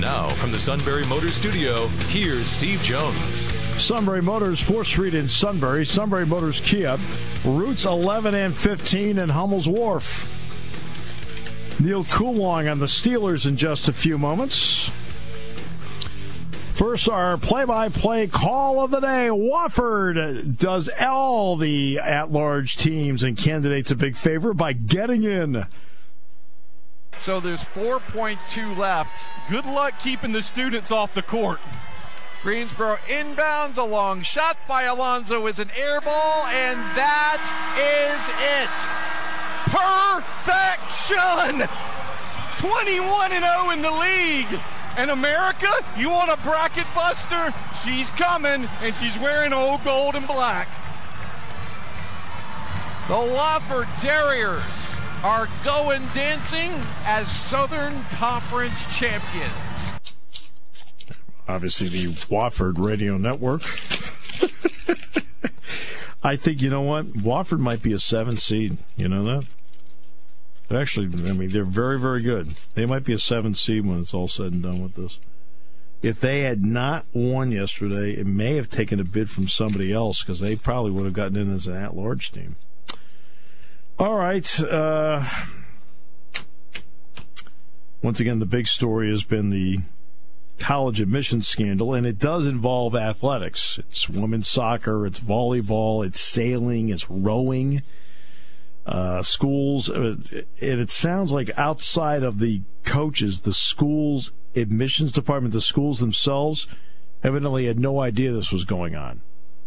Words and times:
Now, 0.00 0.30
from 0.30 0.50
the 0.50 0.58
Sunbury 0.58 1.04
Motors 1.04 1.34
Studio, 1.34 1.88
here's 2.08 2.46
Steve 2.46 2.82
Jones. 2.82 3.52
Sunbury 3.76 4.22
Motors, 4.22 4.58
4th 4.58 4.86
Street 4.86 5.14
in 5.14 5.28
Sunbury. 5.28 5.84
Sunbury 5.84 6.24
Motors 6.24 6.58
Kia, 6.60 6.98
routes 7.44 7.84
11 7.84 8.34
and 8.34 8.56
15 8.56 9.18
in 9.18 9.28
Hummel's 9.28 9.68
Wharf. 9.68 10.26
Neil 11.78 12.04
Coolong 12.04 12.66
on 12.66 12.78
the 12.78 12.86
Steelers 12.86 13.44
in 13.44 13.58
just 13.58 13.88
a 13.88 13.92
few 13.92 14.16
moments. 14.16 14.90
First, 16.72 17.06
our 17.10 17.36
play 17.36 17.66
by 17.66 17.90
play 17.90 18.26
call 18.26 18.82
of 18.82 18.90
the 18.90 19.00
day. 19.00 19.28
Wofford 19.28 20.56
does 20.56 20.88
all 20.98 21.56
the 21.56 21.98
at 21.98 22.32
large 22.32 22.78
teams 22.78 23.22
and 23.22 23.36
candidates 23.36 23.90
a 23.90 23.96
big 23.96 24.16
favor 24.16 24.54
by 24.54 24.72
getting 24.72 25.24
in. 25.24 25.66
So 27.20 27.38
there's 27.38 27.62
4.2 27.62 28.76
left. 28.78 29.26
Good 29.50 29.66
luck 29.66 29.92
keeping 30.02 30.32
the 30.32 30.40
students 30.40 30.90
off 30.90 31.12
the 31.12 31.20
court. 31.20 31.60
Greensboro 32.42 32.96
inbounds, 33.08 33.76
a 33.76 33.84
long 33.84 34.22
shot 34.22 34.56
by 34.66 34.84
Alonzo 34.84 35.46
is 35.46 35.58
an 35.58 35.70
air 35.76 36.00
ball, 36.00 36.46
and 36.46 36.78
that 36.96 37.44
is 37.76 38.30
it. 38.40 38.72
Perfection! 39.68 41.68
21 42.56 43.32
0 43.32 43.70
in 43.70 43.82
the 43.82 43.90
league. 43.90 44.58
And 44.96 45.10
America, 45.10 45.68
you 45.98 46.08
want 46.08 46.30
a 46.30 46.38
bracket 46.38 46.86
buster? 46.94 47.52
She's 47.84 48.10
coming, 48.12 48.66
and 48.80 48.96
she's 48.96 49.18
wearing 49.18 49.52
old 49.52 49.84
gold 49.84 50.14
and 50.14 50.26
black. 50.26 50.68
The 53.08 53.14
Wofford 53.14 53.88
Terriers 54.00 54.94
are 55.22 55.48
going 55.64 56.02
dancing 56.14 56.70
as 57.04 57.30
Southern 57.30 58.02
Conference 58.04 58.84
champions. 58.96 59.92
Obviously, 61.46 61.88
the 61.88 62.06
Wofford 62.28 62.78
Radio 62.78 63.18
Network. 63.18 63.62
I 66.22 66.36
think, 66.36 66.62
you 66.62 66.70
know 66.70 66.80
what? 66.80 67.06
Wofford 67.08 67.58
might 67.58 67.82
be 67.82 67.92
a 67.92 67.98
seven 67.98 68.36
seed. 68.36 68.78
You 68.96 69.08
know 69.08 69.24
that? 69.24 69.46
Actually, 70.70 71.06
I 71.28 71.32
mean, 71.32 71.50
they're 71.50 71.64
very, 71.64 71.98
very 71.98 72.22
good. 72.22 72.54
They 72.74 72.86
might 72.86 73.04
be 73.04 73.12
a 73.12 73.18
seven 73.18 73.54
seed 73.54 73.84
when 73.84 74.00
it's 74.00 74.14
all 74.14 74.28
said 74.28 74.52
and 74.52 74.62
done 74.62 74.82
with 74.82 74.94
this. 74.94 75.18
If 76.00 76.20
they 76.20 76.42
had 76.42 76.64
not 76.64 77.04
won 77.12 77.52
yesterday, 77.52 78.12
it 78.12 78.26
may 78.26 78.54
have 78.54 78.70
taken 78.70 79.00
a 79.00 79.04
bid 79.04 79.28
from 79.28 79.48
somebody 79.48 79.92
else 79.92 80.22
because 80.22 80.40
they 80.40 80.56
probably 80.56 80.92
would 80.92 81.04
have 81.04 81.12
gotten 81.12 81.36
in 81.36 81.52
as 81.52 81.66
an 81.66 81.76
at-large 81.76 82.32
team. 82.32 82.56
All 84.00 84.16
right. 84.16 84.60
Uh, 84.60 85.28
once 88.00 88.18
again, 88.18 88.38
the 88.38 88.46
big 88.46 88.66
story 88.66 89.10
has 89.10 89.24
been 89.24 89.50
the 89.50 89.80
college 90.58 91.02
admissions 91.02 91.46
scandal, 91.46 91.92
and 91.92 92.06
it 92.06 92.18
does 92.18 92.46
involve 92.46 92.96
athletics. 92.96 93.78
It's 93.78 94.08
women's 94.08 94.48
soccer, 94.48 95.04
it's 95.04 95.20
volleyball, 95.20 96.02
it's 96.02 96.18
sailing, 96.18 96.88
it's 96.88 97.10
rowing 97.10 97.82
uh, 98.86 99.20
schools, 99.20 99.90
uh, 99.90 100.16
and 100.32 100.80
it 100.80 100.88
sounds 100.88 101.30
like 101.30 101.50
outside 101.58 102.22
of 102.22 102.38
the 102.38 102.62
coaches, 102.84 103.40
the 103.40 103.52
schools 103.52 104.32
admissions 104.56 105.12
department, 105.12 105.52
the 105.52 105.60
schools 105.60 106.00
themselves, 106.00 106.66
evidently 107.22 107.66
had 107.66 107.78
no 107.78 108.00
idea 108.00 108.32
this 108.32 108.50
was 108.50 108.64
going 108.64 108.96
on. 108.96 109.20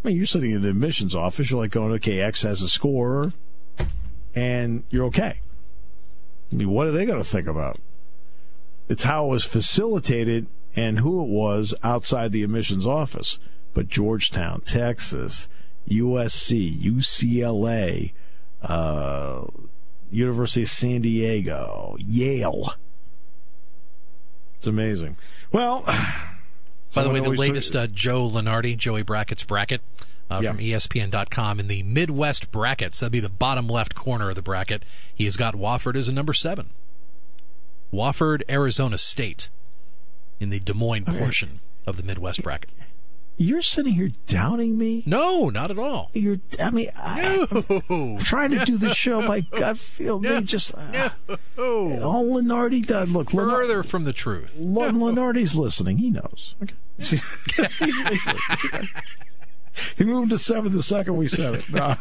I 0.04 0.08
mean, 0.08 0.18
you're 0.18 0.26
sitting 0.26 0.50
in 0.50 0.64
the 0.64 0.70
admissions 0.70 1.14
office, 1.14 1.52
you're 1.52 1.62
like 1.62 1.70
going, 1.70 1.92
okay, 1.94 2.20
X 2.20 2.42
has 2.42 2.64
a 2.64 2.68
score, 2.68 3.32
and 4.36 4.84
you're 4.90 5.06
okay. 5.06 5.40
I 6.52 6.56
mean, 6.56 6.70
what 6.70 6.88
are 6.88 6.92
they 6.92 7.06
going 7.06 7.22
to 7.22 7.28
think 7.28 7.48
about? 7.48 7.78
It's 8.90 9.04
how 9.04 9.26
it 9.26 9.30
was 9.30 9.44
facilitated 9.44 10.48
and 10.76 11.00
who 11.00 11.22
it 11.24 11.30
was 11.30 11.74
outside 11.84 12.32
the 12.32 12.44
admissions 12.44 12.86
office. 12.86 13.40
But 13.74 13.88
Georgetown, 13.88 14.62
Texas, 14.62 15.50
USC, 15.90 16.80
UCLA, 16.82 18.14
uh, 18.62 19.46
University 20.12 20.62
of 20.64 20.70
San 20.70 21.02
Diego, 21.02 21.96
Yale. 22.00 22.76
It's 24.56 24.68
amazing. 24.68 25.18
Well, 25.52 25.84
by 26.94 27.04
the 27.04 27.10
way, 27.10 27.20
the 27.20 27.30
latest 27.30 27.76
uh, 27.76 27.88
Joe 27.88 28.30
Lunardi, 28.30 28.78
Joey 28.78 29.04
Brackets 29.04 29.44
bracket 29.44 29.82
uh, 30.30 30.42
yeah. 30.44 30.50
from 30.50 30.60
ESPN.com 30.60 31.60
in 31.60 31.68
the 31.68 31.84
Midwest 31.84 32.52
brackets. 32.52 33.00
That'd 33.00 33.12
be 33.12 33.20
the 33.20 33.30
bottom 33.30 33.68
left 33.68 33.96
corner 33.96 34.30
of 34.30 34.36
the 34.36 34.42
bracket. 34.42 34.84
He 35.14 35.26
has 35.26 35.38
got 35.38 35.56
Wofford 35.56 35.96
as 35.96 36.08
a 36.08 36.14
number 36.14 36.34
seven. 36.34 36.70
Wofford, 37.92 38.42
Arizona 38.50 38.98
State 38.98 39.50
in 40.40 40.50
the 40.50 40.60
Des 40.60 40.74
Moines 40.74 41.08
okay. 41.08 41.20
portion 41.20 41.60
of 41.86 41.98
the 41.98 42.04
Midwest 42.04 42.42
bracket. 42.44 42.70
You're 43.38 43.62
sitting 43.62 43.94
here 43.94 44.12
doubting 44.28 44.78
me? 44.78 45.04
No, 45.06 45.50
not 45.50 45.72
at 45.72 45.80
all. 45.80 46.12
You're. 46.14 46.38
I 46.60 46.70
mean, 46.70 46.90
I, 46.96 47.48
am 47.90 48.20
trying 48.20 48.52
to 48.52 48.64
do 48.64 48.78
the 48.78 48.94
show. 48.94 49.22
My 49.22 49.42
gut 49.42 49.80
feel 49.80 50.20
no, 50.20 50.36
they 50.36 50.44
just. 50.44 50.74
Uh. 50.76 51.10
All 51.58 52.26
Lunardi 52.26 52.86
does. 52.86 53.10
Look, 53.10 53.32
further 53.32 53.64
Lenard, 53.64 53.86
from 53.88 54.04
the 54.04 54.14
truth. 54.14 54.56
Lunardi's 54.60 55.56
listening. 55.56 55.98
He 55.98 56.12
knows. 56.12 56.56
Okay. 56.62 56.76
he's 56.98 57.20
listening. 57.80 58.90
He 59.98 60.04
moved 60.04 60.32
to 60.32 60.38
seven 60.38 60.72
the 60.72 60.82
second 60.82 61.18
we 61.18 61.28
said 61.28 61.56
it. 61.56 61.72
No. 61.72 61.96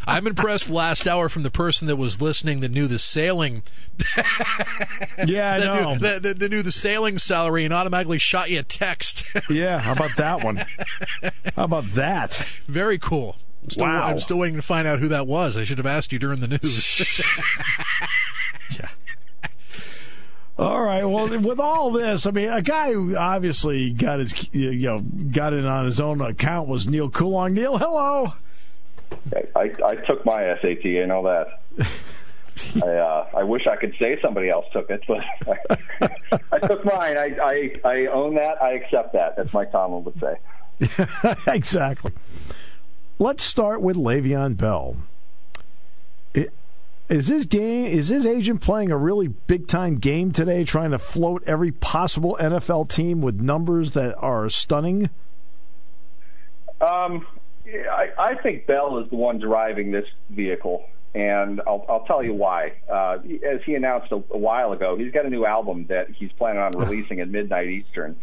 I'm 0.06 0.26
impressed 0.26 0.70
last 0.70 1.06
hour 1.06 1.28
from 1.28 1.42
the 1.42 1.50
person 1.50 1.86
that 1.88 1.96
was 1.96 2.20
listening 2.20 2.60
that 2.60 2.70
knew 2.70 2.86
the 2.86 2.98
sailing. 2.98 3.62
yeah, 5.26 5.54
I 5.54 5.58
know. 5.58 5.92
Knew, 5.92 5.98
that, 5.98 6.22
that, 6.22 6.38
that, 6.38 6.50
knew 6.50 6.62
the 6.62 6.72
sailing 6.72 7.18
salary 7.18 7.64
and 7.64 7.74
automatically 7.74 8.18
shot 8.18 8.50
you 8.50 8.60
a 8.60 8.62
text. 8.62 9.24
yeah, 9.50 9.78
how 9.78 9.92
about 9.92 10.16
that 10.16 10.42
one? 10.42 10.64
How 11.56 11.64
about 11.64 11.84
that? 11.92 12.36
Very 12.66 12.98
cool. 12.98 13.36
Still, 13.68 13.86
wow. 13.86 14.06
I'm 14.06 14.20
still 14.20 14.38
waiting 14.38 14.56
to 14.56 14.62
find 14.62 14.88
out 14.88 14.98
who 14.98 15.08
that 15.08 15.26
was. 15.26 15.56
I 15.56 15.64
should 15.64 15.78
have 15.78 15.86
asked 15.86 16.12
you 16.12 16.18
during 16.18 16.40
the 16.40 16.48
news. 16.48 17.20
All 20.60 20.82
right. 20.82 21.02
Well, 21.04 21.26
with 21.40 21.58
all 21.58 21.90
this, 21.90 22.26
I 22.26 22.32
mean, 22.32 22.50
a 22.50 22.60
guy 22.60 22.92
who 22.92 23.16
obviously 23.16 23.92
got 23.92 24.18
his, 24.18 24.54
you 24.54 24.88
know, 24.88 25.00
got 25.00 25.54
it 25.54 25.64
on 25.64 25.86
his 25.86 26.00
own 26.00 26.20
account 26.20 26.68
was 26.68 26.86
Neil 26.86 27.08
Coolong. 27.08 27.54
Neil, 27.54 27.78
hello. 27.78 28.34
I, 29.56 29.72
I 29.82 29.94
took 30.06 30.26
my 30.26 30.54
SAT. 30.60 30.84
and 30.84 31.10
all 31.10 31.22
that. 31.22 31.62
I, 32.84 32.88
uh, 32.88 33.28
I 33.38 33.42
wish 33.42 33.66
I 33.66 33.76
could 33.76 33.94
say 33.98 34.20
somebody 34.20 34.50
else 34.50 34.66
took 34.70 34.90
it, 34.90 35.02
but 35.08 35.24
I, 35.48 36.38
I 36.52 36.58
took 36.58 36.84
mine. 36.84 37.16
I, 37.16 37.36
I, 37.42 37.74
I 37.82 38.06
own 38.08 38.34
that. 38.34 38.60
I 38.60 38.72
accept 38.72 39.14
that. 39.14 39.36
That's 39.36 39.54
my 39.54 39.64
Tomlin 39.64 40.04
would 40.04 40.20
say. 40.20 41.46
exactly. 41.54 42.12
Let's 43.18 43.44
start 43.44 43.80
with 43.80 43.96
Le'Veon 43.96 44.58
Bell. 44.58 44.96
It, 46.34 46.52
is 47.10 47.26
his 47.26 47.44
game? 47.44 47.86
Is 47.86 48.08
his 48.08 48.24
agent 48.24 48.60
playing 48.60 48.92
a 48.92 48.96
really 48.96 49.26
big 49.28 49.66
time 49.66 49.96
game 49.96 50.30
today, 50.30 50.64
trying 50.64 50.92
to 50.92 50.98
float 50.98 51.42
every 51.44 51.72
possible 51.72 52.36
NFL 52.40 52.88
team 52.88 53.20
with 53.20 53.40
numbers 53.40 53.92
that 53.92 54.16
are 54.18 54.48
stunning? 54.48 55.10
Um, 56.80 57.26
I, 57.66 58.10
I 58.16 58.34
think 58.36 58.66
Bell 58.66 58.98
is 58.98 59.10
the 59.10 59.16
one 59.16 59.40
driving 59.40 59.90
this 59.90 60.06
vehicle, 60.30 60.86
and 61.14 61.60
I'll, 61.66 61.84
I'll 61.88 62.04
tell 62.04 62.24
you 62.24 62.32
why. 62.32 62.74
Uh, 62.88 63.18
as 63.44 63.60
he 63.66 63.74
announced 63.74 64.12
a, 64.12 64.22
a 64.30 64.38
while 64.38 64.72
ago, 64.72 64.96
he's 64.96 65.12
got 65.12 65.26
a 65.26 65.30
new 65.30 65.44
album 65.44 65.86
that 65.88 66.10
he's 66.10 66.30
planning 66.32 66.62
on 66.62 66.70
releasing 66.72 67.20
at 67.20 67.28
midnight 67.28 67.68
Eastern. 67.68 68.16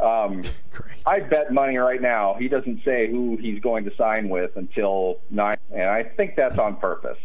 Um, 0.00 0.42
I 1.06 1.20
bet 1.20 1.52
money 1.52 1.76
right 1.76 2.00
now 2.00 2.36
he 2.38 2.48
doesn't 2.48 2.84
say 2.86 3.10
who 3.10 3.36
he's 3.36 3.60
going 3.60 3.84
to 3.84 3.94
sign 3.96 4.30
with 4.30 4.56
until 4.56 5.18
nine, 5.28 5.58
and 5.70 5.90
I 5.90 6.04
think 6.04 6.36
that's 6.36 6.58
on 6.58 6.76
purpose 6.76 7.18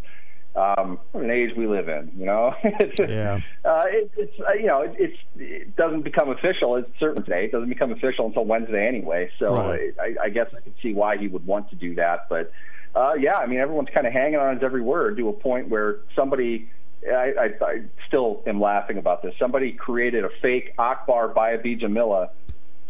um, 0.56 1.00
an 1.14 1.30
age 1.30 1.52
we 1.56 1.68
live 1.68 1.90
in. 1.90 2.12
You 2.18 2.26
know, 2.26 2.56
it's, 2.64 3.00
yeah. 3.00 3.40
Uh, 3.64 3.84
it, 3.88 4.12
it's 4.18 4.40
uh, 4.40 4.54
you 4.54 4.68
know, 4.68 4.82
it, 4.82 4.96
it's 4.98 5.18
it 5.38 5.76
doesn't 5.76 6.04
become 6.04 6.30
official. 6.30 6.76
It's 6.76 6.90
certain 7.00 7.24
today. 7.24 7.46
It 7.46 7.52
doesn't 7.52 7.70
become 7.70 7.92
official 7.92 8.28
until 8.28 8.46
Wednesday 8.46 8.88
anyway. 8.88 9.30
So 9.40 9.56
right. 9.56 9.94
I, 10.00 10.16
I 10.26 10.30
guess 10.30 10.48
I 10.56 10.62
can 10.62 10.74
see 10.82 10.94
why 10.94 11.18
he 11.18 11.28
would 11.28 11.46
want 11.46 11.70
to 11.72 11.76
do 11.76 11.96
that. 11.96 12.28
But 12.30 12.52
uh, 12.96 13.14
yeah, 13.20 13.36
I 13.36 13.48
mean, 13.48 13.60
everyone's 13.60 13.90
kind 13.94 14.08
of 14.08 14.14
hanging 14.14 14.40
on 14.40 14.56
his 14.56 14.64
every 14.64 14.82
word 14.82 15.18
to 15.18 15.30
a 15.30 15.34
point 15.34 15.70
where 15.70 15.98
somebody. 16.16 16.70
I, 17.06 17.34
I, 17.62 17.64
I 17.64 17.82
still 18.08 18.42
am 18.48 18.60
laughing 18.60 18.98
about 18.98 19.22
this. 19.22 19.36
Somebody 19.38 19.74
created 19.74 20.26
a 20.26 20.30
fake 20.42 20.74
Akbar 20.80 21.36
Gbaja-Biamila 21.36 22.30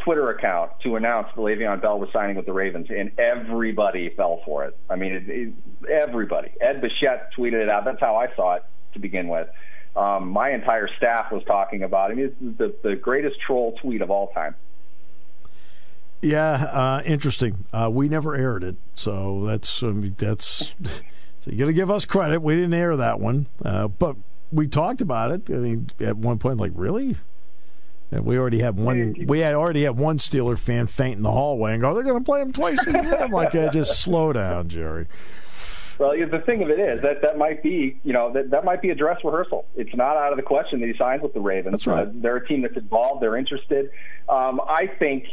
Twitter 0.06 0.30
account 0.30 0.70
to 0.84 0.94
announce 0.94 1.26
that 1.34 1.40
Le'Veon 1.40 1.82
Bell 1.82 1.98
was 1.98 2.08
signing 2.12 2.36
with 2.36 2.46
the 2.46 2.52
Ravens, 2.52 2.86
and 2.90 3.10
everybody 3.18 4.08
fell 4.10 4.40
for 4.44 4.64
it. 4.64 4.78
I 4.88 4.94
mean, 4.94 5.12
it, 5.12 5.24
it, 5.28 5.52
everybody. 5.90 6.52
Ed 6.60 6.80
Bouchette 6.80 7.32
tweeted 7.36 7.64
it 7.64 7.68
out. 7.68 7.84
That's 7.84 7.98
how 7.98 8.14
I 8.14 8.28
saw 8.36 8.54
it 8.54 8.64
to 8.92 9.00
begin 9.00 9.26
with. 9.26 9.48
Um, 9.96 10.28
my 10.28 10.50
entire 10.50 10.88
staff 10.96 11.32
was 11.32 11.42
talking 11.44 11.82
about 11.82 12.12
it. 12.12 12.20
It's 12.20 12.36
the, 12.40 12.72
the 12.84 12.94
greatest 12.94 13.40
troll 13.44 13.76
tweet 13.82 14.00
of 14.00 14.12
all 14.12 14.28
time. 14.28 14.54
Yeah, 16.22 16.52
uh, 16.52 17.02
interesting. 17.04 17.64
Uh, 17.72 17.90
we 17.92 18.08
never 18.08 18.36
aired 18.36 18.62
it, 18.62 18.76
so 18.94 19.44
that's 19.44 19.82
mean, 19.82 20.14
that's 20.16 20.72
so 21.40 21.50
you 21.50 21.58
got 21.58 21.66
to 21.66 21.72
give 21.72 21.90
us 21.90 22.04
credit. 22.04 22.40
We 22.40 22.54
didn't 22.54 22.74
air 22.74 22.96
that 22.96 23.18
one, 23.18 23.48
uh, 23.64 23.88
but 23.88 24.16
we 24.52 24.68
talked 24.68 25.00
about 25.00 25.32
it. 25.32 25.50
I 25.50 25.54
mean, 25.54 25.90
at 25.98 26.16
one 26.16 26.38
point, 26.38 26.58
like 26.58 26.72
really, 26.76 27.16
and 28.12 28.24
we 28.24 28.38
already 28.38 28.60
have 28.60 28.78
one. 28.78 29.14
We 29.26 29.40
had 29.40 29.54
already 29.54 29.84
have 29.84 29.98
one 29.98 30.18
Steeler 30.18 30.58
fan 30.58 30.86
faint 30.86 31.16
in 31.16 31.22
the 31.22 31.32
hallway 31.32 31.72
and 31.72 31.80
go, 31.80 31.94
"They're 31.94 32.04
going 32.04 32.18
to 32.18 32.24
play 32.24 32.40
him 32.40 32.52
twice 32.52 32.86
a 32.86 32.92
year." 32.92 33.16
I'm 33.16 33.30
like, 33.30 33.54
uh, 33.54 33.70
"Just 33.70 34.00
slow 34.00 34.32
down, 34.32 34.68
Jerry." 34.68 35.06
Well, 35.98 36.12
the 36.12 36.42
thing 36.44 36.62
of 36.62 36.68
it 36.70 36.78
is 36.78 37.02
that 37.02 37.22
that 37.22 37.38
might 37.38 37.62
be, 37.62 37.98
you 38.04 38.12
know, 38.12 38.32
that 38.32 38.50
that 38.50 38.64
might 38.64 38.82
be 38.82 38.90
a 38.90 38.94
dress 38.94 39.18
rehearsal. 39.24 39.66
It's 39.76 39.94
not 39.94 40.16
out 40.16 40.32
of 40.32 40.36
the 40.36 40.42
question 40.42 40.80
that 40.80 40.86
he 40.86 40.96
signs 40.96 41.22
with 41.22 41.32
the 41.32 41.40
Ravens. 41.40 41.72
That's 41.72 41.86
right. 41.86 42.06
Uh, 42.06 42.10
they're 42.14 42.36
a 42.36 42.46
team 42.46 42.62
that's 42.62 42.76
involved. 42.76 43.22
They're 43.22 43.36
interested. 43.36 43.90
Um, 44.28 44.60
I 44.68 44.86
think 44.98 45.26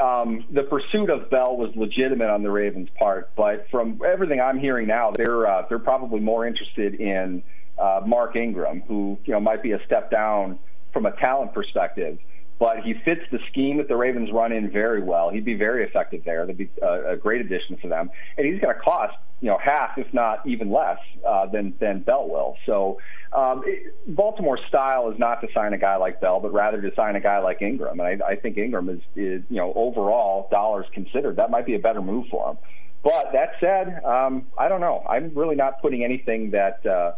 um, 0.00 0.44
the 0.50 0.64
pursuit 0.64 1.08
of 1.08 1.30
Bell 1.30 1.56
was 1.56 1.74
legitimate 1.76 2.28
on 2.28 2.42
the 2.42 2.50
Ravens' 2.50 2.90
part, 2.98 3.34
but 3.36 3.66
from 3.70 4.00
everything 4.06 4.40
I'm 4.40 4.58
hearing 4.58 4.86
now, 4.86 5.12
they're 5.12 5.46
uh, 5.46 5.66
they're 5.68 5.78
probably 5.78 6.20
more 6.20 6.46
interested 6.46 6.94
in 6.96 7.42
uh, 7.78 8.02
Mark 8.06 8.36
Ingram, 8.36 8.82
who 8.82 9.18
you 9.24 9.32
know 9.32 9.40
might 9.40 9.62
be 9.62 9.72
a 9.72 9.82
step 9.86 10.10
down 10.10 10.58
from 10.92 11.06
a 11.06 11.12
talent 11.12 11.54
perspective 11.54 12.18
but 12.62 12.78
he 12.84 12.94
fits 13.04 13.22
the 13.32 13.40
scheme 13.50 13.78
that 13.78 13.88
the 13.88 13.96
Ravens 13.96 14.30
run 14.32 14.52
in 14.52 14.70
very 14.70 15.02
well. 15.02 15.30
He'd 15.30 15.44
be 15.44 15.56
very 15.56 15.84
effective 15.84 16.22
there. 16.24 16.46
That'd 16.46 16.58
be 16.58 16.70
a, 16.80 17.14
a 17.14 17.16
great 17.16 17.40
addition 17.40 17.76
for 17.82 17.88
them, 17.88 18.08
and 18.38 18.46
he's 18.46 18.60
going 18.60 18.72
to 18.72 18.80
cost 18.80 19.16
you 19.40 19.48
know 19.48 19.58
half, 19.58 19.98
if 19.98 20.06
not 20.14 20.46
even 20.46 20.70
less, 20.70 20.98
uh, 21.26 21.46
than 21.46 21.74
than 21.80 22.02
Bell 22.02 22.28
will. 22.28 22.56
So 22.64 23.00
um, 23.32 23.64
Baltimore's 24.06 24.60
style 24.68 25.10
is 25.10 25.18
not 25.18 25.40
to 25.40 25.48
sign 25.52 25.72
a 25.72 25.78
guy 25.78 25.96
like 25.96 26.20
Bell, 26.20 26.38
but 26.38 26.52
rather 26.52 26.80
to 26.80 26.94
sign 26.94 27.16
a 27.16 27.20
guy 27.20 27.40
like 27.40 27.60
Ingram. 27.60 27.98
And 27.98 28.22
I, 28.22 28.26
I 28.28 28.36
think 28.36 28.56
Ingram 28.56 28.88
is, 28.88 29.00
is 29.16 29.42
you 29.50 29.56
know 29.56 29.72
overall 29.74 30.46
dollars 30.52 30.86
considered 30.94 31.36
that 31.36 31.50
might 31.50 31.66
be 31.66 31.74
a 31.74 31.80
better 31.80 32.00
move 32.00 32.28
for 32.30 32.50
him. 32.52 32.58
But 33.02 33.32
that 33.32 33.54
said, 33.58 34.04
um, 34.04 34.46
I 34.56 34.68
don't 34.68 34.80
know. 34.80 35.04
I'm 35.08 35.32
really 35.34 35.56
not 35.56 35.82
putting 35.82 36.04
anything 36.04 36.52
that 36.52 36.86
uh, 36.86 37.14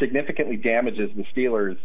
significantly 0.00 0.56
damages 0.56 1.10
the 1.14 1.24
Steelers 1.32 1.78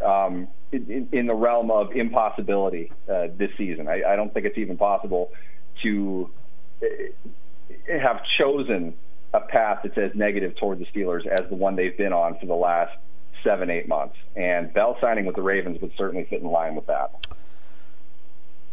um, 0.00 0.46
in, 0.72 1.08
in, 1.12 1.26
the 1.26 1.34
realm 1.34 1.70
of 1.70 1.92
impossibility 1.92 2.90
uh, 3.08 3.28
this 3.36 3.50
season. 3.58 3.88
I, 3.88 4.02
I, 4.02 4.16
don't 4.16 4.32
think 4.32 4.46
it's 4.46 4.58
even 4.58 4.78
possible 4.78 5.30
to 5.82 6.30
uh, 6.82 6.86
have 7.88 8.22
chosen 8.38 8.94
a 9.34 9.40
path 9.40 9.80
that's 9.82 9.98
as 9.98 10.14
negative 10.14 10.56
toward 10.56 10.78
the 10.78 10.86
Steelers 10.86 11.26
as 11.26 11.48
the 11.48 11.54
one 11.54 11.76
they've 11.76 11.96
been 11.96 12.12
on 12.12 12.38
for 12.38 12.46
the 12.46 12.54
last 12.54 12.96
seven, 13.44 13.70
eight 13.70 13.88
months. 13.88 14.16
And 14.34 14.72
Bell 14.72 14.96
signing 15.00 15.26
with 15.26 15.36
the 15.36 15.42
Ravens 15.42 15.80
would 15.80 15.92
certainly 15.96 16.26
fit 16.28 16.40
in 16.40 16.48
line 16.48 16.74
with 16.74 16.86
that. 16.86 17.10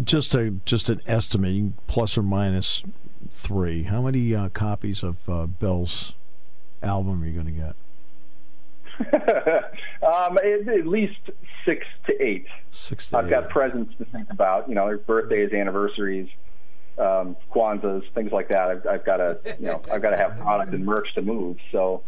Just 0.01 0.33
a 0.33 0.51
just 0.63 0.89
an 0.89 1.01
estimating 1.05 1.73
plus 1.87 2.17
or 2.17 2.23
minus 2.23 2.83
three. 3.29 3.83
How 3.83 4.01
many 4.01 4.33
uh, 4.33 4.47
copies 4.49 5.03
of 5.03 5.17
uh, 5.27 5.45
Bell's 5.45 6.13
album 6.81 7.21
are 7.21 7.25
you 7.25 7.33
going 7.33 7.47
to 7.47 7.51
get? 7.51 7.75
um, 10.03 10.37
at, 10.37 10.87
least 10.87 11.19
six 11.65 11.85
to 12.05 12.21
eight. 12.21 12.47
Six 12.69 13.07
to 13.07 13.17
I've 13.17 13.27
eight. 13.27 13.29
got 13.29 13.49
presents 13.49 13.95
to 13.97 14.05
think 14.05 14.29
about. 14.29 14.67
You 14.67 14.75
know, 14.75 14.87
their 14.87 14.97
birthdays, 14.97 15.53
anniversaries, 15.53 16.29
um, 16.97 17.37
Kwanzaa's, 17.53 18.05
things 18.13 18.31
like 18.31 18.49
that. 18.49 18.69
I've, 18.69 18.87
I've 18.87 19.05
got 19.05 19.17
to, 19.17 19.55
you 19.59 19.67
know, 19.67 19.81
I've 19.91 20.01
got 20.01 20.11
to 20.11 20.17
have 20.17 20.37
product 20.39 20.73
and 20.73 20.85
merch 20.85 21.13
to 21.15 21.21
move. 21.21 21.57
So 21.71 22.03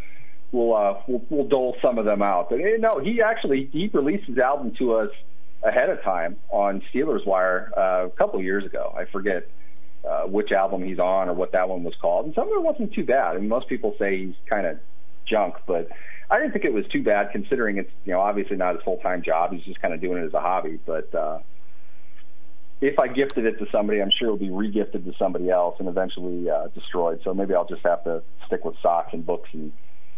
we'll 0.51 0.75
uh, 0.75 1.01
we'll, 1.07 1.23
we'll 1.29 1.47
dole 1.47 1.77
some 1.81 1.97
of 1.97 2.05
them 2.05 2.21
out. 2.21 2.49
But 2.49 2.59
eh, 2.59 2.77
no, 2.79 2.99
he 2.99 3.21
actually 3.21 3.69
he 3.71 3.89
released 3.93 4.25
his 4.25 4.37
album 4.37 4.73
to 4.79 4.95
us 4.95 5.09
ahead 5.63 5.89
of 5.89 6.01
time 6.03 6.37
on 6.49 6.81
Steelers 6.93 7.25
Wire 7.25 7.71
uh, 7.77 8.07
a 8.07 8.09
couple 8.09 8.39
of 8.39 8.45
years 8.45 8.65
ago. 8.65 8.93
I 8.97 9.05
forget. 9.05 9.47
Uh, 10.03 10.23
which 10.23 10.51
album 10.51 10.81
he's 10.81 10.97
on 10.97 11.29
or 11.29 11.33
what 11.35 11.51
that 11.51 11.69
one 11.69 11.83
was 11.83 11.93
called. 12.01 12.25
And 12.25 12.33
some 12.33 12.47
of 12.47 12.53
it 12.55 12.63
wasn't 12.63 12.91
too 12.91 13.05
bad. 13.05 13.35
I 13.35 13.39
mean, 13.39 13.47
most 13.47 13.67
people 13.67 13.93
say 13.99 14.25
he's 14.25 14.33
kind 14.49 14.65
of 14.65 14.79
junk, 15.27 15.53
but 15.67 15.89
I 16.31 16.39
didn't 16.39 16.53
think 16.53 16.63
it 16.63 16.73
was 16.73 16.87
too 16.87 17.03
bad 17.03 17.31
considering 17.33 17.77
it's 17.77 17.91
you 18.05 18.13
know 18.13 18.21
obviously 18.21 18.55
not 18.55 18.75
his 18.75 18.83
full 18.83 18.97
time 18.97 19.21
job. 19.21 19.51
He's 19.51 19.63
just 19.63 19.81
kind 19.81 19.93
of 19.93 19.99
doing 19.99 20.23
it 20.23 20.25
as 20.25 20.33
a 20.33 20.39
hobby. 20.39 20.79
But 20.85 21.13
uh, 21.13 21.39
if 22.79 22.97
I 22.97 23.09
gifted 23.09 23.45
it 23.45 23.59
to 23.59 23.67
somebody, 23.69 24.01
I'm 24.01 24.11
sure 24.17 24.29
it'll 24.29 24.37
be 24.37 24.47
regifted 24.47 25.03
to 25.03 25.13
somebody 25.19 25.49
else 25.49 25.75
and 25.79 25.89
eventually 25.89 26.49
uh, 26.49 26.67
destroyed. 26.67 27.19
So 27.25 27.33
maybe 27.33 27.53
I'll 27.53 27.67
just 27.67 27.85
have 27.85 28.05
to 28.05 28.23
stick 28.47 28.63
with 28.63 28.75
socks 28.81 29.09
and 29.11 29.25
books 29.25 29.49
and 29.51 29.73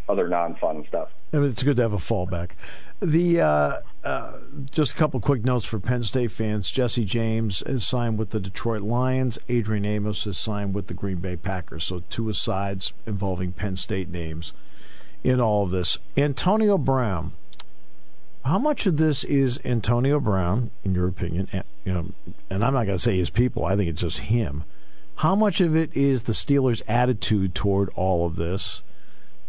other 0.07 0.27
non-fun 0.27 0.86
stuff. 0.88 1.10
It's 1.31 1.63
good 1.63 1.77
to 1.77 1.81
have 1.81 1.94
a 1.94 1.98
fallback. 1.98 2.51
The 3.01 3.42
uh, 3.42 3.77
uh, 4.04 4.38
just 4.69 4.94
a 4.94 4.95
couple 4.95 5.19
quick 5.19 5.44
notes 5.44 5.66
for 5.66 5.80
Penn 5.80 6.04
State 6.04 6.30
fans. 6.30 6.69
Jesse 6.69 7.06
James 7.06 7.63
is 7.63 7.88
signed 7.88 8.19
with 8.19 8.30
the 8.30 8.39
Detroit 8.39 8.83
Lions. 8.83 9.39
Adrian 9.50 9.83
Amos 9.83 10.27
is 10.27 10.38
signed 10.38 10.75
with 10.75 10.88
the 10.88 10.94
Green 10.94 11.18
Bay 11.18 11.36
Packers. 11.36 11.86
So 11.86 12.04
two 12.12 12.30
asides 12.30 12.94
involving 13.07 13.51
Penn 13.51 13.77
State 13.77 14.09
names 14.09 14.54
in 15.23 15.39
all 15.39 15.63
of 15.63 15.71
this. 15.71 15.97
Antonio 16.17 16.77
Brown. 16.77 17.31
How 18.45 18.59
much 18.59 18.85
of 18.85 18.97
this 18.97 19.23
is 19.23 19.59
Antonio 19.63 20.19
Brown, 20.19 20.71
in 20.83 20.93
your 20.93 21.07
opinion? 21.07 21.47
And, 21.53 21.63
you 21.85 21.93
know, 21.93 22.05
and 22.49 22.63
I'm 22.63 22.73
not 22.73 22.85
going 22.85 22.97
to 22.97 23.03
say 23.03 23.17
his 23.17 23.29
people. 23.29 23.63
I 23.63 23.77
think 23.77 23.89
it's 23.89 24.01
just 24.01 24.19
him. 24.19 24.65
How 25.17 25.35
much 25.35 25.61
of 25.61 25.75
it 25.75 25.95
is 25.95 26.23
the 26.23 26.33
Steelers' 26.33 26.81
attitude 26.87 27.55
toward 27.55 27.89
all 27.95 28.25
of 28.25 28.35
this, 28.35 28.81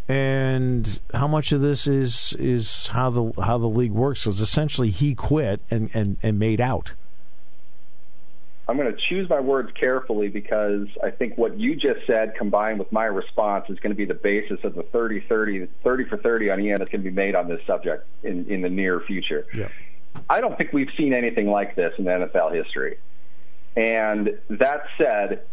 and 0.07 1.01
how 1.13 1.27
much 1.27 1.51
of 1.51 1.59
this 1.59 1.87
is 1.87 2.35
is 2.37 2.87
how 2.87 3.09
the 3.09 3.31
how 3.41 3.57
the 3.57 3.67
league 3.67 3.91
works? 3.91 4.23
Because 4.23 4.39
essentially, 4.39 4.91
he 4.91 5.15
quit 5.15 5.59
and, 5.71 5.89
and, 5.93 6.17
and 6.21 6.37
made 6.37 6.61
out. 6.61 6.93
I'm 8.67 8.77
going 8.77 8.91
to 8.91 8.99
choose 9.09 9.29
my 9.29 9.39
words 9.39 9.71
carefully 9.79 10.27
because 10.27 10.87
I 11.03 11.11
think 11.11 11.37
what 11.37 11.59
you 11.59 11.75
just 11.75 12.07
said 12.07 12.33
combined 12.35 12.79
with 12.79 12.91
my 12.91 13.05
response 13.05 13.65
is 13.69 13.79
going 13.79 13.91
to 13.91 13.97
be 13.97 14.05
the 14.05 14.15
basis 14.15 14.59
of 14.63 14.73
the 14.73 14.81
30 14.83 15.21
30 15.29 15.67
30 15.83 16.03
for 16.05 16.17
30 16.17 16.49
on 16.49 16.59
EN 16.59 16.75
that's 16.79 16.91
going 16.91 17.03
to 17.03 17.09
be 17.09 17.15
made 17.15 17.35
on 17.35 17.47
this 17.47 17.61
subject 17.67 18.07
in, 18.23 18.49
in 18.49 18.61
the 18.61 18.69
near 18.69 19.01
future. 19.01 19.45
Yeah. 19.53 19.67
I 20.29 20.41
don't 20.41 20.57
think 20.57 20.73
we've 20.73 20.89
seen 20.97 21.13
anything 21.13 21.47
like 21.47 21.75
this 21.75 21.93
in 21.99 22.05
NFL 22.05 22.55
history. 22.55 22.97
And 23.75 24.39
that 24.49 24.85
said, 24.97 25.45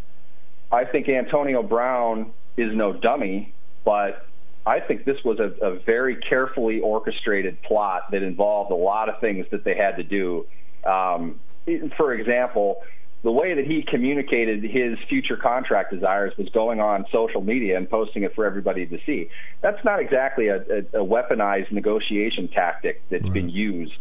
I 0.71 0.85
think 0.85 1.09
Antonio 1.09 1.63
Brown 1.63 2.33
is 2.57 2.75
no 2.75 2.93
dummy, 2.93 3.53
but 3.85 4.27
I 4.65 4.81
think 4.81 5.05
this 5.05 5.23
was 5.25 5.39
a, 5.39 5.53
a 5.65 5.79
very 5.81 6.17
carefully 6.17 6.81
orchestrated 6.81 7.61
plot 7.63 8.11
that 8.13 8.23
involved 8.23 8.71
a 8.71 8.77
lot 8.77 9.09
of 9.09 9.21
things 9.21 9.47
that 9.51 9.65
they 9.65 9.75
had 9.75 9.97
to 9.97 10.05
do. 10.05 10.47
Um, 10.85 11.41
for 11.97 12.15
example, 12.15 12.83
the 13.23 13.31
way 13.31 13.55
that 13.55 13.67
he 13.67 13.83
communicated 13.83 14.65
his 14.65 14.99
future 15.09 15.37
contract 15.37 15.93
desires 15.93 16.33
was 16.37 16.49
going 16.49 16.81
on 16.81 17.07
social 17.13 17.41
media 17.41 17.77
and 17.77 17.89
posting 17.89 18.25
it 18.25 18.35
for 18.35 18.45
everybody 18.45 18.85
to 18.87 18.99
see. 19.07 19.31
That's 19.61 19.83
not 19.85 20.01
exactly 20.01 20.49
a, 20.49 20.57
a, 20.57 20.79
a 21.03 21.07
weaponized 21.07 21.71
negotiation 21.71 22.49
tactic 22.49 23.01
that's 23.11 23.23
right. 23.23 23.33
been 23.33 23.49
used 23.49 23.95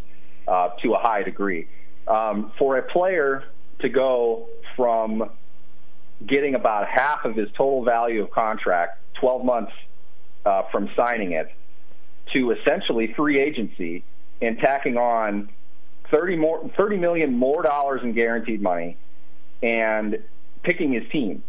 uh, 0.48 0.70
to 0.82 0.94
a 0.94 0.98
high 0.98 1.22
degree. 1.22 1.68
Um, 2.08 2.52
for 2.58 2.78
a 2.78 2.82
player 2.82 3.44
to 3.80 3.90
go 3.90 4.48
from 4.76 5.30
getting 6.26 6.56
about 6.56 6.88
half 6.88 7.26
of 7.26 7.36
his 7.36 7.50
total 7.52 7.84
value 7.84 8.24
of 8.24 8.32
contract 8.32 9.00
12 9.20 9.46
months 9.46 9.72
uh, 10.46 10.64
from 10.72 10.90
signing 10.96 11.34
it 11.34 11.52
to 12.34 12.52
essentially 12.52 13.14
free 13.14 13.40
agency 13.40 14.04
and 14.42 14.58
tacking 14.58 14.98
on 14.98 15.50
30 16.10 16.36
more 16.38 16.72
30 16.76 16.98
million 16.98 17.38
more 17.38 17.62
dollars 17.62 18.02
in 18.04 18.14
guaranteed 18.14 18.62
money 18.62 18.98
and 19.62 20.22
picking 20.64 20.94
his 20.94 21.10
team. 21.12 21.44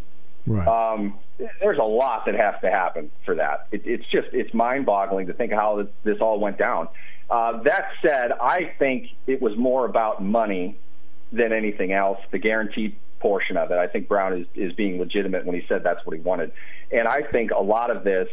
Right. 0.47 0.67
Um, 0.67 1.19
there's 1.61 1.79
a 1.79 1.85
lot 1.85 2.27
that 2.27 2.35
has 2.35 2.55
to 2.63 2.71
happen 2.71 3.11
for 3.25 3.37
that. 3.37 3.69
It, 3.71 3.83
it's 3.85 4.05
just 4.07 4.29
it's 4.33 4.53
mind-boggling 4.53 5.29
to 5.29 5.33
think 5.33 5.53
how 5.53 5.87
this 6.05 6.21
all 6.21 6.41
went 6.41 6.59
down. 6.59 6.89
Uh, 7.31 7.63
that 7.63 7.89
said, 8.03 8.33
I 8.33 8.73
think 8.79 9.09
it 9.27 9.41
was 9.41 9.57
more 9.57 9.85
about 9.87 10.23
money 10.23 10.77
than 11.33 11.53
anything 11.53 11.93
else. 11.93 12.19
The 12.31 12.39
guaranteed 12.39 12.97
portion 13.21 13.57
of 13.57 13.71
it. 13.71 13.79
I 13.79 13.87
think 13.87 14.09
Brown 14.09 14.33
is 14.37 14.47
is 14.55 14.73
being 14.73 14.99
legitimate 14.99 15.47
when 15.47 15.55
he 15.59 15.67
said 15.69 15.85
that's 15.85 16.05
what 16.05 16.17
he 16.17 16.23
wanted, 16.23 16.53
and 16.91 17.07
I 17.07 17.23
think 17.23 17.53
a 17.53 17.63
lot 17.63 17.91
of 17.91 18.05
this 18.05 18.29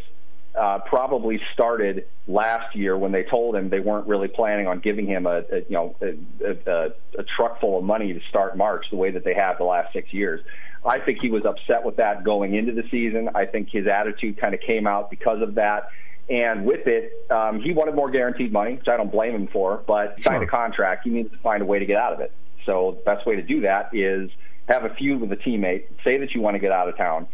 uh, 0.59 0.79
probably 0.79 1.39
started 1.53 2.05
last 2.27 2.75
year 2.75 2.97
when 2.97 3.11
they 3.11 3.23
told 3.23 3.55
him 3.55 3.69
they 3.69 3.79
weren't 3.79 4.07
really 4.07 4.27
planning 4.27 4.67
on 4.67 4.79
giving 4.79 5.07
him 5.07 5.25
a, 5.25 5.43
a 5.51 5.57
you 5.69 5.71
know 5.71 5.95
a, 6.01 6.69
a, 6.69 6.85
a 7.19 7.23
truck 7.23 7.61
full 7.61 7.77
of 7.77 7.83
money 7.83 8.11
to 8.13 8.19
start 8.29 8.57
March 8.57 8.85
the 8.91 8.97
way 8.97 9.11
that 9.11 9.23
they 9.23 9.33
have 9.33 9.57
the 9.57 9.63
last 9.63 9.93
six 9.93 10.13
years. 10.13 10.41
I 10.85 10.99
think 10.99 11.21
he 11.21 11.29
was 11.29 11.45
upset 11.45 11.83
with 11.83 11.97
that 11.97 12.23
going 12.23 12.55
into 12.55 12.73
the 12.73 12.83
season. 12.89 13.29
I 13.35 13.45
think 13.45 13.69
his 13.69 13.87
attitude 13.87 14.39
kind 14.39 14.53
of 14.53 14.61
came 14.61 14.85
out 14.87 15.09
because 15.09 15.41
of 15.41 15.55
that. 15.55 15.89
And 16.29 16.65
with 16.65 16.85
it, 16.87 17.11
um, 17.31 17.61
he 17.61 17.73
wanted 17.73 17.95
more 17.95 18.11
guaranteed 18.11 18.53
money, 18.53 18.75
which 18.75 18.87
I 18.87 18.97
don't 18.97 19.11
blame 19.11 19.33
him 19.33 19.47
for, 19.47 19.83
but 19.87 20.21
signed 20.23 20.43
a 20.43 20.47
contract. 20.47 21.03
He 21.03 21.09
needs 21.09 21.31
to 21.31 21.37
find 21.39 21.61
a 21.61 21.65
way 21.65 21.79
to 21.79 21.85
get 21.85 21.97
out 21.97 22.13
of 22.13 22.19
it. 22.19 22.31
So 22.65 22.97
the 22.99 23.03
best 23.03 23.25
way 23.25 23.35
to 23.35 23.41
do 23.41 23.61
that 23.61 23.89
is 23.93 24.29
have 24.67 24.85
a 24.85 24.93
feud 24.93 25.21
with 25.21 25.31
a 25.31 25.37
teammate, 25.37 25.85
say 26.03 26.17
that 26.17 26.35
you 26.35 26.41
want 26.41 26.55
to 26.55 26.59
get 26.59 26.71
out 26.71 26.87
of 26.87 26.95
town, 26.97 27.27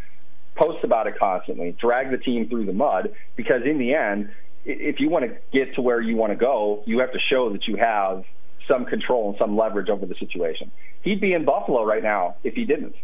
post 0.56 0.84
about 0.84 1.08
it 1.08 1.18
constantly, 1.20 1.76
drag 1.80 2.12
the 2.12 2.18
team 2.18 2.50
through 2.50 2.66
the 2.66 2.74
mud, 2.74 3.14
because 3.36 3.64
in 3.66 3.78
the 3.78 3.94
end, 3.94 4.32
if 4.66 5.00
you 5.00 5.10
want 5.10 5.26
to 5.26 5.38
get 5.52 5.76
to 5.76 5.82
where 5.82 6.02
you 6.02 6.16
want 6.16 6.32
to 6.32 6.38
go, 6.38 6.82
you 6.86 7.00
have 7.00 7.12
to 7.12 7.20
show 7.20 7.52
that 7.52 7.68
you 7.68 7.76
have 7.76 8.24
some 8.68 8.86
control 8.86 9.30
and 9.30 9.38
some 9.38 9.56
leverage 9.56 9.90
over 9.90 10.06
the 10.06 10.16
situation. 10.16 10.72
He'd 11.04 11.22
be 11.22 11.34
in 11.34 11.46
Buffalo 11.46 11.84
right 11.84 12.02
now 12.02 12.36
if 12.44 12.56
he 12.56 12.66
didn't. 12.66 12.96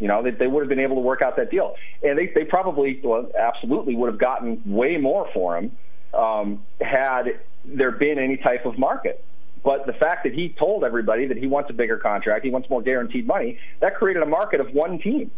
You 0.00 0.08
know, 0.08 0.22
they, 0.22 0.32
they 0.32 0.46
would 0.46 0.60
have 0.60 0.68
been 0.68 0.80
able 0.80 0.96
to 0.96 1.02
work 1.02 1.22
out 1.22 1.36
that 1.36 1.50
deal. 1.50 1.76
And 2.02 2.18
they, 2.18 2.26
they 2.34 2.44
probably, 2.44 3.00
well, 3.02 3.30
absolutely 3.38 3.94
would 3.94 4.10
have 4.10 4.18
gotten 4.18 4.62
way 4.66 4.96
more 4.96 5.28
for 5.32 5.56
him 5.56 5.72
um, 6.12 6.64
had 6.80 7.40
there 7.64 7.92
been 7.92 8.18
any 8.18 8.36
type 8.36 8.66
of 8.66 8.78
market. 8.78 9.24
But 9.64 9.86
the 9.86 9.92
fact 9.92 10.24
that 10.24 10.34
he 10.34 10.50
told 10.50 10.84
everybody 10.84 11.26
that 11.26 11.36
he 11.36 11.46
wants 11.46 11.70
a 11.70 11.72
bigger 11.72 11.98
contract, 11.98 12.44
he 12.44 12.50
wants 12.50 12.68
more 12.68 12.82
guaranteed 12.82 13.26
money, 13.26 13.58
that 13.80 13.94
created 13.96 14.22
a 14.22 14.26
market 14.26 14.60
of 14.60 14.72
one 14.72 14.98
team. 14.98 15.30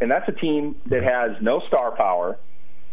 And 0.00 0.10
that's 0.10 0.28
a 0.28 0.32
team 0.32 0.76
that 0.86 1.02
has 1.02 1.40
no 1.40 1.60
star 1.68 1.92
power, 1.92 2.38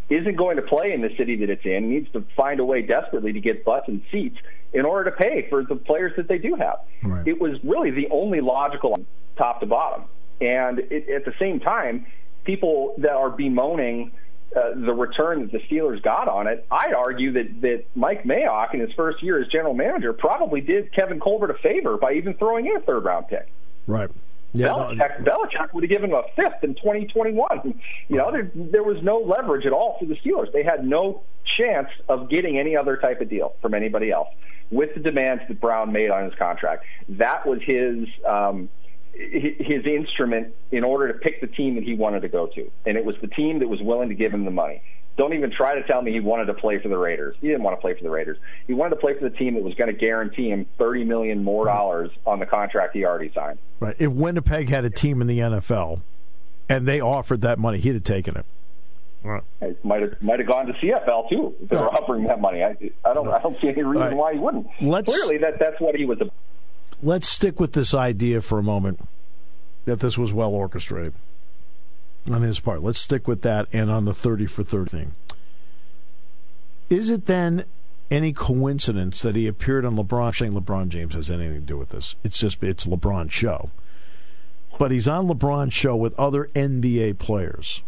isn't 0.10 0.36
going 0.36 0.58
to 0.58 0.62
play 0.62 0.91
in 0.91 1.01
the 1.01 1.10
city 1.17 1.38
that 1.38 1.50
it's 1.50 1.65
in, 1.65 1.89
needs 1.89 2.12
to 2.12 2.25
find 2.36 2.60
a 2.60 2.65
way 2.65 2.81
desperately 2.81 3.34
to 3.34 3.39
get 3.39 3.63
butts 3.63 3.88
and 3.88 4.01
seats 4.12 4.38
in 4.74 4.86
order 4.86 5.10
to 5.10 5.15
pay 5.15 5.48
for 5.50 5.63
the 5.63 5.75
players 5.75 6.13
that 6.17 6.27
they 6.27 6.38
do 6.38 6.55
have. 6.55 6.79
Right. 7.03 7.27
It 7.27 7.39
was 7.39 7.58
really 7.63 7.91
the 7.91 8.08
only 8.12 8.41
logical 8.41 9.03
top 9.38 9.60
to 9.62 9.65
bottom. 9.65 10.05
And 10.39 10.79
it, 10.79 11.10
at 11.10 11.25
the 11.25 11.34
same 11.39 11.60
time, 11.60 12.05
people 12.43 12.96
that 13.00 13.12
are 13.12 13.29
bemoaning 13.29 14.12
uh, 14.55 14.72
the 14.75 14.93
return 14.93 15.41
that 15.41 15.51
the 15.51 15.60
Steelers 15.60 16.01
got 16.01 16.27
on 16.27 16.48
it, 16.48 16.65
I'd 16.70 16.93
argue 16.93 17.31
that, 17.34 17.62
that 17.62 17.86
Mike 17.96 18.24
Mayock 18.24 18.74
in 18.74 18.81
his 18.81 18.91
first 18.93 19.24
year 19.24 19.41
as 19.41 19.48
general 19.48 19.74
manager 19.74 20.12
probably 20.12 20.60
did 20.60 20.91
Kevin 20.93 21.20
Colbert 21.22 21.51
a 21.51 21.58
favor 21.60 21.98
by 21.98 22.13
even 22.13 22.34
throwing 22.34 22.65
in 22.65 22.75
a 22.75 22.81
third 22.81 23.05
round 23.05 23.29
pick. 23.29 23.50
Right. 23.88 24.10
Yeah, 24.53 24.67
Belichick, 24.67 25.22
no. 25.22 25.31
Belichick 25.31 25.74
would 25.74 25.84
have 25.84 25.89
given 25.89 26.10
him 26.10 26.15
a 26.15 26.24
fifth 26.36 26.63
in 26.63 26.75
2021. 26.75 27.81
You 28.10 28.17
know, 28.17 28.31
there, 28.31 28.51
there 28.53 28.84
was 28.84 29.01
no 29.01 29.17
leverage 29.20 29.65
at 29.65 29.72
all 29.72 29.98
for 30.00 30.05
the 30.05 30.15
Steelers. 30.15 30.51
They 30.51 30.63
had 30.63 30.86
no 30.86 31.24
chance 31.58 31.88
of 32.10 32.29
getting 32.29 32.60
any 32.60 32.75
other 32.75 32.98
type 32.98 33.22
of 33.22 33.29
deal 33.29 33.55
from 33.62 33.74
anybody 33.74 34.12
else 34.12 34.27
with 34.70 34.93
the 34.93 35.00
demands 35.00 35.43
that 35.48 35.60
Brown 35.60 35.91
made 35.91 36.12
on 36.12 36.25
his 36.25 36.34
contract. 36.36 36.86
That 37.10 37.46
was 37.46 37.62
his 37.62 38.08
um, 38.25 38.70
his 39.13 39.86
instrument 39.86 40.55
in 40.72 40.84
order 40.84 41.12
to 41.12 41.20
pick 41.20 41.41
the 41.41 41.48
team 41.48 41.75
that 41.75 41.84
he 41.84 41.93
wanted 41.93 42.22
to 42.22 42.29
go 42.29 42.48
to, 42.48 42.72
and 42.86 42.98
it 42.98 43.05
was 43.05 43.15
the 43.22 43.27
team 43.27 43.60
that 43.60 43.67
was 43.67 43.81
willing 43.81 44.10
to 44.10 44.15
give 44.15 44.34
him 44.34 44.46
the 44.46 44.51
money. 44.51 44.81
Don't 45.17 45.33
even 45.33 45.51
try 45.51 45.75
to 45.75 45.83
tell 45.83 46.01
me 46.01 46.13
he 46.13 46.19
wanted 46.19 46.45
to 46.45 46.53
play 46.53 46.79
for 46.79 46.87
the 46.87 46.97
Raiders. 46.97 47.35
He 47.41 47.47
didn't 47.47 47.63
want 47.63 47.77
to 47.77 47.81
play 47.81 47.93
for 47.95 48.03
the 48.03 48.09
Raiders. 48.09 48.37
He 48.65 48.73
wanted 48.73 48.91
to 48.91 48.95
play 48.95 49.13
for 49.17 49.27
the 49.29 49.35
team 49.35 49.55
that 49.55 49.63
was 49.63 49.73
going 49.75 49.91
to 49.91 49.97
guarantee 49.97 50.49
him 50.49 50.65
thirty 50.77 51.03
million 51.03 51.43
more 51.43 51.65
dollars 51.65 52.09
on 52.25 52.39
the 52.39 52.45
contract 52.45 52.95
he 52.95 53.05
already 53.05 53.31
signed. 53.33 53.59
Right. 53.79 53.95
If 53.99 54.11
Winnipeg 54.11 54.69
had 54.69 54.85
a 54.85 54.89
team 54.89 55.21
in 55.21 55.27
the 55.27 55.39
NFL 55.39 56.01
and 56.69 56.87
they 56.87 57.01
offered 57.01 57.41
that 57.41 57.59
money, 57.59 57.79
he'd 57.79 57.93
have 57.93 58.03
taken 58.03 58.37
it. 58.37 58.45
Right. 59.23 59.43
It 59.61 59.83
might 59.83 60.01
have 60.01 60.21
might 60.21 60.39
have 60.39 60.47
gone 60.47 60.65
to 60.67 60.73
CFL 60.73 61.29
too 61.29 61.55
if 61.61 61.69
they 61.69 61.75
were 61.75 61.93
offering 61.93 62.25
that 62.25 62.39
money. 62.39 62.63
I, 62.63 62.75
I 63.05 63.13
don't 63.13 63.27
I 63.27 63.39
don't 63.41 63.59
see 63.61 63.67
any 63.67 63.83
reason 63.83 64.07
right. 64.07 64.15
why 64.15 64.33
he 64.33 64.39
wouldn't. 64.39 64.67
Let's, 64.81 65.13
Clearly, 65.13 65.37
that 65.39 65.59
that's 65.59 65.79
what 65.79 65.95
he 65.95 66.05
was. 66.05 66.21
About. 66.21 66.33
Let's 67.03 67.27
stick 67.27 67.59
with 67.59 67.73
this 67.73 67.93
idea 67.93 68.41
for 68.41 68.59
a 68.59 68.63
moment 68.63 69.01
that 69.85 69.99
this 69.99 70.17
was 70.17 70.31
well 70.31 70.53
orchestrated 70.53 71.13
on 72.29 72.41
his 72.41 72.59
part. 72.59 72.83
Let's 72.83 72.99
stick 72.99 73.27
with 73.27 73.41
that 73.41 73.67
and 73.73 73.89
on 73.89 74.05
the 74.05 74.13
30 74.13 74.45
for 74.45 74.63
30 74.63 74.89
thing. 74.89 75.15
Is 76.89 77.09
it 77.09 77.25
then 77.25 77.63
any 78.09 78.33
coincidence 78.33 79.21
that 79.21 79.35
he 79.35 79.47
appeared 79.47 79.85
on 79.85 79.95
LeBron? 79.95 80.35
Saying 80.35 80.51
LeBron 80.51 80.89
James 80.89 81.13
has 81.15 81.31
anything 81.31 81.53
to 81.53 81.59
do 81.61 81.77
with 81.77 81.89
this. 81.89 82.15
It's 82.23 82.39
just 82.39 82.61
it's 82.63 82.85
LeBron's 82.85 83.33
show. 83.33 83.69
But 84.77 84.91
he's 84.91 85.07
on 85.07 85.27
LeBron's 85.27 85.73
show 85.73 85.95
with 85.95 86.19
other 86.19 86.49
NBA 86.53 87.17
players. 87.19 87.81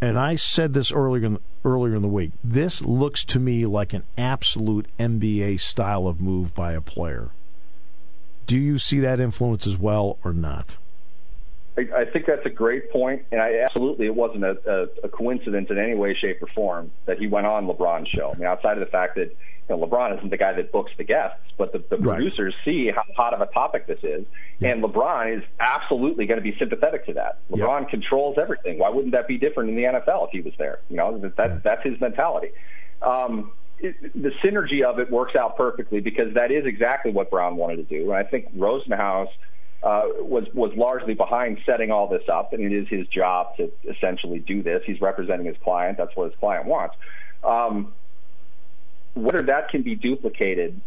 And 0.00 0.18
I 0.18 0.36
said 0.36 0.74
this 0.74 0.92
earlier 0.92 1.26
in, 1.26 1.38
earlier 1.64 1.96
in 1.96 2.02
the 2.02 2.08
week. 2.08 2.32
This 2.42 2.82
looks 2.82 3.24
to 3.26 3.40
me 3.40 3.66
like 3.66 3.92
an 3.92 4.04
absolute 4.16 4.86
NBA 4.98 5.60
style 5.60 6.06
of 6.06 6.20
move 6.20 6.54
by 6.54 6.72
a 6.72 6.80
player. 6.80 7.30
Do 8.46 8.56
you 8.56 8.78
see 8.78 9.00
that 9.00 9.20
influence 9.20 9.66
as 9.66 9.76
well 9.76 10.18
or 10.24 10.32
not? 10.32 10.76
I, 11.78 12.00
I 12.00 12.04
think 12.06 12.26
that's 12.26 12.44
a 12.44 12.50
great 12.50 12.90
point, 12.90 13.24
and 13.30 13.40
I 13.40 13.60
absolutely 13.60 14.06
it 14.06 14.14
wasn't 14.14 14.44
a, 14.44 14.58
a, 14.66 15.06
a 15.06 15.08
coincidence 15.08 15.68
in 15.70 15.78
any 15.78 15.94
way, 15.94 16.14
shape, 16.14 16.42
or 16.42 16.48
form 16.48 16.90
that 17.06 17.18
he 17.18 17.28
went 17.28 17.46
on 17.46 17.66
LeBron's 17.66 18.08
show. 18.08 18.32
I 18.34 18.38
mean, 18.38 18.46
outside 18.46 18.78
of 18.78 18.80
the 18.80 18.90
fact 18.90 19.14
that 19.14 19.30
you 19.30 19.76
know, 19.76 19.86
LeBron 19.86 20.16
isn't 20.18 20.30
the 20.30 20.36
guy 20.36 20.52
that 20.54 20.72
books 20.72 20.90
the 20.98 21.04
guests, 21.04 21.38
but 21.56 21.72
the, 21.72 21.78
the 21.90 21.98
right. 21.98 22.16
producers 22.16 22.54
see 22.64 22.90
how 22.90 23.02
hot 23.16 23.32
of 23.32 23.40
a 23.40 23.46
topic 23.52 23.86
this 23.86 24.00
is, 24.02 24.26
yeah. 24.58 24.70
and 24.70 24.82
LeBron 24.82 25.38
is 25.38 25.44
absolutely 25.60 26.26
going 26.26 26.42
to 26.42 26.42
be 26.42 26.56
sympathetic 26.58 27.06
to 27.06 27.12
that. 27.12 27.38
LeBron 27.50 27.82
yep. 27.82 27.90
controls 27.90 28.38
everything. 28.40 28.78
Why 28.78 28.88
wouldn't 28.88 29.12
that 29.12 29.28
be 29.28 29.38
different 29.38 29.70
in 29.70 29.76
the 29.76 29.84
NFL 29.84 30.26
if 30.26 30.30
he 30.32 30.40
was 30.40 30.54
there? 30.58 30.80
You 30.88 30.96
know, 30.96 31.18
that, 31.18 31.36
that 31.36 31.62
that's 31.62 31.84
his 31.84 32.00
mentality. 32.00 32.48
Um, 33.02 33.52
it, 33.78 33.94
the 34.20 34.32
synergy 34.42 34.82
of 34.82 34.98
it 34.98 35.12
works 35.12 35.36
out 35.36 35.56
perfectly 35.56 36.00
because 36.00 36.34
that 36.34 36.50
is 36.50 36.66
exactly 36.66 37.12
what 37.12 37.30
Brown 37.30 37.56
wanted 37.56 37.76
to 37.76 37.84
do, 37.84 38.10
and 38.10 38.14
I 38.14 38.24
think 38.24 38.52
Rosenhaus– 38.56 39.28
uh, 39.82 40.02
was 40.18 40.44
was 40.54 40.72
largely 40.76 41.14
behind 41.14 41.58
setting 41.64 41.90
all 41.90 42.08
this 42.08 42.28
up, 42.32 42.52
and 42.52 42.62
it 42.62 42.72
is 42.72 42.88
his 42.88 43.06
job 43.06 43.56
to 43.56 43.70
essentially 43.88 44.40
do 44.40 44.62
this. 44.62 44.82
He's 44.84 45.00
representing 45.00 45.46
his 45.46 45.56
client. 45.62 45.98
That's 45.98 46.14
what 46.16 46.30
his 46.30 46.38
client 46.40 46.66
wants. 46.66 46.96
Um, 47.44 47.92
whether 49.14 49.42
that 49.46 49.68
can 49.68 49.82
be 49.82 49.94
duplicated, 49.94 50.80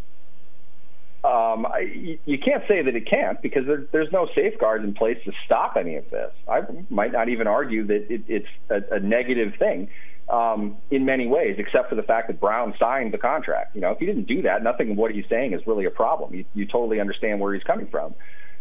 um, 1.24 1.64
I, 1.66 2.18
you 2.24 2.38
can't 2.38 2.64
say 2.68 2.82
that 2.82 2.94
it 2.94 3.08
can't 3.08 3.40
because 3.40 3.64
there, 3.66 3.86
there's 3.92 4.12
no 4.12 4.28
safeguards 4.34 4.84
in 4.84 4.92
place 4.92 5.18
to 5.24 5.32
stop 5.46 5.76
any 5.78 5.96
of 5.96 6.10
this. 6.10 6.32
I 6.46 6.60
might 6.90 7.12
not 7.12 7.30
even 7.30 7.46
argue 7.46 7.86
that 7.86 8.12
it, 8.12 8.22
it's 8.28 8.48
a, 8.68 8.96
a 8.96 9.00
negative 9.00 9.54
thing 9.58 9.88
um, 10.28 10.76
in 10.90 11.06
many 11.06 11.26
ways, 11.26 11.56
except 11.58 11.88
for 11.88 11.94
the 11.94 12.02
fact 12.02 12.26
that 12.26 12.40
Brown 12.40 12.74
signed 12.78 13.14
the 13.14 13.18
contract. 13.18 13.74
You 13.74 13.80
know, 13.80 13.92
if 13.92 13.98
he 13.98 14.06
didn't 14.06 14.26
do 14.26 14.42
that, 14.42 14.62
nothing 14.62 14.90
of 14.90 14.96
what 14.98 15.12
he's 15.12 15.26
saying 15.30 15.54
is 15.54 15.66
really 15.66 15.86
a 15.86 15.90
problem. 15.90 16.34
You, 16.34 16.44
you 16.54 16.66
totally 16.66 17.00
understand 17.00 17.40
where 17.40 17.54
he's 17.54 17.64
coming 17.64 17.86
from 17.86 18.14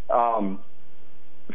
um, 0.10 0.60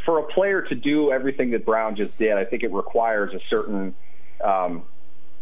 for 0.05 0.19
a 0.19 0.23
player 0.25 0.63
to 0.63 0.75
do 0.75 1.13
everything 1.13 1.51
that 1.51 1.65
Brown 1.65 1.97
just 1.97 2.19
did, 2.19 2.33
I 2.33 2.45
think 2.45 2.63
it 2.63 2.73
requires 2.73 3.35
a 3.35 3.41
certain. 3.49 3.95
Um, 4.43 4.83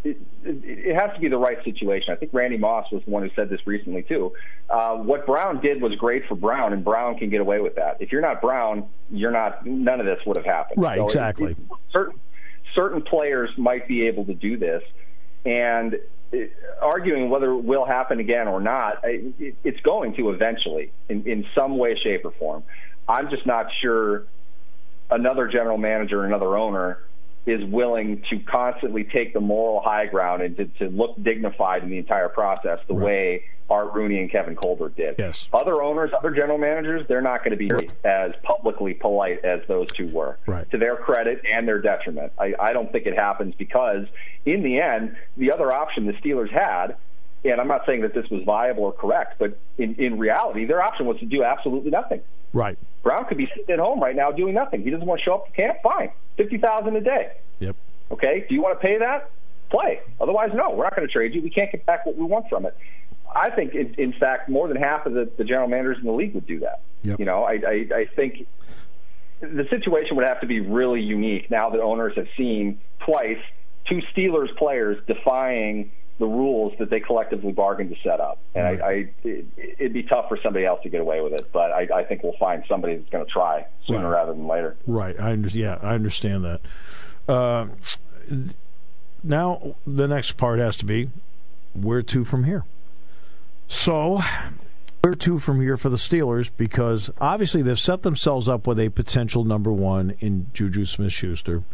it, 0.04 0.18
it, 0.44 0.94
has 0.94 1.14
to 1.14 1.20
be 1.20 1.28
the 1.28 1.38
right 1.38 1.64
situation. 1.64 2.12
I 2.12 2.16
think 2.16 2.34
Randy 2.34 2.58
Moss 2.58 2.90
was 2.92 3.02
the 3.04 3.10
one 3.10 3.22
who 3.22 3.30
said 3.34 3.48
this 3.48 3.66
recently 3.66 4.02
too. 4.02 4.34
Uh, 4.68 4.96
what 4.96 5.24
Brown 5.24 5.60
did 5.60 5.80
was 5.80 5.94
great 5.94 6.26
for 6.26 6.34
Brown, 6.34 6.74
and 6.74 6.84
Brown 6.84 7.16
can 7.16 7.30
get 7.30 7.40
away 7.40 7.60
with 7.60 7.76
that. 7.76 7.96
If 8.00 8.12
you're 8.12 8.20
not 8.20 8.42
Brown, 8.42 8.86
you're 9.10 9.30
not. 9.30 9.64
None 9.64 10.00
of 10.00 10.06
this 10.06 10.18
would 10.26 10.36
have 10.36 10.44
happened. 10.44 10.82
Right. 10.82 10.98
So 10.98 11.06
exactly. 11.06 11.52
It, 11.52 11.56
certain 11.90 12.20
certain 12.74 13.02
players 13.02 13.50
might 13.56 13.88
be 13.88 14.06
able 14.06 14.26
to 14.26 14.34
do 14.34 14.58
this, 14.58 14.82
and 15.46 15.96
arguing 16.80 17.30
whether 17.30 17.50
it 17.50 17.62
will 17.62 17.84
happen 17.84 18.20
again 18.20 18.48
or 18.48 18.60
not, 18.60 19.00
it's 19.04 19.80
going 19.80 20.14
to 20.16 20.30
eventually, 20.30 20.90
in, 21.08 21.26
in 21.26 21.46
some 21.54 21.78
way, 21.78 21.96
shape, 22.02 22.24
or 22.24 22.32
form. 22.32 22.62
I'm 23.08 23.30
just 23.30 23.46
not 23.46 23.66
sure 23.80 24.24
another 25.10 25.48
general 25.48 25.78
manager, 25.78 26.24
another 26.24 26.56
owner 26.56 26.98
is 27.46 27.62
willing 27.64 28.22
to 28.30 28.38
constantly 28.40 29.04
take 29.04 29.34
the 29.34 29.40
moral 29.40 29.80
high 29.82 30.06
ground 30.06 30.42
and 30.42 30.56
to, 30.56 30.64
to 30.64 30.88
look 30.88 31.22
dignified 31.22 31.82
in 31.82 31.90
the 31.90 31.98
entire 31.98 32.28
process 32.28 32.78
the 32.88 32.94
right. 32.94 33.04
way 33.04 33.44
Art 33.68 33.92
Rooney 33.92 34.18
and 34.20 34.30
Kevin 34.30 34.56
Colbert 34.56 34.96
did. 34.96 35.16
Yes. 35.18 35.48
Other 35.52 35.82
owners, 35.82 36.10
other 36.16 36.30
general 36.30 36.56
managers, 36.56 37.06
they're 37.06 37.20
not 37.20 37.44
going 37.44 37.50
to 37.50 37.56
be 37.56 37.70
as 38.02 38.32
publicly 38.42 38.94
polite 38.94 39.44
as 39.44 39.60
those 39.68 39.88
two 39.92 40.08
were. 40.08 40.38
Right. 40.46 40.70
To 40.70 40.78
their 40.78 40.96
credit 40.96 41.42
and 41.50 41.68
their 41.68 41.80
detriment. 41.80 42.32
I, 42.38 42.54
I 42.58 42.72
don't 42.72 42.90
think 42.90 43.06
it 43.06 43.14
happens 43.14 43.54
because, 43.56 44.06
in 44.46 44.62
the 44.62 44.80
end, 44.80 45.16
the 45.36 45.52
other 45.52 45.70
option 45.70 46.06
the 46.06 46.12
Steelers 46.14 46.50
had 46.50 46.96
and 47.44 47.60
I'm 47.60 47.68
not 47.68 47.84
saying 47.86 48.00
that 48.02 48.14
this 48.14 48.28
was 48.30 48.42
viable 48.44 48.84
or 48.84 48.92
correct, 48.92 49.38
but 49.38 49.58
in, 49.76 49.94
in 49.96 50.18
reality, 50.18 50.64
their 50.64 50.82
option 50.82 51.06
was 51.06 51.18
to 51.18 51.26
do 51.26 51.44
absolutely 51.44 51.90
nothing. 51.90 52.20
Right. 52.54 52.78
Brown 53.02 53.26
could 53.26 53.36
be 53.36 53.48
sitting 53.54 53.74
at 53.74 53.78
home 53.78 54.00
right 54.00 54.16
now 54.16 54.30
doing 54.30 54.54
nothing. 54.54 54.82
He 54.82 54.90
doesn't 54.90 55.06
want 55.06 55.20
to 55.20 55.24
show 55.24 55.34
up 55.34 55.46
to 55.46 55.52
camp. 55.52 55.78
Fine, 55.82 56.10
fifty 56.38 56.56
thousand 56.56 56.96
a 56.96 57.02
day. 57.02 57.32
Yep. 57.58 57.76
Okay. 58.12 58.46
Do 58.48 58.54
you 58.54 58.62
want 58.62 58.80
to 58.80 58.86
pay 58.86 58.96
that? 58.98 59.30
Play. 59.70 60.00
Otherwise, 60.20 60.50
no. 60.54 60.70
We're 60.70 60.84
not 60.84 60.96
going 60.96 61.06
to 61.06 61.12
trade 61.12 61.34
you. 61.34 61.42
We 61.42 61.50
can't 61.50 61.70
get 61.70 61.84
back 61.84 62.06
what 62.06 62.16
we 62.16 62.24
want 62.24 62.48
from 62.48 62.64
it. 62.64 62.74
I 63.34 63.50
think, 63.50 63.74
in, 63.74 63.94
in 63.98 64.12
fact, 64.12 64.48
more 64.48 64.68
than 64.68 64.76
half 64.76 65.06
of 65.06 65.12
the, 65.12 65.28
the 65.36 65.44
general 65.44 65.68
managers 65.68 65.98
in 65.98 66.04
the 66.04 66.12
league 66.12 66.34
would 66.34 66.46
do 66.46 66.60
that. 66.60 66.82
Yep. 67.02 67.18
You 67.18 67.24
know, 67.24 67.42
I, 67.42 67.52
I, 67.52 67.86
I 67.94 68.04
think 68.14 68.46
the 69.40 69.66
situation 69.68 70.16
would 70.16 70.26
have 70.26 70.40
to 70.40 70.46
be 70.46 70.60
really 70.60 71.00
unique 71.00 71.50
now 71.50 71.70
that 71.70 71.80
owners 71.80 72.14
have 72.16 72.28
seen 72.36 72.78
twice 73.00 73.40
two 73.88 74.00
Steelers 74.14 74.56
players 74.56 74.96
defying 75.06 75.90
the 76.18 76.26
rules 76.26 76.72
that 76.78 76.90
they 76.90 77.00
collectively 77.00 77.52
bargained 77.52 77.90
to 77.90 77.96
set 78.02 78.20
up. 78.20 78.38
And 78.54 78.66
I, 78.66 78.70
I 78.70 79.08
it, 79.24 79.46
would 79.80 79.92
be 79.92 80.04
tough 80.04 80.28
for 80.28 80.38
somebody 80.42 80.64
else 80.64 80.82
to 80.84 80.88
get 80.88 81.00
away 81.00 81.20
with 81.20 81.32
it, 81.32 81.50
but 81.52 81.72
I, 81.72 81.88
I 81.94 82.04
think 82.04 82.22
we'll 82.22 82.36
find 82.38 82.62
somebody 82.68 82.96
that's 82.96 83.10
going 83.10 83.24
to 83.24 83.30
try 83.30 83.66
sooner 83.86 84.08
right. 84.08 84.18
rather 84.18 84.32
than 84.32 84.46
later. 84.46 84.76
Right. 84.86 85.18
I 85.18 85.32
under, 85.32 85.48
yeah, 85.48 85.78
I 85.82 85.94
understand 85.94 86.44
that. 86.44 86.60
Uh, 87.28 87.66
now 89.24 89.74
the 89.86 90.06
next 90.06 90.32
part 90.32 90.58
has 90.60 90.76
to 90.76 90.84
be 90.84 91.10
where 91.72 92.02
to 92.02 92.24
from 92.24 92.44
here. 92.44 92.64
So 93.66 94.20
where 95.00 95.14
to 95.14 95.38
from 95.38 95.60
here 95.60 95.76
for 95.76 95.88
the 95.88 95.96
Steelers? 95.96 96.50
Because 96.56 97.10
obviously 97.20 97.62
they've 97.62 97.78
set 97.78 98.02
themselves 98.02 98.48
up 98.48 98.66
with 98.66 98.78
a 98.78 98.90
potential 98.90 99.44
number 99.44 99.72
one 99.72 100.14
in 100.20 100.46
Juju 100.54 100.84
Smith 100.84 101.12
Schuster. 101.12 101.64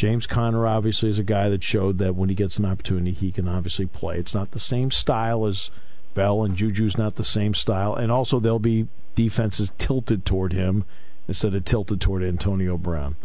James 0.00 0.26
Conner 0.26 0.66
obviously 0.66 1.10
is 1.10 1.18
a 1.18 1.22
guy 1.22 1.50
that 1.50 1.62
showed 1.62 1.98
that 1.98 2.14
when 2.14 2.30
he 2.30 2.34
gets 2.34 2.58
an 2.58 2.64
opportunity, 2.64 3.10
he 3.10 3.30
can 3.30 3.46
obviously 3.46 3.84
play. 3.84 4.16
It's 4.16 4.34
not 4.34 4.52
the 4.52 4.58
same 4.58 4.90
style 4.90 5.44
as 5.44 5.70
Bell, 6.14 6.42
and 6.42 6.56
Juju's 6.56 6.96
not 6.96 7.16
the 7.16 7.22
same 7.22 7.52
style. 7.52 7.94
And 7.94 8.10
also, 8.10 8.40
there'll 8.40 8.58
be 8.58 8.88
defenses 9.14 9.70
tilted 9.76 10.24
toward 10.24 10.54
him 10.54 10.86
instead 11.28 11.54
of 11.54 11.66
tilted 11.66 12.00
toward 12.00 12.22
Antonio 12.22 12.78
Brown. 12.78 13.16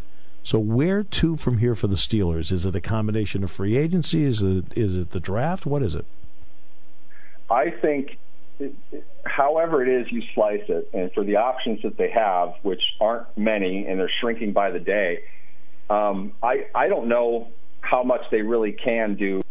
So 0.44 0.60
where 0.60 1.02
to 1.02 1.38
from 1.38 1.60
here 1.60 1.76
for 1.76 1.88
the 1.88 1.96
Steelers? 1.96 2.52
Is 2.52 2.66
it 2.66 2.76
a 2.76 2.82
combination 2.82 3.42
of 3.46 3.52
free 3.52 3.78
agency? 3.78 4.26
Is 4.26 4.44
it 4.44 4.78
is 4.78 4.98
it 4.98 5.12
the 5.12 5.22
draft? 5.22 5.66
What 5.66 5.82
is 5.82 5.96
it? 5.96 6.04
I 7.50 7.70
think, 7.70 8.18
however 9.24 9.82
it 9.82 9.88
is 9.88 10.12
you 10.12 10.24
slice 10.34 10.68
it, 10.68 10.90
and 10.94 11.10
for 11.14 11.24
the 11.24 11.38
options 11.38 11.84
that 11.84 11.96
they 11.96 12.10
have, 12.10 12.54
which 12.64 12.84
aren't 13.00 13.38
many, 13.38 13.88
and 13.88 13.98
they're 13.98 14.12
shrinking 14.20 14.52
by 14.52 14.72
the 14.72 14.80
day, 14.80 15.20
um, 15.90 16.34
I 16.42 16.68
I 16.74 16.88
don't 16.88 17.08
know 17.08 17.48
how 17.82 18.04
much 18.04 18.22
they 18.32 18.42
really 18.42 18.72
can 18.72 19.16
do 19.16 19.42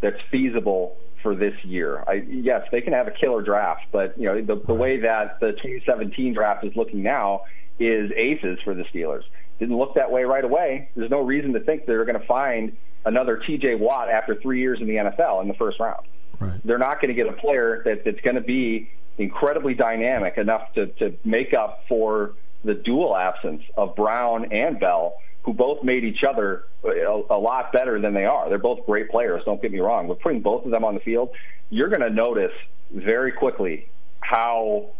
that's 0.00 0.20
feasible 0.30 0.96
for 1.22 1.34
this 1.34 1.54
year. 1.64 2.04
I, 2.06 2.24
yes, 2.28 2.62
they 2.70 2.80
can 2.80 2.92
have 2.92 3.08
a 3.08 3.10
killer 3.10 3.42
draft, 3.42 3.86
but 3.90 4.18
you 4.18 4.26
know 4.26 4.40
the, 4.40 4.60
the 4.66 4.74
way 4.74 5.00
that 5.00 5.40
the 5.40 5.52
2017 5.52 6.34
draft 6.34 6.64
is 6.64 6.76
looking 6.76 7.02
now 7.02 7.42
is 7.78 8.12
aces 8.16 8.58
for 8.62 8.74
the 8.74 8.84
Steelers 8.84 9.24
didn't 9.58 9.76
look 9.76 9.94
that 9.94 10.10
way 10.10 10.24
right 10.24 10.44
away. 10.44 10.88
There's 10.96 11.10
no 11.10 11.20
reason 11.20 11.52
to 11.52 11.60
think 11.60 11.86
they're 11.86 12.04
going 12.04 12.20
to 12.20 12.26
find 12.26 12.76
another 13.04 13.40
T.J. 13.46 13.76
Watt 13.76 14.08
after 14.08 14.34
three 14.34 14.60
years 14.60 14.78
in 14.80 14.86
the 14.86 14.96
NFL 14.96 15.42
in 15.42 15.48
the 15.48 15.54
first 15.54 15.78
round. 15.78 16.06
Right. 16.40 16.60
They're 16.64 16.78
not 16.78 17.00
going 17.00 17.08
to 17.08 17.14
get 17.14 17.32
a 17.32 17.36
player 17.36 17.82
that, 17.84 18.04
that's 18.04 18.20
going 18.20 18.36
to 18.36 18.42
be 18.42 18.90
incredibly 19.18 19.74
dynamic 19.74 20.38
enough 20.38 20.72
to, 20.74 20.86
to 20.86 21.16
make 21.24 21.54
up 21.54 21.84
for 21.88 22.32
the 22.64 22.74
dual 22.74 23.16
absence 23.16 23.62
of 23.76 23.94
Brown 23.94 24.52
and 24.52 24.80
Bell, 24.80 25.16
who 25.44 25.52
both 25.52 25.84
made 25.84 26.04
each 26.04 26.24
other 26.24 26.64
a, 26.84 27.22
a 27.30 27.38
lot 27.38 27.72
better 27.72 28.00
than 28.00 28.14
they 28.14 28.24
are. 28.24 28.48
They're 28.48 28.58
both 28.58 28.86
great 28.86 29.10
players, 29.10 29.42
don't 29.44 29.60
get 29.60 29.72
me 29.72 29.80
wrong. 29.80 30.08
But 30.08 30.20
putting 30.20 30.40
both 30.40 30.64
of 30.64 30.70
them 30.70 30.84
on 30.84 30.94
the 30.94 31.00
field, 31.00 31.30
you're 31.70 31.88
going 31.88 32.00
to 32.00 32.10
notice 32.10 32.52
very 32.90 33.32
quickly 33.32 33.88
how 34.20 34.90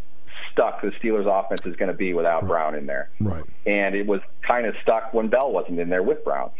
stuck 0.52 0.82
the 0.82 0.88
Steelers' 1.02 1.26
offense 1.26 1.62
is 1.64 1.76
going 1.76 1.90
to 1.90 1.96
be 1.96 2.12
without 2.12 2.42
right. 2.42 2.48
Brown 2.48 2.74
in 2.74 2.86
there. 2.86 3.10
Right. 3.20 3.42
And 3.66 3.94
it 3.94 4.06
was 4.06 4.20
kind 4.46 4.66
of 4.66 4.74
stuck 4.82 5.14
when 5.14 5.28
Bell 5.28 5.50
wasn't 5.50 5.80
in 5.80 5.88
there 5.88 6.02
with 6.02 6.24
Brown. 6.24 6.50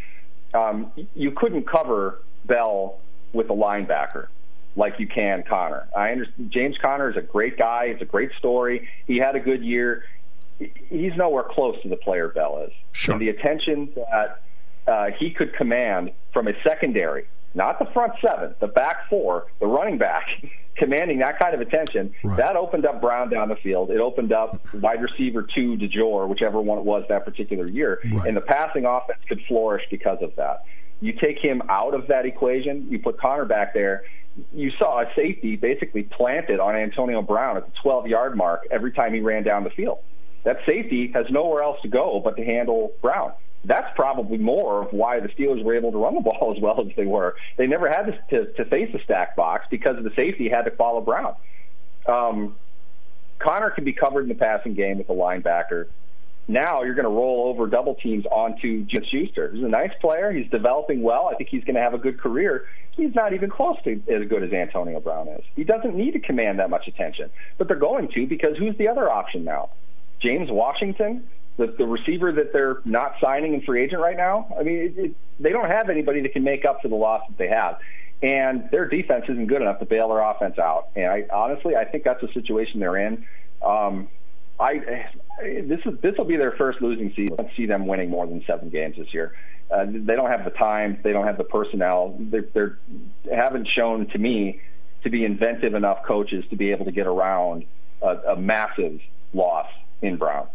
Um, 0.54 0.92
you 1.14 1.32
couldn't 1.32 1.66
cover 1.66 2.20
Bell 2.44 2.98
with 3.32 3.50
a 3.50 3.54
linebacker 3.54 4.28
like 4.76 4.98
you 4.98 5.06
can 5.06 5.42
Conner. 5.42 5.88
I 5.96 6.10
understand 6.10 6.50
James 6.50 6.76
Conner 6.80 7.10
is 7.10 7.16
a 7.16 7.22
great 7.22 7.56
guy. 7.56 7.84
It's 7.86 8.02
a 8.02 8.06
great 8.06 8.30
story. 8.38 8.88
He 9.06 9.18
had 9.18 9.36
a 9.36 9.40
good 9.40 9.62
year. 9.62 10.04
He's 10.58 11.12
nowhere 11.16 11.44
close 11.44 11.80
to 11.82 11.88
the 11.88 11.96
player 11.96 12.28
Bell 12.28 12.64
is. 12.66 12.72
Sure. 12.92 13.14
And 13.14 13.22
the 13.22 13.28
attention 13.28 13.90
that 13.96 14.42
uh, 14.86 15.06
he 15.18 15.30
could 15.30 15.54
command 15.54 16.12
from 16.32 16.48
a 16.48 16.52
secondary, 16.62 17.26
not 17.54 17.78
the 17.78 17.86
front 17.86 18.12
seven, 18.24 18.54
the 18.60 18.66
back 18.66 19.08
four, 19.08 19.46
the 19.60 19.66
running 19.66 19.98
back, 19.98 20.26
commanding 20.76 21.18
that 21.18 21.38
kind 21.38 21.54
of 21.54 21.60
attention, 21.60 22.12
right. 22.22 22.36
that 22.36 22.56
opened 22.56 22.84
up 22.84 23.00
Brown 23.00 23.30
down 23.30 23.48
the 23.48 23.56
field. 23.56 23.90
It 23.90 24.00
opened 24.00 24.32
up 24.32 24.60
wide 24.74 25.02
receiver 25.02 25.42
two 25.42 25.76
DeJour, 25.76 26.28
whichever 26.28 26.60
one 26.60 26.78
it 26.78 26.84
was 26.84 27.04
that 27.08 27.24
particular 27.24 27.66
year, 27.68 28.00
right. 28.12 28.26
and 28.26 28.36
the 28.36 28.40
passing 28.40 28.84
offense 28.84 29.20
could 29.28 29.40
flourish 29.46 29.84
because 29.90 30.18
of 30.20 30.34
that. 30.36 30.64
You 31.00 31.12
take 31.12 31.38
him 31.38 31.62
out 31.68 31.94
of 31.94 32.06
that 32.08 32.26
equation, 32.26 32.86
you 32.90 32.98
put 32.98 33.18
Conner 33.18 33.44
back 33.44 33.74
there. 33.74 34.04
You 34.52 34.72
saw 34.78 35.00
a 35.00 35.06
safety 35.14 35.54
basically 35.54 36.02
planted 36.02 36.58
on 36.58 36.74
Antonio 36.74 37.22
Brown 37.22 37.56
at 37.56 37.66
the 37.66 37.72
12 37.82 38.08
yard 38.08 38.36
mark 38.36 38.66
every 38.70 38.90
time 38.90 39.14
he 39.14 39.20
ran 39.20 39.44
down 39.44 39.62
the 39.62 39.70
field. 39.70 39.98
That 40.44 40.58
safety 40.66 41.10
has 41.14 41.26
nowhere 41.30 41.62
else 41.62 41.80
to 41.82 41.88
go 41.88 42.20
but 42.22 42.36
to 42.36 42.44
handle 42.44 42.92
Brown 43.02 43.32
that's 43.64 43.88
probably 43.96 44.38
more 44.38 44.82
of 44.84 44.92
why 44.92 45.20
the 45.20 45.28
Steelers 45.28 45.62
were 45.64 45.74
able 45.74 45.92
to 45.92 45.98
run 45.98 46.14
the 46.14 46.20
ball 46.20 46.54
as 46.56 46.62
well 46.62 46.80
as 46.80 46.94
they 46.96 47.06
were. 47.06 47.36
They 47.56 47.66
never 47.66 47.88
had 47.88 48.06
to, 48.06 48.44
to, 48.44 48.52
to 48.52 48.64
face 48.66 48.90
the 48.92 49.00
stack 49.04 49.36
box 49.36 49.66
because 49.70 50.02
the 50.02 50.12
safety 50.14 50.48
had 50.48 50.62
to 50.62 50.70
follow 50.72 51.00
Brown. 51.00 51.34
Um, 52.06 52.56
Conner 53.38 53.70
can 53.70 53.84
be 53.84 53.92
covered 53.92 54.22
in 54.22 54.28
the 54.28 54.34
passing 54.34 54.74
game 54.74 54.98
with 54.98 55.08
a 55.08 55.14
linebacker. 55.14 55.86
Now 56.46 56.82
you're 56.82 56.94
going 56.94 57.04
to 57.04 57.10
roll 57.10 57.48
over 57.48 57.66
double 57.66 57.94
teams 57.94 58.26
onto 58.26 58.84
Jim 58.84 59.02
Schuster. 59.10 59.50
He's 59.50 59.64
a 59.64 59.68
nice 59.68 59.92
player. 60.00 60.30
He's 60.30 60.50
developing 60.50 61.02
well. 61.02 61.30
I 61.32 61.36
think 61.36 61.48
he's 61.48 61.64
going 61.64 61.76
to 61.76 61.80
have 61.80 61.94
a 61.94 61.98
good 61.98 62.20
career. 62.20 62.66
He's 62.90 63.14
not 63.14 63.32
even 63.32 63.48
close 63.48 63.76
to 63.84 63.92
as 64.08 64.28
good 64.28 64.42
as 64.42 64.52
Antonio 64.52 65.00
Brown 65.00 65.28
is. 65.28 65.42
He 65.56 65.64
doesn't 65.64 65.94
need 65.94 66.12
to 66.12 66.20
command 66.20 66.58
that 66.58 66.68
much 66.68 66.86
attention, 66.86 67.30
but 67.56 67.66
they're 67.66 67.78
going 67.78 68.08
to 68.12 68.26
because 68.26 68.58
who's 68.58 68.76
the 68.76 68.88
other 68.88 69.10
option 69.10 69.44
now? 69.44 69.70
James 70.20 70.50
Washington 70.50 71.26
the, 71.56 71.66
the 71.78 71.86
receiver 71.86 72.32
that 72.32 72.52
they're 72.52 72.80
not 72.84 73.14
signing 73.20 73.54
in 73.54 73.62
free 73.62 73.84
agent 73.84 74.00
right 74.00 74.16
now. 74.16 74.52
I 74.58 74.62
mean, 74.62 74.76
it, 74.76 74.98
it, 74.98 75.16
they 75.38 75.50
don't 75.50 75.68
have 75.68 75.88
anybody 75.88 76.20
that 76.22 76.32
can 76.32 76.42
make 76.42 76.64
up 76.64 76.82
for 76.82 76.88
the 76.88 76.96
loss 76.96 77.22
that 77.28 77.38
they 77.38 77.48
have, 77.48 77.78
and 78.22 78.68
their 78.70 78.88
defense 78.88 79.24
isn't 79.28 79.46
good 79.46 79.62
enough 79.62 79.78
to 79.78 79.86
bail 79.86 80.08
their 80.08 80.20
offense 80.20 80.58
out. 80.58 80.88
And 80.96 81.06
I 81.06 81.24
honestly, 81.32 81.76
I 81.76 81.84
think 81.84 82.04
that's 82.04 82.20
the 82.20 82.32
situation 82.32 82.80
they're 82.80 82.96
in. 82.96 83.26
Um, 83.62 84.08
I 84.58 85.06
this 85.42 85.80
is 85.84 85.98
this 86.00 86.14
will 86.16 86.24
be 86.24 86.36
their 86.36 86.52
first 86.52 86.80
losing 86.80 87.12
season. 87.14 87.36
I 87.38 87.50
see 87.56 87.66
them 87.66 87.86
winning 87.86 88.10
more 88.10 88.26
than 88.26 88.44
seven 88.46 88.70
games 88.70 88.96
this 88.96 89.12
year. 89.12 89.36
Uh, 89.70 89.86
they 89.88 90.14
don't 90.14 90.30
have 90.30 90.44
the 90.44 90.50
time. 90.50 90.98
They 91.02 91.12
don't 91.12 91.26
have 91.26 91.38
the 91.38 91.44
personnel. 91.44 92.16
They're, 92.18 92.44
they're 92.52 92.78
they 93.24 93.34
haven't 93.34 93.68
shown 93.68 94.06
to 94.08 94.18
me 94.18 94.60
to 95.02 95.10
be 95.10 95.24
inventive 95.24 95.74
enough 95.74 96.04
coaches 96.04 96.44
to 96.50 96.56
be 96.56 96.70
able 96.70 96.84
to 96.84 96.92
get 96.92 97.06
around 97.06 97.64
a, 98.02 98.32
a 98.32 98.36
massive 98.36 99.00
loss 99.32 99.66
in 100.04 100.16
Brown. 100.16 100.46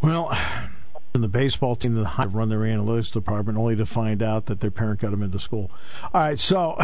Well, 0.00 0.36
in 1.14 1.20
the 1.20 1.28
baseball 1.28 1.76
team 1.76 1.94
that 1.94 2.28
run 2.32 2.48
their 2.48 2.60
analytics 2.60 3.12
department 3.12 3.58
only 3.58 3.76
to 3.76 3.84
find 3.86 4.22
out 4.22 4.46
that 4.46 4.60
their 4.60 4.70
parent 4.70 5.00
got 5.00 5.10
them 5.10 5.22
into 5.22 5.38
school. 5.38 5.70
All 6.14 6.20
right, 6.22 6.40
so 6.40 6.76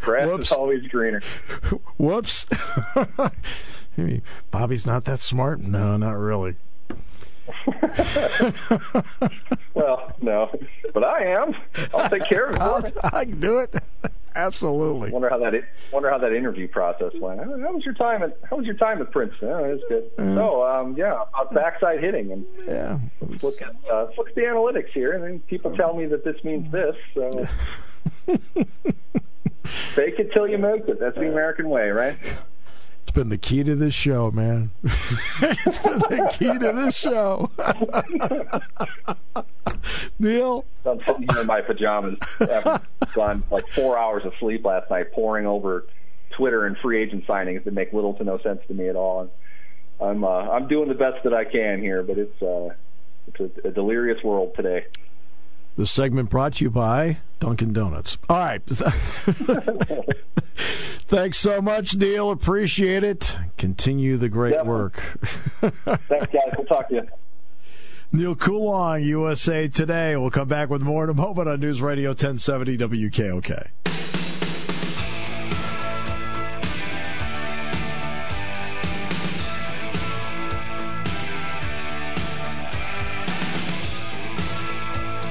grass 0.00 0.26
Whoops. 0.26 0.46
is 0.46 0.52
always 0.52 0.86
greener. 0.86 1.20
Whoops. 1.98 2.46
Bobby's 4.50 4.86
not 4.86 5.04
that 5.04 5.20
smart. 5.20 5.60
No, 5.60 5.96
not 5.96 6.12
really. 6.12 6.54
well, 9.74 10.12
no, 10.20 10.50
but 10.94 11.02
I 11.04 11.24
am. 11.24 11.54
I'll 11.94 12.08
take 12.08 12.24
care 12.28 12.50
of 12.50 12.84
it. 12.84 12.96
I 13.02 13.24
can 13.24 13.40
do 13.40 13.58
it. 13.58 13.74
Absolutely. 14.38 15.10
Wonder 15.10 15.28
how 15.28 15.38
that 15.38 15.52
wonder 15.92 16.08
how 16.08 16.18
that 16.18 16.32
interview 16.32 16.68
process 16.68 17.12
went. 17.20 17.40
How, 17.40 17.72
was 17.72 17.84
your 17.84 17.94
time 17.94 18.22
at 18.22 18.38
How 18.48 18.56
was 18.56 18.66
your 18.66 18.76
time 18.76 19.02
at 19.02 19.10
Princeton? 19.10 19.48
Oh, 19.48 19.64
it 19.64 19.72
was 19.72 19.82
good. 19.88 20.10
Uh, 20.16 20.34
so, 20.36 20.64
um, 20.64 20.94
yeah, 20.96 21.24
about 21.28 21.52
backside 21.52 21.98
hitting 22.00 22.30
and 22.30 22.46
yeah. 22.64 23.00
Let's 23.20 23.42
look 23.42 23.60
at 23.60 23.74
uh, 23.90 24.04
let's 24.04 24.16
look 24.16 24.28
at 24.28 24.36
the 24.36 24.42
analytics 24.42 24.90
here, 24.90 25.14
and 25.14 25.24
then 25.24 25.40
people 25.40 25.74
tell 25.76 25.92
me 25.92 26.06
that 26.06 26.24
this 26.24 26.36
means 26.44 26.70
this. 26.70 26.94
So. 27.14 27.48
Fake 29.64 30.20
it 30.20 30.32
till 30.32 30.46
you 30.46 30.56
make 30.56 30.86
it. 30.86 31.00
That's 31.00 31.18
the 31.18 31.28
American 31.28 31.68
way, 31.68 31.90
right? 31.90 32.16
It's 33.08 33.14
been 33.14 33.30
the 33.30 33.38
key 33.38 33.64
to 33.64 33.74
this 33.74 33.94
show, 33.94 34.30
man. 34.30 34.70
it's 34.84 35.78
been 35.78 35.98
the 35.98 36.28
key 36.30 36.58
to 36.58 36.72
this 36.74 36.94
show. 36.94 37.50
Neil? 40.18 40.66
I'm 40.84 41.00
sitting 41.06 41.26
here 41.26 41.40
in 41.40 41.46
my 41.46 41.62
pajamas. 41.62 42.18
I've 42.38 42.82
gone 43.14 43.44
like 43.50 43.66
four 43.70 43.96
hours 43.96 44.26
of 44.26 44.34
sleep 44.38 44.62
last 44.66 44.90
night, 44.90 45.10
poring 45.12 45.46
over 45.46 45.86
Twitter 46.36 46.66
and 46.66 46.76
free 46.76 47.02
agent 47.02 47.26
signings 47.26 47.64
that 47.64 47.72
make 47.72 47.94
little 47.94 48.12
to 48.12 48.24
no 48.24 48.36
sense 48.40 48.60
to 48.68 48.74
me 48.74 48.90
at 48.90 48.94
all. 48.94 49.22
And 49.22 49.30
I'm 50.06 50.22
uh, 50.22 50.50
I'm 50.50 50.68
doing 50.68 50.90
the 50.90 50.94
best 50.94 51.24
that 51.24 51.32
I 51.32 51.46
can 51.46 51.80
here, 51.80 52.02
but 52.02 52.18
it's 52.18 52.42
uh, 52.42 52.74
it's 53.26 53.40
a, 53.40 53.68
a 53.68 53.70
delirious 53.70 54.22
world 54.22 54.54
today. 54.54 54.84
The 55.78 55.86
segment 55.86 56.28
brought 56.28 56.54
to 56.54 56.64
you 56.64 56.70
by 56.72 57.18
Dunkin' 57.38 57.72
Donuts. 57.72 58.18
All 58.28 58.36
right. 58.36 58.60
Thanks 61.06 61.38
so 61.38 61.62
much, 61.62 61.94
Neil. 61.94 62.30
Appreciate 62.30 63.04
it. 63.04 63.38
Continue 63.58 64.16
the 64.16 64.28
great 64.28 64.54
yep. 64.54 64.66
work. 64.66 64.96
Thanks, 65.60 66.26
guys. 66.32 66.52
We'll 66.56 66.66
talk 66.66 66.88
to 66.88 66.96
you. 66.96 67.06
Neil 68.10 68.34
Coolong, 68.34 69.04
USA 69.04 69.68
Today. 69.68 70.16
We'll 70.16 70.32
come 70.32 70.48
back 70.48 70.68
with 70.68 70.82
more 70.82 71.04
in 71.04 71.10
a 71.10 71.14
moment 71.14 71.48
on 71.48 71.60
News 71.60 71.80
Radio 71.80 72.10
1070 72.10 72.76
WKOK. 72.76 73.68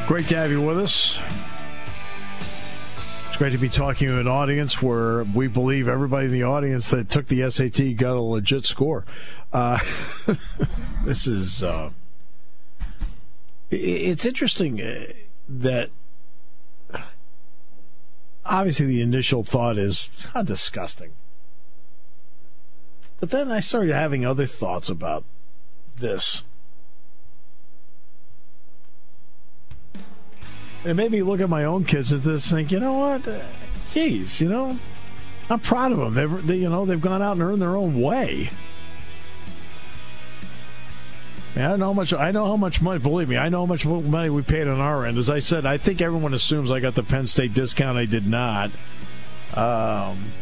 Great 0.08 0.30
to 0.30 0.38
have 0.38 0.52
you 0.52 0.62
with 0.62 0.80
us. 0.80 1.20
It's 3.28 3.36
great 3.36 3.52
to 3.52 3.58
be 3.58 3.68
talking 3.68 4.08
to 4.08 4.22
an 4.22 4.28
audience 4.28 4.82
where 4.82 5.26
we 5.26 5.50
believe 5.50 5.90
everybody 5.90 6.28
in 6.28 6.32
the 6.32 6.44
audience 6.44 6.90
that 6.92 7.10
took 7.10 7.28
the 7.28 7.52
SAT 7.52 7.98
got 7.98 8.16
a 8.16 8.22
legit 8.22 8.66
score. 8.66 9.06
Uh, 9.52 9.80
this 11.04 11.28
is. 11.28 11.62
Uh, 11.62 11.90
it's 13.70 14.26
interesting 14.26 14.82
uh, 14.82 15.08
that 15.50 15.90
obviously 18.46 18.86
the 18.86 19.02
initial 19.02 19.44
thought 19.44 19.78
is 19.78 20.10
how 20.34 20.42
disgusting. 20.42 21.12
But 23.20 23.32
then 23.32 23.52
I 23.52 23.60
started 23.60 23.94
having 23.94 24.26
other 24.26 24.46
thoughts 24.46 24.88
about 24.88 25.26
this. 25.98 26.46
It 30.86 30.96
made 30.96 31.12
me 31.12 31.22
look 31.22 31.40
at 31.40 31.50
my 31.50 31.66
own 31.66 31.84
kids 31.84 32.14
at 32.14 32.24
this, 32.24 32.50
think, 32.52 32.72
you 32.72 32.80
know 32.80 32.94
what? 32.94 33.28
Uh, 33.28 33.40
geez, 33.92 34.40
you 34.40 34.50
know, 34.50 34.78
I'm 35.50 35.60
proud 35.60 35.92
of 35.92 35.98
them. 35.98 36.14
They've, 36.14 36.48
they, 36.48 36.58
you 36.58 36.70
know, 36.70 36.86
they've 36.86 37.02
gone 37.02 37.22
out 37.22 37.34
and 37.34 37.42
earned 37.42 37.62
their 37.62 37.76
own 37.76 38.00
way. 38.02 38.50
I 41.56 41.76
know 41.76 41.88
how 41.88 41.94
much. 41.94 42.14
I 42.14 42.32
know 42.32 42.46
how 42.46 42.58
much 42.58 42.82
money. 42.82 43.00
Believe 43.00 43.30
me, 43.30 43.38
I 43.38 43.50
know 43.50 43.62
how 43.62 43.66
much 43.66 43.86
money 43.86 44.30
we 44.30 44.44
paid 44.44 44.68
on 44.68 44.80
our 44.80 45.06
end. 45.06 45.18
As 45.18 45.30
I 45.30 45.40
said, 45.40 45.66
I 45.66 45.78
think 45.78 46.02
everyone 46.02 46.34
assumes 46.34 46.70
I 46.72 46.80
got 46.80 46.94
the 46.94 47.04
Penn 47.04 47.26
State 47.26 47.54
discount. 47.54 47.98
I 47.98 48.06
did 48.06 48.28
not. 48.28 48.72
Um, 49.56 50.34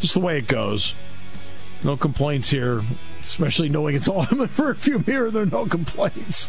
just 0.00 0.14
the 0.14 0.20
way 0.20 0.38
it 0.38 0.46
goes. 0.46 0.94
No 1.84 1.96
complaints 1.96 2.48
here, 2.48 2.82
especially 3.22 3.68
knowing 3.68 3.96
it's 3.96 4.08
all 4.08 4.26
in 4.30 4.38
the 4.38 4.46
rearview 4.46 5.06
mirror. 5.06 5.30
There 5.30 5.42
are 5.42 5.46
no 5.46 5.66
complaints. 5.66 6.48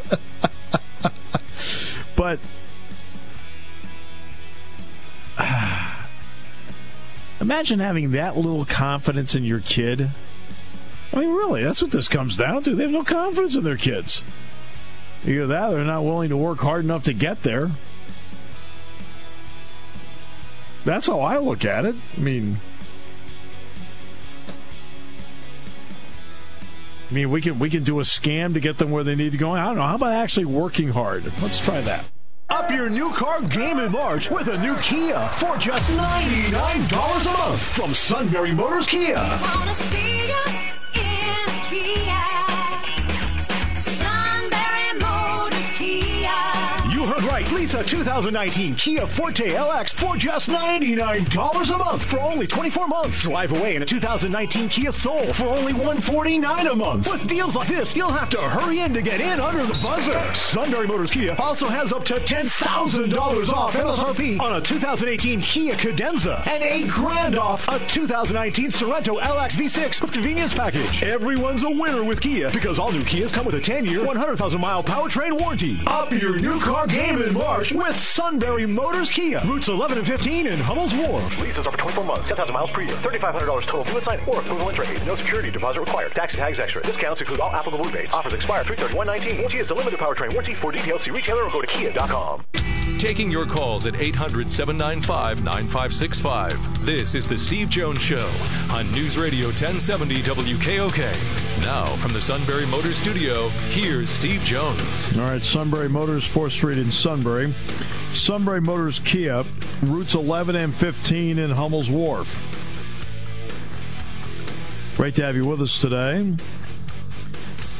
but 2.15 2.39
imagine 7.47 7.79
having 7.79 8.11
that 8.11 8.35
little 8.35 8.65
confidence 8.65 9.33
in 9.33 9.43
your 9.43 9.61
kid 9.61 10.09
I 11.13 11.21
mean, 11.21 11.29
really, 11.29 11.63
that's 11.63 11.81
what 11.81 11.91
this 11.91 12.07
comes 12.07 12.37
down 12.37 12.63
to. 12.63 12.75
They 12.75 12.83
have 12.83 12.91
no 12.91 13.03
confidence 13.03 13.55
in 13.55 13.63
their 13.63 13.77
kids. 13.77 14.23
Either 15.25 15.47
that, 15.47 15.69
they're 15.69 15.83
not 15.83 16.03
willing 16.03 16.29
to 16.29 16.37
work 16.37 16.59
hard 16.59 16.83
enough 16.83 17.03
to 17.05 17.13
get 17.13 17.43
there. 17.43 17.71
That's 20.85 21.07
how 21.07 21.21
I 21.21 21.37
look 21.37 21.65
at 21.65 21.85
it. 21.85 21.95
I 22.15 22.19
mean, 22.19 22.59
I 27.09 27.13
mean, 27.13 27.31
we 27.31 27.41
can 27.41 27.57
we 27.57 27.69
can 27.69 27.83
do 27.83 27.99
a 27.99 28.03
scam 28.03 28.53
to 28.53 28.59
get 28.59 28.77
them 28.77 28.91
where 28.91 29.03
they 29.03 29.15
need 29.15 29.31
to 29.31 29.37
go. 29.37 29.53
I 29.53 29.65
don't 29.65 29.77
know. 29.77 29.83
How 29.83 29.95
about 29.95 30.13
actually 30.13 30.45
working 30.45 30.89
hard? 30.89 31.31
Let's 31.41 31.59
try 31.59 31.81
that. 31.81 32.05
Up 32.49 32.71
your 32.71 32.89
new 32.89 33.11
car 33.11 33.41
game 33.41 33.77
in 33.79 33.91
March 33.91 34.31
with 34.31 34.47
a 34.47 34.57
new 34.57 34.75
Kia 34.77 35.19
for 35.33 35.57
just 35.57 35.91
$99 35.91 37.25
a 37.25 37.37
month 37.37 37.61
from 37.61 37.93
Sunbury 37.93 38.53
Motors 38.53 38.87
Kia. 38.87 39.17
Lease 47.67 47.73
a 47.73 47.83
2019 47.83 48.75
Kia 48.75 49.05
Forte 49.05 49.49
LX 49.49 49.91
for 49.91 50.15
just 50.15 50.49
$99 50.49 51.75
a 51.75 51.77
month 51.77 52.05
for 52.05 52.17
only 52.21 52.47
24 52.47 52.87
months. 52.87 53.23
Drive 53.23 53.51
away 53.51 53.75
in 53.75 53.81
a 53.81 53.85
2019 53.85 54.69
Kia 54.69 54.91
Soul 54.93 55.33
for 55.33 55.47
only 55.47 55.73
149 55.73 56.67
a 56.67 56.75
month. 56.75 57.11
With 57.11 57.27
deals 57.27 57.57
like 57.57 57.67
this, 57.67 57.93
you'll 57.93 58.11
have 58.11 58.29
to 58.29 58.37
hurry 58.37 58.79
in 58.79 58.93
to 58.93 59.01
get 59.01 59.19
in 59.19 59.41
under 59.41 59.65
the 59.65 59.77
buzzer. 59.83 60.17
Sunbury 60.33 60.87
Motors 60.87 61.11
Kia 61.11 61.35
also 61.39 61.67
has 61.67 61.91
up 61.91 62.05
to 62.05 62.13
$10,000 62.13 63.49
off 63.49 63.73
MSRP 63.73 64.39
on 64.39 64.61
a 64.61 64.61
2018 64.61 65.41
Kia 65.41 65.75
Cadenza 65.75 66.47
and 66.47 66.63
a 66.63 66.87
grand 66.87 67.37
off 67.37 67.67
a 67.67 67.79
2019 67.89 68.69
Sorento 68.69 69.19
LX 69.19 69.57
V6 69.57 70.01
with 70.01 70.13
convenience 70.13 70.53
package. 70.53 71.03
Everyone's 71.03 71.63
a 71.63 71.69
winner 71.69 72.05
with 72.05 72.21
Kia 72.21 72.49
because 72.51 72.79
all 72.79 72.93
new 72.93 73.03
Kias 73.03 73.33
come 73.33 73.45
with 73.45 73.55
a 73.55 73.59
10-year, 73.59 74.05
100,000 74.05 74.61
mile 74.61 74.83
powertrain 74.83 75.37
warranty. 75.37 75.79
Up 75.85 76.13
your 76.13 76.39
new 76.39 76.61
car 76.61 76.87
game 76.87 77.21
in 77.21 77.33
March 77.33 77.56
With 77.57 77.99
Sunbury 77.99 78.67
Motors 78.67 79.09
Kia. 79.09 79.41
Routes 79.43 79.67
11 79.67 79.97
and 79.97 80.05
15 80.05 80.45
in 80.45 80.59
Hummel's 80.59 80.93
Wharf. 80.93 81.41
Leases 81.41 81.65
are 81.65 81.71
for 81.71 81.77
24 81.79 82.03
months, 82.03 82.27
10,000 82.27 82.53
miles 82.53 82.69
per 82.69 82.81
year, 82.81 82.95
$3,500 82.97 83.63
total 83.63 83.83
due 83.83 83.99
sign 83.99 84.19
or 84.27 84.69
interest 84.69 84.91
rate. 84.91 85.05
No 85.07 85.15
security 85.15 85.49
deposit 85.49 85.79
required. 85.79 86.11
Tax 86.11 86.33
and 86.33 86.39
tags 86.39 86.59
extra. 86.59 86.83
Discounts 86.83 87.19
include 87.19 87.39
all 87.39 87.49
applicable 87.49 87.83
rebates. 87.83 88.13
Offers 88.13 88.33
expire 88.33 88.63
331.19. 88.63 89.37
Warranty 89.37 89.57
is 89.57 89.69
the 89.69 89.73
limited 89.73 89.97
powertrain 89.97 90.33
warranty 90.33 90.53
for 90.53 90.71
details. 90.71 91.01
See 91.01 91.09
retailer 91.09 91.45
or 91.45 91.49
go 91.49 91.61
to 91.61 91.67
kia.com. 91.67 92.45
Taking 92.97 93.29
your 93.29 93.45
calls 93.45 93.85
at 93.85 93.95
800 93.95 94.49
795 94.49 95.43
9565. 95.43 96.83
This 96.83 97.13
is 97.13 97.27
The 97.27 97.37
Steve 97.37 97.69
Jones 97.69 98.01
Show 98.01 98.27
on 98.71 98.89
News 98.91 99.19
Radio 99.19 99.47
1070 99.49 100.15
WKOK. 100.23 101.61
Now, 101.61 101.85
from 101.85 102.13
the 102.13 102.19
Sunbury 102.19 102.65
Motors 102.65 102.97
Studio, 102.97 103.49
here's 103.69 104.09
Steve 104.09 104.41
Jones. 104.41 105.15
All 105.15 105.25
right, 105.25 105.45
Sunbury 105.45 105.89
Motors, 105.89 106.27
4th 106.27 106.51
Street 106.51 106.79
in 106.79 106.89
Sunbury. 106.89 107.53
Sunbury 108.13 108.61
Motors 108.61 108.97
Kia, 108.97 109.43
routes 109.83 110.15
11 110.15 110.55
and 110.55 110.73
15 110.73 111.37
in 111.37 111.51
Hummel's 111.51 111.91
Wharf. 111.91 112.41
Great 114.97 115.13
to 115.15 115.23
have 115.23 115.35
you 115.35 115.45
with 115.45 115.61
us 115.61 115.79
today. 115.79 116.33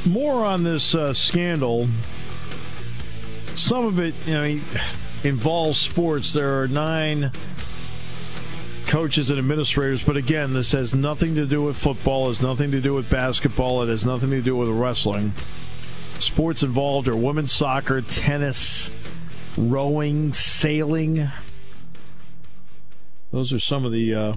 More 0.06 0.45
on 0.45 0.63
this 0.63 0.93
uh, 0.93 1.12
scandal. 1.12 1.88
Some 3.56 3.88
of 3.88 3.99
it, 3.99 4.13
you 4.27 4.34
know, 4.36 4.60
involves 5.23 5.80
sports. 5.80 6.34
There 6.34 6.62
are 6.62 6.67
nine 6.67 7.32
coaches 8.88 9.30
and 9.30 9.38
administrators, 9.38 10.03
but 10.03 10.15
again, 10.17 10.53
this 10.53 10.71
has 10.71 10.93
nothing 10.93 11.36
to 11.36 11.45
do 11.45 11.62
with 11.62 11.77
football, 11.77 12.27
has 12.27 12.41
nothing 12.41 12.71
to 12.71 12.80
do 12.80 12.93
with 12.93 13.10
basketball, 13.10 13.84
it 13.84 13.89
has 13.89 14.06
nothing 14.06 14.30
to 14.32 14.41
do 14.41 14.56
with 14.56 14.69
wrestling. 14.69 15.34
Sports 16.19 16.63
involved 16.63 17.08
are 17.08 17.15
women's 17.15 17.51
soccer, 17.51 18.01
tennis, 18.01 18.89
rowing, 19.58 20.34
sailing. 20.34 21.30
Those 23.32 23.51
are 23.53 23.60
some 23.60 23.86
of 23.86 23.91
the 23.91 24.15
uh, 24.15 24.36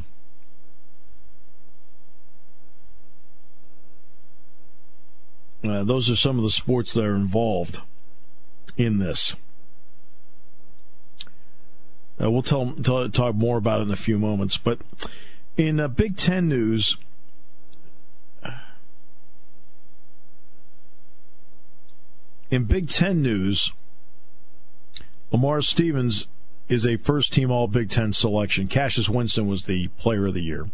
uh, 5.65 5.85
those 5.85 6.11
are 6.11 6.17
some 6.17 6.37
of 6.37 6.43
the 6.43 6.51
sports 6.51 6.93
that 6.95 7.05
are 7.05 7.15
involved 7.15 7.81
in 8.77 8.99
this. 8.99 9.37
Uh, 12.21 12.31
we'll 12.31 12.43
tell, 12.43 12.73
tell, 12.83 13.09
talk 13.09 13.35
more 13.35 13.57
about 13.57 13.81
it 13.81 13.85
in 13.85 13.91
a 13.91 13.97
few 13.97 14.19
moments. 14.19 14.57
But 14.57 14.81
in 15.57 15.81
uh, 15.81 15.89
Big 15.89 16.17
Ten 16.17 16.49
news, 16.49 16.97
in 22.51 22.65
Big 22.65 22.89
Ten 22.89 23.23
news, 23.23 23.73
Lamar 25.33 25.63
Stevens 25.63 26.27
is 26.69 26.87
a 26.87 26.97
first 26.97 27.33
team 27.33 27.51
All 27.51 27.69
Big 27.69 27.91
Ten 27.91 28.13
selection. 28.13 28.69
Cassius 28.69 29.09
Winston 29.09 29.47
was 29.49 29.67
the 29.67 29.89
player 29.89 30.27
of 30.27 30.35
the 30.35 30.43
year. 30.43 30.69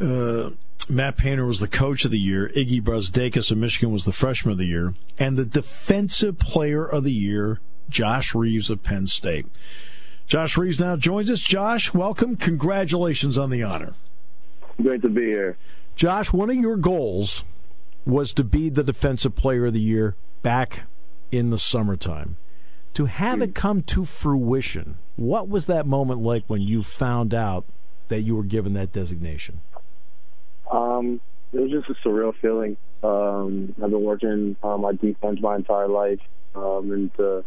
Uh, 0.00 0.50
Matt 0.88 1.16
Painter 1.16 1.46
was 1.46 1.60
the 1.60 1.68
coach 1.68 2.04
of 2.04 2.10
the 2.10 2.18
year. 2.18 2.50
Iggy 2.56 2.82
Brazdeikis 2.82 3.50
of 3.50 3.58
Michigan 3.58 3.92
was 3.92 4.04
the 4.04 4.12
freshman 4.12 4.52
of 4.52 4.58
the 4.58 4.66
year. 4.66 4.94
And 5.18 5.36
the 5.36 5.44
defensive 5.44 6.38
player 6.38 6.84
of 6.84 7.04
the 7.04 7.12
year, 7.12 7.60
Josh 7.88 8.34
Reaves 8.34 8.70
of 8.70 8.82
Penn 8.82 9.06
State. 9.06 9.46
Josh 10.30 10.56
Reaves 10.56 10.78
now 10.78 10.94
joins 10.94 11.28
us. 11.28 11.40
Josh, 11.40 11.92
welcome. 11.92 12.36
Congratulations 12.36 13.36
on 13.36 13.50
the 13.50 13.64
honor. 13.64 13.94
Great 14.80 15.02
to 15.02 15.08
be 15.08 15.24
here. 15.24 15.56
Josh, 15.96 16.32
one 16.32 16.48
of 16.50 16.54
your 16.54 16.76
goals 16.76 17.42
was 18.06 18.32
to 18.34 18.44
be 18.44 18.68
the 18.68 18.84
defensive 18.84 19.34
player 19.34 19.66
of 19.66 19.72
the 19.72 19.80
year 19.80 20.14
back 20.42 20.84
in 21.32 21.50
the 21.50 21.58
summertime 21.58 22.36
to 22.94 23.06
have 23.06 23.42
it 23.42 23.56
come 23.56 23.82
to 23.82 24.04
fruition, 24.04 24.98
what 25.16 25.48
was 25.48 25.66
that 25.66 25.84
moment 25.84 26.20
like 26.20 26.44
when 26.46 26.62
you 26.62 26.84
found 26.84 27.34
out 27.34 27.64
that 28.06 28.20
you 28.20 28.36
were 28.36 28.44
given 28.44 28.74
that 28.74 28.92
designation? 28.92 29.60
Um, 30.70 31.20
it 31.52 31.58
was 31.58 31.72
just 31.72 31.90
a 31.90 32.08
surreal 32.08 32.34
feeling. 32.40 32.76
Um, 33.02 33.74
I've 33.82 33.90
been 33.90 34.02
working 34.02 34.56
on 34.62 34.80
my 34.82 34.92
defense 34.92 35.40
my 35.40 35.56
entire 35.56 35.88
life, 35.88 36.20
um, 36.54 36.92
and 36.92 37.14
to, 37.16 37.44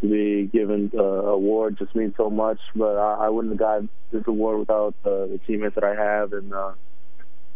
to 0.00 0.08
be 0.08 0.46
given 0.46 0.90
the 0.92 1.02
award 1.02 1.78
just 1.78 1.94
means 1.94 2.14
so 2.16 2.30
much. 2.30 2.58
But 2.74 2.96
I, 2.96 3.26
I 3.26 3.28
wouldn't 3.28 3.52
have 3.52 3.58
gotten 3.58 3.88
this 4.12 4.22
award 4.26 4.60
without 4.60 4.94
uh, 5.04 5.26
the 5.26 5.40
teammates 5.46 5.74
that 5.74 5.84
I 5.84 5.94
have 5.94 6.32
and 6.32 6.52
uh, 6.52 6.72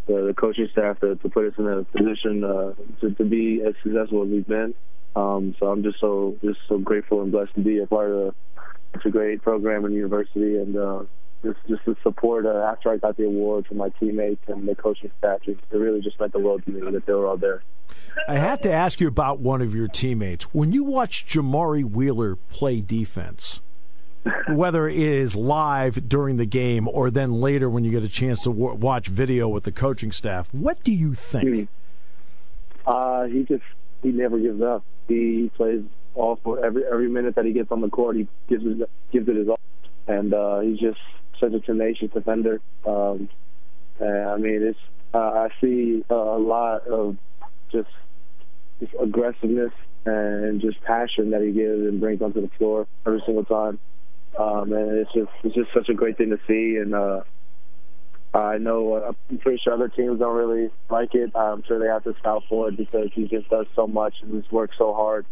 the, 0.06 0.26
the 0.28 0.34
coaching 0.34 0.68
staff 0.72 1.00
to, 1.00 1.16
to 1.16 1.28
put 1.28 1.46
us 1.46 1.54
in 1.58 1.66
a 1.66 1.84
position 1.84 2.44
uh, 2.44 2.72
to, 3.00 3.14
to 3.14 3.24
be 3.24 3.62
as 3.66 3.74
successful 3.82 4.24
as 4.24 4.28
we've 4.28 4.46
been. 4.46 4.74
Um, 5.14 5.54
so 5.60 5.66
I'm 5.66 5.82
just 5.82 6.00
so 6.00 6.36
just 6.42 6.58
so 6.68 6.78
grateful 6.78 7.22
and 7.22 7.30
blessed 7.30 7.54
to 7.54 7.60
be 7.60 7.78
a 7.80 7.86
part 7.86 8.10
of 8.10 8.34
such 8.94 9.06
a 9.06 9.10
great 9.10 9.42
program 9.42 9.84
and 9.84 9.94
university, 9.94 10.56
and 10.56 10.76
uh, 10.76 11.02
just 11.42 11.58
just 11.68 11.84
the 11.84 11.96
support 12.02 12.46
uh, 12.46 12.70
after 12.70 12.90
I 12.90 12.96
got 12.96 13.16
the 13.16 13.24
award 13.24 13.66
from 13.66 13.78
my 13.78 13.88
teammates 14.00 14.42
and 14.48 14.66
the 14.66 14.74
coaching 14.74 15.10
staff. 15.18 15.40
It 15.46 15.58
really 15.70 16.00
just 16.00 16.18
meant 16.20 16.32
the 16.32 16.38
world 16.38 16.64
to 16.64 16.70
me 16.70 16.90
that 16.90 17.06
they 17.06 17.12
were 17.12 17.26
all 17.26 17.36
there. 17.36 17.62
I 18.28 18.36
have 18.36 18.60
to 18.62 18.72
ask 18.72 19.00
you 19.00 19.08
about 19.08 19.40
one 19.40 19.62
of 19.62 19.74
your 19.74 19.88
teammates. 19.88 20.44
When 20.54 20.72
you 20.72 20.84
watch 20.84 21.26
Jamari 21.26 21.84
Wheeler 21.84 22.36
play 22.36 22.80
defense, 22.80 23.60
whether 24.48 24.86
it 24.86 24.96
is 24.96 25.34
live 25.34 26.08
during 26.08 26.36
the 26.36 26.46
game 26.46 26.88
or 26.88 27.10
then 27.10 27.32
later 27.32 27.68
when 27.68 27.84
you 27.84 27.90
get 27.90 28.02
a 28.02 28.08
chance 28.08 28.42
to 28.42 28.50
w- 28.50 28.74
watch 28.74 29.08
video 29.08 29.48
with 29.48 29.64
the 29.64 29.72
coaching 29.72 30.12
staff, 30.12 30.48
what 30.52 30.82
do 30.84 30.92
you 30.92 31.14
think? 31.14 31.68
Uh, 32.86 33.24
he 33.24 33.44
just 33.44 33.64
he 34.02 34.10
never 34.10 34.38
gives 34.38 34.60
up. 34.62 34.84
He 35.08 35.50
plays 35.56 35.82
all 36.14 36.36
for 36.42 36.64
every 36.64 36.84
every 36.84 37.08
minute 37.08 37.34
that 37.34 37.44
he 37.44 37.52
gets 37.52 37.70
on 37.72 37.80
the 37.80 37.88
court. 37.88 38.16
He 38.16 38.28
gives 38.48 38.64
it 38.64 38.88
gives 39.12 39.28
it 39.28 39.36
his 39.36 39.48
all. 39.48 39.60
and 40.06 40.34
uh, 40.34 40.60
he's 40.60 40.78
just 40.78 40.98
such 41.42 41.52
a 41.52 41.60
tenacious 41.60 42.10
defender. 42.12 42.60
Um, 42.86 43.28
and, 44.00 44.28
I 44.28 44.36
mean, 44.36 44.62
it's 44.62 44.78
uh, 45.12 45.18
I 45.18 45.48
see 45.60 46.04
a 46.08 46.14
lot 46.14 46.86
of 46.86 47.16
just 47.70 47.90
just 48.80 48.92
aggressiveness 49.00 49.72
and 50.04 50.60
just 50.60 50.80
passion 50.82 51.30
that 51.30 51.42
he 51.42 51.52
gives 51.52 51.80
and 51.80 52.00
brings 52.00 52.22
onto 52.22 52.40
the 52.40 52.50
floor 52.58 52.86
every 53.06 53.22
single 53.26 53.44
time. 53.44 53.78
Um, 54.38 54.72
and 54.72 54.98
it's 54.98 55.12
just 55.12 55.30
it's 55.44 55.54
just 55.54 55.72
such 55.74 55.88
a 55.88 55.94
great 55.94 56.16
thing 56.16 56.30
to 56.30 56.38
see. 56.46 56.76
And 56.76 56.94
uh, 56.94 57.22
I 58.32 58.58
know 58.58 58.94
uh, 58.94 59.12
I'm 59.28 59.38
pretty 59.38 59.60
sure 59.62 59.74
other 59.74 59.88
teams 59.88 60.18
don't 60.18 60.36
really 60.36 60.70
like 60.88 61.14
it. 61.14 61.32
I'm 61.36 61.62
sure 61.64 61.78
they 61.78 61.86
have 61.86 62.04
to 62.04 62.14
scout 62.18 62.44
for 62.48 62.68
it 62.68 62.76
because 62.76 63.10
he 63.12 63.28
just 63.28 63.50
does 63.50 63.66
so 63.76 63.86
much 63.86 64.14
and 64.22 64.40
just 64.40 64.52
works 64.52 64.76
so 64.78 64.94
hard. 64.94 65.26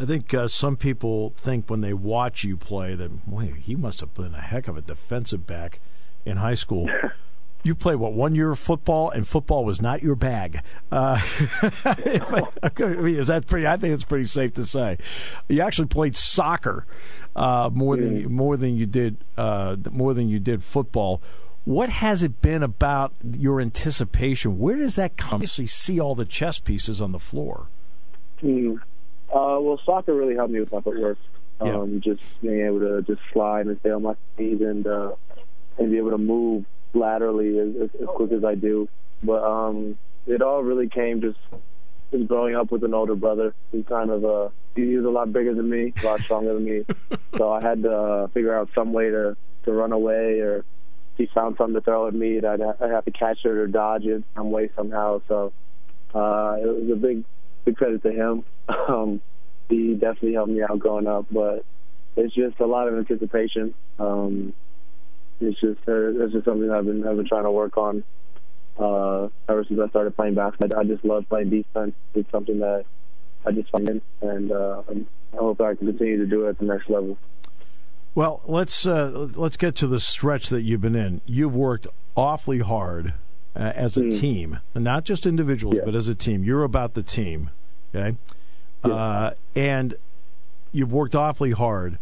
I 0.00 0.04
think 0.04 0.32
uh, 0.32 0.46
some 0.48 0.76
people 0.76 1.32
think 1.36 1.68
when 1.68 1.80
they 1.80 1.92
watch 1.92 2.44
you 2.44 2.56
play 2.56 2.94
that, 2.94 3.10
wait, 3.26 3.56
he 3.56 3.74
must 3.74 4.00
have 4.00 4.14
been 4.14 4.34
a 4.34 4.40
heck 4.40 4.68
of 4.68 4.76
a 4.76 4.80
defensive 4.80 5.46
back 5.46 5.80
in 6.24 6.36
high 6.36 6.54
school. 6.54 6.88
you 7.64 7.74
played 7.74 7.96
what 7.96 8.12
one 8.12 8.34
year 8.34 8.52
of 8.52 8.58
football, 8.58 9.10
and 9.10 9.26
football 9.26 9.64
was 9.64 9.82
not 9.82 10.02
your 10.02 10.14
bag. 10.14 10.62
Uh, 10.92 11.20
I 11.84 12.74
mean, 12.78 13.16
is 13.16 13.26
that 13.26 13.46
pretty? 13.46 13.66
I 13.66 13.76
think 13.76 13.94
it's 13.94 14.04
pretty 14.04 14.26
safe 14.26 14.52
to 14.54 14.64
say. 14.64 14.98
You 15.48 15.62
actually 15.62 15.88
played 15.88 16.14
soccer 16.14 16.86
uh, 17.34 17.70
more 17.72 17.96
than 17.96 18.24
mm. 18.24 18.28
more 18.28 18.56
than 18.56 18.76
you 18.76 18.86
did 18.86 19.16
uh, 19.36 19.76
more 19.90 20.14
than 20.14 20.28
you 20.28 20.38
did 20.38 20.62
football. 20.62 21.20
What 21.64 21.90
has 21.90 22.22
it 22.22 22.40
been 22.40 22.62
about 22.62 23.12
your 23.22 23.60
anticipation? 23.60 24.58
Where 24.58 24.76
does 24.76 24.96
that 24.96 25.16
come? 25.16 25.34
Obviously, 25.34 25.66
see 25.66 26.00
all 26.00 26.14
the 26.14 26.24
chess 26.24 26.58
pieces 26.58 27.02
on 27.02 27.12
the 27.12 27.18
floor. 27.18 27.66
Mm. 28.42 28.80
Uh, 29.30 29.58
well, 29.60 29.80
soccer 29.84 30.14
really 30.14 30.34
helped 30.34 30.52
me 30.52 30.60
with 30.60 30.72
my 30.72 30.80
footwork. 30.80 31.18
Um, 31.60 31.94
yeah. 31.94 32.14
Just 32.14 32.40
being 32.40 32.64
able 32.64 32.80
to 32.80 33.02
just 33.02 33.20
slide 33.32 33.66
and 33.66 33.78
stay 33.80 33.90
on 33.90 34.02
my 34.02 34.14
feet 34.36 34.60
and 34.60 34.86
uh, 34.86 35.12
and 35.76 35.90
be 35.90 35.98
able 35.98 36.10
to 36.10 36.18
move 36.18 36.64
laterally 36.94 37.58
as, 37.58 37.68
as, 37.82 37.90
as 38.00 38.06
quick 38.08 38.32
as 38.32 38.44
I 38.44 38.54
do. 38.54 38.88
But 39.22 39.42
um, 39.42 39.98
it 40.26 40.40
all 40.42 40.62
really 40.62 40.88
came 40.88 41.20
just 41.20 41.38
just 42.12 42.26
growing 42.28 42.54
up 42.54 42.70
with 42.70 42.84
an 42.84 42.94
older 42.94 43.14
brother 43.14 43.54
who 43.72 43.82
kind 43.84 44.10
of 44.10 44.24
uh 44.24 44.48
he 44.76 44.96
was 44.96 45.04
a 45.04 45.10
lot 45.10 45.32
bigger 45.32 45.54
than 45.54 45.68
me, 45.68 45.92
a 46.02 46.06
lot 46.06 46.20
stronger 46.20 46.54
than 46.54 46.64
me. 46.64 46.84
so 47.36 47.52
I 47.52 47.60
had 47.60 47.82
to 47.82 47.92
uh, 47.92 48.26
figure 48.28 48.56
out 48.56 48.70
some 48.74 48.92
way 48.92 49.10
to 49.10 49.36
to 49.64 49.72
run 49.72 49.92
away 49.92 50.38
or 50.40 50.64
he 51.16 51.26
found 51.34 51.56
something 51.58 51.74
to 51.74 51.80
throw 51.80 52.06
at 52.06 52.14
me 52.14 52.38
that 52.38 52.60
I'd, 52.60 52.82
I'd 52.82 52.90
have 52.90 53.04
to 53.06 53.10
catch 53.10 53.38
it 53.44 53.48
or 53.48 53.66
dodge 53.66 54.04
it 54.04 54.22
some 54.36 54.52
way 54.52 54.70
somehow. 54.76 55.20
So 55.26 55.52
uh, 56.14 56.56
it 56.60 56.66
was 56.66 56.90
a 56.92 56.96
big 56.96 57.24
big 57.68 57.76
credit 57.76 58.02
to 58.02 58.12
him. 58.12 58.44
Um, 58.88 59.20
he 59.68 59.94
definitely 59.94 60.32
helped 60.32 60.50
me 60.50 60.62
out 60.62 60.78
growing 60.78 61.06
up, 61.06 61.26
but 61.30 61.64
it's 62.16 62.34
just 62.34 62.58
a 62.58 62.66
lot 62.66 62.88
of 62.88 62.96
anticipation. 62.96 63.74
Um, 63.98 64.54
it's 65.40 65.60
just 65.60 65.80
uh, 65.86 66.22
it's 66.22 66.32
just 66.32 66.46
something 66.46 66.70
I've 66.70 66.86
been 66.86 67.06
I've 67.06 67.16
been 67.16 67.28
trying 67.28 67.44
to 67.44 67.50
work 67.50 67.76
on 67.76 68.02
uh, 68.78 69.28
ever 69.48 69.64
since 69.64 69.78
I 69.78 69.88
started 69.88 70.16
playing 70.16 70.34
basketball. 70.34 70.78
I 70.78 70.84
just 70.84 71.04
love 71.04 71.28
playing 71.28 71.50
defense. 71.50 71.94
It's 72.14 72.30
something 72.30 72.60
that 72.60 72.84
I 73.44 73.52
just 73.52 73.70
find 73.70 73.88
in, 73.88 74.02
and 74.22 74.52
uh, 74.52 74.82
I 75.34 75.36
hope 75.36 75.60
I 75.60 75.74
can 75.74 75.86
continue 75.86 76.18
to 76.18 76.26
do 76.26 76.46
it 76.46 76.50
at 76.50 76.58
the 76.58 76.64
next 76.64 76.88
level. 76.88 77.18
Well, 78.14 78.42
let's 78.46 78.86
uh, 78.86 79.28
let's 79.34 79.58
get 79.58 79.76
to 79.76 79.86
the 79.86 80.00
stretch 80.00 80.48
that 80.48 80.62
you've 80.62 80.80
been 80.80 80.96
in. 80.96 81.20
You've 81.26 81.54
worked 81.54 81.86
awfully 82.16 82.60
hard 82.60 83.12
uh, 83.54 83.72
as 83.74 83.96
a 83.96 84.02
mm. 84.02 84.20
team, 84.20 84.60
not 84.74 85.04
just 85.04 85.26
individually, 85.26 85.78
yeah. 85.78 85.84
but 85.84 85.94
as 85.94 86.08
a 86.08 86.14
team. 86.14 86.42
You're 86.42 86.64
about 86.64 86.94
the 86.94 87.02
team, 87.02 87.50
okay? 87.94 88.16
Yeah. 88.84 88.92
Uh, 88.92 89.30
and 89.56 89.96
you've 90.72 90.92
worked 90.92 91.14
awfully 91.14 91.52
hard. 91.52 91.98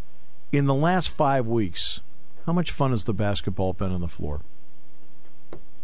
In 0.53 0.67
the 0.67 0.75
last 0.75 1.09
five 1.09 1.47
weeks, 1.47 2.01
how 2.47 2.53
much 2.53 2.71
fun 2.71 2.93
has 2.93 3.05
the 3.05 3.13
basketball 3.13 3.73
been 3.73 3.93
on 3.93 4.01
the 4.01 4.09
floor? 4.09 4.41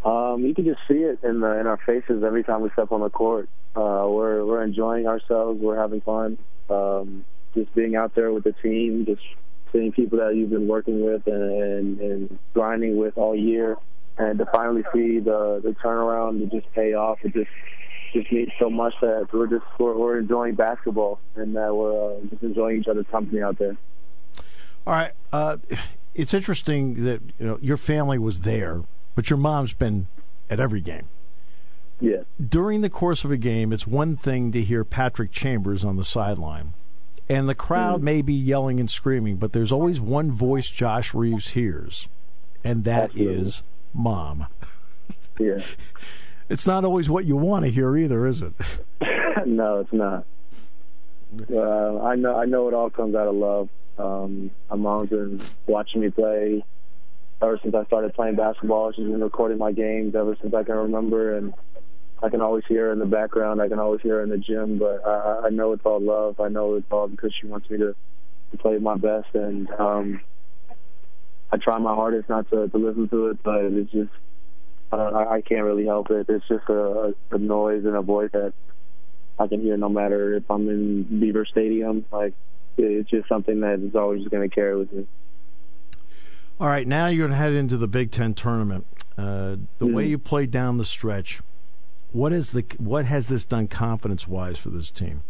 Um, 0.04 0.44
you 0.44 0.54
can 0.54 0.64
just 0.64 0.80
see 0.88 0.98
it 0.98 1.20
in 1.22 1.40
the 1.40 1.58
in 1.60 1.66
our 1.66 1.78
faces 1.86 2.24
every 2.24 2.42
time 2.42 2.62
we 2.62 2.70
step 2.70 2.90
on 2.90 3.00
the 3.00 3.10
court. 3.10 3.48
Uh, 3.76 4.06
we're 4.08 4.44
we're 4.44 4.62
enjoying 4.62 5.06
ourselves. 5.06 5.60
We're 5.60 5.76
having 5.76 6.00
fun. 6.00 6.38
Um, 6.68 7.24
just 7.54 7.74
being 7.74 7.96
out 7.96 8.14
there 8.14 8.32
with 8.32 8.44
the 8.44 8.52
team, 8.52 9.04
just 9.06 9.22
seeing 9.72 9.92
people 9.92 10.18
that 10.18 10.34
you've 10.34 10.50
been 10.50 10.68
working 10.68 11.04
with 11.04 11.26
and, 11.26 11.62
and, 11.62 12.00
and 12.00 12.38
grinding 12.54 12.96
with 12.96 13.16
all 13.16 13.34
year, 13.34 13.76
and 14.18 14.38
to 14.38 14.46
finally 14.46 14.82
see 14.92 15.18
the 15.20 15.60
the 15.62 15.74
turnaround 15.84 16.40
to 16.40 16.60
just 16.60 16.72
pay 16.74 16.94
off. 16.94 17.18
It 17.22 17.32
just 17.32 17.50
just 18.12 18.30
means 18.32 18.50
so 18.58 18.70
much 18.70 18.94
that 19.00 19.28
we're 19.32 19.46
just 19.46 19.64
we're, 19.78 19.96
we're 19.96 20.18
enjoying 20.18 20.54
basketball 20.54 21.20
and 21.34 21.56
that 21.56 21.74
we're 21.74 22.16
uh, 22.16 22.20
just 22.30 22.42
enjoying 22.42 22.80
each 22.80 22.88
other's 22.88 23.06
company 23.10 23.42
out 23.42 23.58
there. 23.58 23.76
All 24.86 24.94
right. 24.94 25.12
Uh, 25.32 25.58
it's 26.14 26.34
interesting 26.34 27.04
that 27.04 27.20
you 27.38 27.46
know 27.46 27.58
your 27.60 27.76
family 27.76 28.18
was 28.18 28.40
there, 28.40 28.82
but 29.14 29.30
your 29.30 29.38
mom's 29.38 29.72
been 29.72 30.08
at 30.50 30.60
every 30.60 30.80
game. 30.80 31.08
Yeah. 32.00 32.24
During 32.44 32.80
the 32.80 32.90
course 32.90 33.24
of 33.24 33.30
a 33.30 33.36
game, 33.36 33.72
it's 33.72 33.86
one 33.86 34.16
thing 34.16 34.50
to 34.52 34.62
hear 34.62 34.84
Patrick 34.84 35.30
Chambers 35.30 35.84
on 35.84 35.96
the 35.96 36.04
sideline, 36.04 36.74
and 37.28 37.48
the 37.48 37.54
crowd 37.54 38.00
mm. 38.00 38.04
may 38.04 38.22
be 38.22 38.34
yelling 38.34 38.80
and 38.80 38.90
screaming, 38.90 39.36
but 39.36 39.52
there's 39.52 39.72
always 39.72 40.00
one 40.00 40.32
voice 40.32 40.68
Josh 40.68 41.14
Reaves 41.14 41.48
hears, 41.48 42.08
and 42.64 42.84
that 42.84 43.10
Absolutely. 43.10 43.34
is 43.34 43.62
"Mom." 43.94 44.46
Yeah. 45.38 45.60
it's 46.48 46.66
not 46.66 46.84
always 46.84 47.08
what 47.08 47.24
you 47.24 47.36
want 47.36 47.64
to 47.64 47.70
hear 47.70 47.96
either, 47.96 48.26
is 48.26 48.42
it? 48.42 48.52
no, 49.46 49.80
it's 49.80 49.92
not. 49.92 50.26
Uh, 51.50 52.02
I 52.02 52.16
know. 52.16 52.36
I 52.36 52.44
know 52.44 52.68
it 52.68 52.74
all 52.74 52.90
comes 52.90 53.14
out 53.14 53.26
of 53.26 53.34
love. 53.34 53.68
Um, 53.98 54.50
my 54.70 54.76
mom's 54.76 55.10
been 55.10 55.40
watching 55.66 56.00
me 56.00 56.10
play 56.10 56.64
ever 57.42 57.58
since 57.62 57.74
I 57.74 57.84
started 57.84 58.14
playing 58.14 58.36
basketball. 58.36 58.92
She's 58.92 59.06
been 59.06 59.22
recording 59.22 59.58
my 59.58 59.72
games 59.72 60.14
ever 60.14 60.36
since 60.40 60.54
I 60.54 60.62
can 60.62 60.76
remember, 60.76 61.36
and 61.36 61.54
I 62.22 62.28
can 62.28 62.40
always 62.40 62.64
hear 62.68 62.86
her 62.86 62.92
in 62.92 62.98
the 62.98 63.06
background. 63.06 63.60
I 63.60 63.68
can 63.68 63.78
always 63.78 64.00
hear 64.00 64.16
her 64.16 64.22
in 64.22 64.28
the 64.28 64.38
gym, 64.38 64.78
but 64.78 65.06
I, 65.06 65.46
I 65.46 65.50
know 65.50 65.72
it's 65.72 65.84
all 65.84 66.00
love. 66.00 66.38
I 66.40 66.48
know 66.48 66.74
it's 66.74 66.86
all 66.90 67.08
because 67.08 67.32
she 67.38 67.46
wants 67.46 67.68
me 67.68 67.78
to, 67.78 67.94
to 68.52 68.58
play 68.58 68.78
my 68.78 68.96
best, 68.96 69.28
and 69.34 69.70
um, 69.72 70.20
I 71.50 71.56
try 71.56 71.78
my 71.78 71.94
hardest 71.94 72.28
not 72.28 72.48
to, 72.50 72.68
to 72.68 72.78
listen 72.78 73.08
to 73.08 73.28
it, 73.28 73.42
but 73.42 73.64
it's 73.64 73.90
just 73.90 74.10
I, 75.00 75.36
I 75.36 75.40
can't 75.40 75.64
really 75.64 75.86
help 75.86 76.10
it. 76.10 76.26
It's 76.28 76.46
just 76.48 76.68
a, 76.68 77.14
a 77.30 77.38
noise 77.38 77.84
and 77.84 77.96
a 77.96 78.02
voice 78.02 78.30
that 78.32 78.52
I 79.38 79.46
can 79.46 79.60
hear 79.60 79.76
no 79.76 79.88
matter 79.88 80.34
if 80.34 80.50
I'm 80.50 80.68
in 80.68 81.20
Beaver 81.20 81.46
Stadium. 81.46 82.04
Like 82.12 82.34
it's 82.76 83.10
just 83.10 83.28
something 83.28 83.60
that 83.60 83.80
is 83.80 83.94
always 83.94 84.26
going 84.28 84.48
to 84.48 84.54
carry 84.54 84.76
with 84.76 84.92
me. 84.92 85.06
All 86.60 86.68
right, 86.68 86.86
now 86.86 87.06
you're 87.06 87.26
going 87.26 87.36
to 87.36 87.42
head 87.42 87.54
into 87.54 87.76
the 87.76 87.88
Big 87.88 88.10
Ten 88.10 88.34
tournament. 88.34 88.86
Uh, 89.16 89.56
the 89.78 89.86
mm-hmm. 89.86 89.92
way 89.94 90.06
you 90.06 90.18
played 90.18 90.50
down 90.50 90.78
the 90.78 90.84
stretch, 90.84 91.40
what 92.12 92.32
is 92.32 92.52
the 92.52 92.64
what 92.78 93.04
has 93.06 93.28
this 93.28 93.44
done 93.44 93.68
confidence 93.68 94.28
wise 94.28 94.58
for 94.58 94.70
this 94.70 94.90
team? 94.90 95.22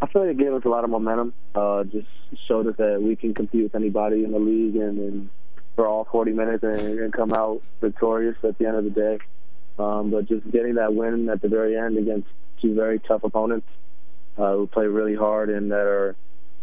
I 0.00 0.06
feel 0.06 0.22
like 0.22 0.32
it 0.32 0.38
gave 0.38 0.52
us 0.52 0.64
a 0.64 0.68
lot 0.68 0.84
of 0.84 0.90
momentum. 0.90 1.32
Uh, 1.54 1.84
just 1.84 2.08
showed 2.48 2.66
us 2.66 2.76
that 2.76 3.00
we 3.00 3.14
can 3.14 3.34
compete 3.34 3.62
with 3.62 3.74
anybody 3.74 4.24
in 4.24 4.32
the 4.32 4.38
league 4.38 4.74
and, 4.74 4.98
and 4.98 5.30
for 5.74 5.86
all 5.86 6.04
40 6.04 6.32
minutes 6.32 6.62
and, 6.62 6.98
and, 6.98 7.12
come 7.12 7.32
out 7.32 7.62
victorious 7.80 8.36
at 8.44 8.58
the 8.58 8.66
end 8.66 8.76
of 8.76 8.84
the 8.84 8.90
day. 8.90 9.18
Um, 9.78 10.10
but 10.10 10.26
just 10.26 10.50
getting 10.50 10.74
that 10.74 10.94
win 10.94 11.28
at 11.30 11.40
the 11.40 11.48
very 11.48 11.76
end 11.76 11.96
against 11.96 12.28
two 12.60 12.74
very 12.74 12.98
tough 12.98 13.24
opponents 13.24 13.66
uh, 14.36 14.52
who 14.52 14.66
play 14.66 14.86
really 14.86 15.14
hard 15.14 15.48
and 15.48 15.70
that 15.70 15.86
are 15.86 16.14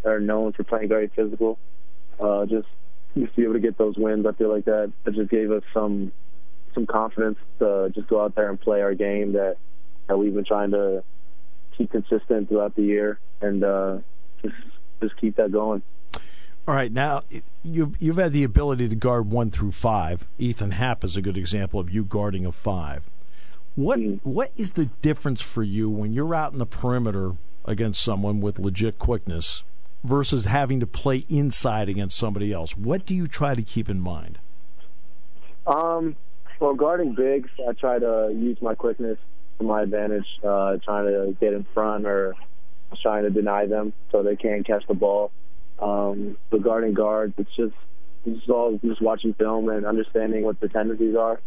that 0.02 0.10
are 0.10 0.20
known 0.20 0.52
for 0.52 0.64
playing 0.64 0.88
very 0.88 1.08
physical. 1.08 1.58
Uh, 2.18 2.46
just 2.46 2.68
just 3.16 3.34
be 3.34 3.42
able 3.42 3.54
to 3.54 3.60
get 3.60 3.76
those 3.76 3.96
wins, 3.96 4.26
I 4.26 4.32
feel 4.32 4.52
like 4.52 4.66
that 4.66 4.92
that 5.04 5.14
just 5.14 5.30
gave 5.30 5.50
us 5.50 5.62
some 5.74 6.12
some 6.74 6.86
confidence 6.86 7.38
to 7.58 7.90
just 7.94 8.08
go 8.08 8.22
out 8.22 8.34
there 8.34 8.48
and 8.48 8.60
play 8.60 8.80
our 8.80 8.94
game 8.94 9.32
that 9.32 9.56
that 10.06 10.16
we've 10.16 10.34
been 10.34 10.44
trying 10.44 10.70
to 10.70 11.02
keep 11.76 11.90
consistent 11.90 12.48
throughout 12.48 12.76
the 12.76 12.82
year 12.82 13.18
and 13.40 13.64
uh, 13.64 13.98
just 14.42 14.54
just 15.02 15.16
keep 15.16 15.36
that 15.36 15.50
going. 15.50 15.82
All 16.68 16.74
right, 16.74 16.92
now 16.92 17.22
you've 17.62 18.00
you've 18.00 18.16
had 18.16 18.32
the 18.32 18.44
ability 18.44 18.88
to 18.88 18.94
guard 18.96 19.30
one 19.30 19.50
through 19.50 19.72
five. 19.72 20.26
Ethan 20.38 20.72
Happ 20.72 21.04
is 21.04 21.16
a 21.16 21.22
good 21.22 21.36
example 21.36 21.80
of 21.80 21.90
you 21.90 22.04
guarding 22.04 22.46
a 22.46 22.52
five. 22.52 23.08
What 23.74 23.98
mm. 23.98 24.20
what 24.22 24.52
is 24.56 24.72
the 24.72 24.86
difference 25.02 25.40
for 25.40 25.62
you 25.62 25.88
when 25.88 26.12
you're 26.12 26.34
out 26.34 26.52
in 26.52 26.58
the 26.58 26.66
perimeter 26.66 27.32
against 27.64 28.02
someone 28.02 28.40
with 28.40 28.58
legit 28.58 28.98
quickness 28.98 29.64
versus 30.04 30.46
having 30.46 30.80
to 30.80 30.86
play 30.86 31.24
inside 31.28 31.88
against 31.88 32.16
somebody 32.16 32.52
else? 32.52 32.76
What 32.76 33.06
do 33.06 33.14
you 33.14 33.26
try 33.26 33.54
to 33.54 33.62
keep 33.62 33.88
in 33.88 34.00
mind? 34.00 34.38
Um, 35.66 36.16
well, 36.58 36.74
guarding 36.74 37.14
bigs, 37.14 37.50
I 37.66 37.72
try 37.72 37.98
to 37.98 38.32
use 38.34 38.58
my 38.60 38.74
quickness 38.74 39.18
to 39.58 39.64
my 39.64 39.82
advantage, 39.82 40.26
uh, 40.42 40.76
trying 40.84 41.06
to 41.06 41.36
get 41.40 41.52
in 41.52 41.64
front 41.74 42.06
or 42.06 42.34
trying 43.02 43.22
to 43.22 43.30
deny 43.30 43.66
them 43.66 43.92
so 44.10 44.22
they 44.22 44.36
can't 44.36 44.66
catch 44.66 44.86
the 44.86 44.94
ball. 44.94 45.30
Um, 45.80 46.36
but 46.50 46.62
guarding 46.62 46.94
guards, 46.94 47.34
it's 47.38 47.54
just 47.56 47.74
it's 48.26 48.38
just 48.38 48.50
all 48.50 48.78
just 48.84 49.00
watching 49.00 49.34
film 49.34 49.68
and 49.68 49.86
understanding 49.86 50.44
what 50.44 50.60
the 50.60 50.68
tendencies 50.68 51.16
are. 51.16 51.40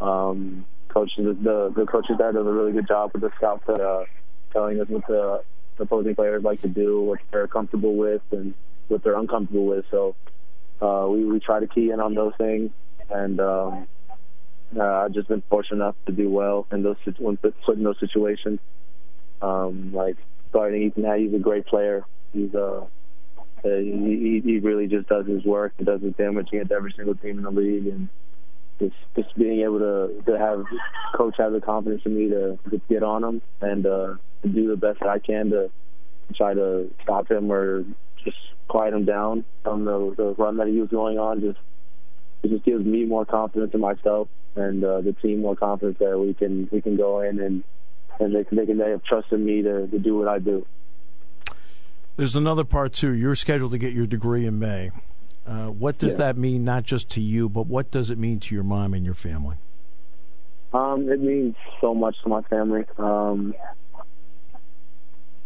Um, 0.00 0.66
coaches, 0.88 1.36
the 1.42 1.72
the 1.74 1.86
coaches 1.86 2.16
there 2.18 2.32
does 2.32 2.46
a 2.46 2.52
really 2.52 2.72
good 2.72 2.86
job 2.86 3.10
with 3.12 3.22
the 3.22 3.30
scouts 3.36 3.64
that 3.66 3.80
uh, 3.80 4.04
telling 4.52 4.80
us 4.80 4.88
what 4.88 5.06
the 5.06 5.42
opposing 5.78 6.14
players 6.14 6.44
like 6.44 6.60
to 6.60 6.68
do, 6.68 7.00
what 7.00 7.20
they're 7.32 7.48
comfortable 7.48 7.96
with, 7.96 8.22
and 8.32 8.54
what 8.88 9.02
they're 9.02 9.18
uncomfortable 9.18 9.66
with. 9.66 9.86
So 9.90 10.14
uh, 10.82 11.06
we 11.08 11.24
we 11.24 11.40
try 11.40 11.60
to 11.60 11.66
key 11.66 11.90
in 11.90 12.00
on 12.00 12.14
those 12.14 12.34
things, 12.36 12.70
and 13.08 13.40
um, 13.40 13.86
uh, 14.76 14.82
I've 14.82 15.12
just 15.12 15.28
been 15.28 15.42
fortunate 15.48 15.76
enough 15.76 15.96
to 16.06 16.12
do 16.12 16.28
well 16.28 16.66
in 16.70 16.82
those 16.82 16.96
when 17.18 17.38
put 17.38 17.54
in 17.68 17.82
those 17.82 17.98
situations. 17.98 18.60
Um, 19.40 19.92
like 19.92 20.16
starting 20.50 20.82
Ethan, 20.82 21.04
he's 21.18 21.34
a 21.34 21.38
great 21.38 21.66
player. 21.66 22.04
He's 22.32 22.54
uh, 22.54 22.58
uh, 22.58 22.86
he, 23.64 24.42
he 24.44 24.58
really 24.60 24.86
just 24.86 25.08
does 25.08 25.26
his 25.26 25.44
work 25.44 25.72
and 25.78 25.86
does 25.86 26.02
his 26.02 26.14
damage 26.14 26.48
against 26.48 26.72
every 26.72 26.92
single 26.96 27.14
team 27.14 27.38
in 27.38 27.44
the 27.44 27.50
league, 27.50 27.86
and 27.86 28.08
just 28.78 28.94
just 29.16 29.36
being 29.36 29.60
able 29.60 29.78
to 29.78 30.22
to 30.26 30.38
have 30.38 30.64
coach 31.16 31.34
have 31.38 31.52
the 31.52 31.60
confidence 31.60 32.02
in 32.04 32.14
me 32.14 32.28
to, 32.28 32.58
to 32.70 32.80
get 32.88 33.02
on 33.02 33.24
him 33.24 33.42
and 33.60 33.86
uh, 33.86 34.14
to 34.42 34.48
do 34.48 34.68
the 34.68 34.76
best 34.76 35.00
that 35.00 35.08
I 35.08 35.18
can 35.18 35.50
to 35.50 35.70
try 36.34 36.54
to 36.54 36.90
stop 37.02 37.30
him 37.30 37.50
or 37.50 37.84
just 38.24 38.36
quiet 38.68 38.94
him 38.94 39.04
down 39.04 39.44
from 39.62 39.84
the 39.84 40.14
the 40.16 40.34
run 40.36 40.58
that 40.58 40.68
he 40.68 40.80
was 40.80 40.90
going 40.90 41.18
on. 41.18 41.40
Just 41.40 41.58
it 42.42 42.50
just 42.50 42.64
gives 42.64 42.84
me 42.84 43.04
more 43.04 43.24
confidence 43.24 43.72
in 43.72 43.80
myself 43.80 44.28
and 44.56 44.84
uh, 44.84 45.00
the 45.00 45.12
team 45.12 45.40
more 45.40 45.56
confidence 45.56 45.98
that 45.98 46.18
we 46.18 46.34
can 46.34 46.68
we 46.70 46.80
can 46.80 46.96
go 46.96 47.20
in 47.20 47.40
and 47.40 47.64
and 48.20 48.34
they 48.34 48.44
can 48.44 48.56
they 48.56 48.66
can 48.66 48.78
they 48.78 48.90
have 48.90 49.02
trust 49.04 49.32
in 49.32 49.44
me 49.44 49.62
to 49.62 49.86
to 49.86 49.98
do 49.98 50.16
what 50.16 50.28
I 50.28 50.38
do. 50.38 50.66
There's 52.16 52.36
another 52.36 52.64
part 52.64 52.92
too. 52.92 53.12
You're 53.12 53.34
scheduled 53.34 53.72
to 53.72 53.78
get 53.78 53.92
your 53.92 54.06
degree 54.06 54.46
in 54.46 54.58
May. 54.58 54.90
Uh, 55.46 55.66
what 55.66 55.98
does 55.98 56.12
yeah. 56.12 56.18
that 56.18 56.36
mean, 56.36 56.64
not 56.64 56.84
just 56.84 57.10
to 57.10 57.20
you, 57.20 57.48
but 57.48 57.66
what 57.66 57.90
does 57.90 58.10
it 58.10 58.18
mean 58.18 58.40
to 58.40 58.54
your 58.54 58.64
mom 58.64 58.94
and 58.94 59.04
your 59.04 59.14
family? 59.14 59.56
Um, 60.72 61.08
it 61.08 61.20
means 61.20 61.54
so 61.80 61.94
much 61.94 62.16
to 62.22 62.28
my 62.28 62.42
family. 62.42 62.84
Um, 62.98 63.54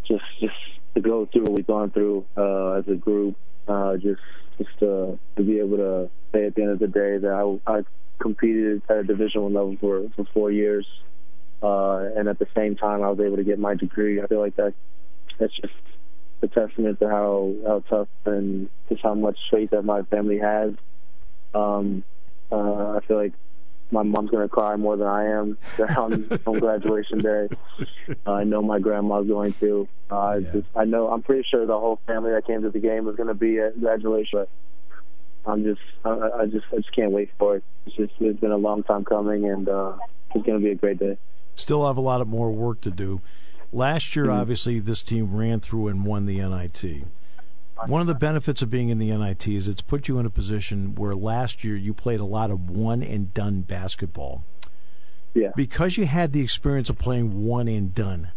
just, 0.07 0.25
just 0.41 0.55
to 0.95 1.01
go 1.01 1.27
through 1.27 1.43
what 1.43 1.53
we've 1.53 1.67
gone 1.67 1.91
through 1.91 2.25
uh, 2.37 2.73
as 2.73 2.89
a 2.89 2.95
group, 2.95 3.37
uh, 3.67 3.97
just, 3.97 4.21
just 4.57 4.71
to, 4.79 5.19
to 5.37 5.43
be 5.43 5.59
able 5.59 5.77
to 5.79 6.11
say 6.33 6.47
at 6.47 6.55
the 6.55 6.63
end 6.63 6.71
of 6.71 6.79
the 6.79 6.87
day 6.87 7.19
that 7.19 7.61
I, 7.67 7.73
I 7.79 7.83
competed 8.19 8.83
at 8.89 8.97
a 8.99 9.05
Division 9.05 9.43
One 9.43 9.55
level 9.55 9.77
for 9.81 10.09
for 10.15 10.25
four 10.33 10.51
years, 10.51 10.87
uh, 11.63 12.09
and 12.17 12.29
at 12.29 12.39
the 12.39 12.47
same 12.55 12.77
time 12.77 13.03
I 13.03 13.11
was 13.11 13.21
able 13.21 13.37
to 13.37 13.45
get 13.45 13.59
my 13.59 13.75
degree. 13.75 14.21
I 14.21 14.27
feel 14.27 14.41
like 14.41 14.57
that 14.57 14.75
that's 15.39 15.55
just 15.57 15.73
a 16.43 16.49
testament 16.49 17.01
to 17.01 17.09
how 17.09 17.55
how 17.67 17.83
tough 17.89 18.09
and 18.25 18.69
just 18.89 19.03
how 19.03 19.15
much 19.15 19.39
faith 19.51 19.71
that 19.71 19.83
my 19.83 20.03
family 20.03 20.39
has. 20.39 20.75
Um, 21.55 22.05
uh, 22.51 22.97
I 22.97 23.01
feel 23.07 23.17
like 23.17 23.33
my 23.91 24.03
mom's 24.03 24.31
gonna 24.31 24.49
cry 24.49 24.77
more 24.77 24.97
than 24.97 25.07
I 25.07 25.27
am 25.27 25.59
on, 25.97 26.41
on 26.47 26.59
graduation 26.59 27.19
day. 27.19 27.49
Uh, 28.27 28.33
I 28.33 28.45
know 28.45 28.63
my 28.63 28.79
grandma's 28.79 29.27
going 29.27 29.53
to. 29.55 29.89
Uh, 30.11 30.41
yeah. 30.41 30.51
just, 30.53 30.67
I 30.77 30.85
know. 30.85 31.09
I'm 31.09 31.23
pretty 31.23 31.47
sure 31.51 31.67
the 31.67 31.79
whole 31.79 32.01
family 32.07 32.31
that 32.33 32.47
came 32.47 32.63
to 32.63 32.71
the 32.71 32.79
game 32.79 33.05
was 33.05 33.17
gonna 33.17 33.35
be 33.35 33.59
at 33.59 33.81
graduation. 33.81 34.41
But 34.41 34.49
I'm 35.47 35.65
just, 35.65 35.81
I, 36.05 36.11
I 36.11 36.47
just, 36.47 36.67
I 36.73 36.77
just 36.77 36.93
can't 36.95 37.13
wait 37.13 37.31
for 37.39 37.57
it. 37.57 37.65
It's 37.87 37.97
just, 37.97 38.13
it's 38.21 38.41
been 38.41 38.51
a 38.51 38.57
long 38.57 38.83
time 38.83 39.05
coming, 39.05 39.49
and 39.49 39.69
uh, 39.69 39.97
it's 40.35 40.47
gonna 40.47 40.61
be 40.61 40.71
a 40.71 40.75
great 40.75 40.99
day. 40.99 41.17
Still 41.55 41.87
have 41.87 41.97
a 41.97 42.03
lot 42.03 42.21
of 42.21 42.29
more 42.29 42.53
work 42.53 42.81
to 42.83 42.91
do. 42.91 43.21
Last 43.73 44.17
year, 44.17 44.27
mm-hmm. 44.27 44.41
obviously, 44.41 44.79
this 44.79 45.03
team 45.03 45.37
ran 45.37 45.61
through 45.61 45.89
and 45.89 46.05
won 46.05 46.27
the 46.27 46.39
NIT. 46.39 47.05
One 47.87 48.01
of 48.01 48.07
the 48.07 48.15
benefits 48.15 48.61
of 48.61 48.71
being 48.71 48.89
in 48.89 48.99
the 48.99 49.17
NIT 49.17 49.47
is 49.47 49.69
it's 49.69 49.83
put 49.83 50.09
you 50.09 50.19
in 50.19 50.27
a 50.27 50.31
position 50.31 50.95
where 50.97 51.15
last 51.15 51.63
year 51.63 51.77
you 51.77 51.95
played 51.95 52.19
a 52.19 52.25
lot 52.25 52.51
of 52.51 52.69
one 52.69 53.03
and 53.03 53.33
done 53.33 53.61
basketball. 53.61 54.43
Yeah. 55.35 55.53
Because 55.55 55.97
you 55.97 56.07
had 56.07 56.33
the 56.33 56.41
experience 56.41 56.91
of 56.91 56.99
playing 56.99 57.45
one 57.47 57.69
and 57.69 57.95
done, 57.95 58.33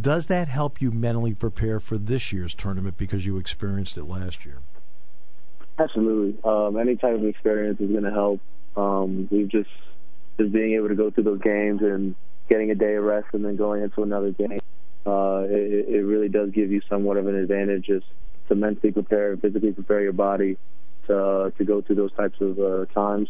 does 0.00 0.26
that 0.26 0.48
help 0.48 0.80
you 0.80 0.90
mentally 0.90 1.34
prepare 1.34 1.78
for 1.78 1.98
this 1.98 2.32
year's 2.32 2.54
tournament 2.54 2.96
because 2.96 3.26
you 3.26 3.36
experienced 3.36 3.98
it 3.98 4.04
last 4.04 4.46
year? 4.46 4.60
Absolutely. 5.78 6.38
Um, 6.42 6.78
any 6.78 6.96
type 6.96 7.16
of 7.16 7.24
experience 7.24 7.78
is 7.80 7.90
going 7.90 8.04
to 8.04 8.10
help. 8.10 8.40
Um, 8.76 9.28
we've 9.30 9.48
just 9.48 9.70
just 10.38 10.52
being 10.52 10.74
able 10.74 10.88
to 10.88 10.94
go 10.94 11.10
through 11.10 11.24
those 11.24 11.40
games 11.40 11.82
and 11.82 12.14
getting 12.48 12.70
a 12.70 12.74
day 12.74 12.94
of 12.94 13.04
rest 13.04 13.28
and 13.32 13.44
then 13.44 13.56
going 13.56 13.82
into 13.82 14.02
another 14.02 14.30
game 14.30 14.60
uh, 15.06 15.44
it, 15.48 15.88
it 15.88 16.04
really 16.04 16.28
does 16.28 16.50
give 16.50 16.72
you 16.72 16.80
somewhat 16.88 17.16
of 17.16 17.26
an 17.26 17.36
advantage 17.36 17.86
just 17.86 18.06
to 18.48 18.54
mentally 18.54 18.92
prepare, 18.92 19.36
physically 19.36 19.72
prepare 19.72 20.02
your 20.02 20.12
body 20.12 20.58
to 21.06 21.52
to 21.56 21.64
go 21.64 21.80
through 21.80 21.96
those 21.96 22.12
types 22.12 22.40
of 22.40 22.58
uh, 22.58 22.86
times. 22.86 23.28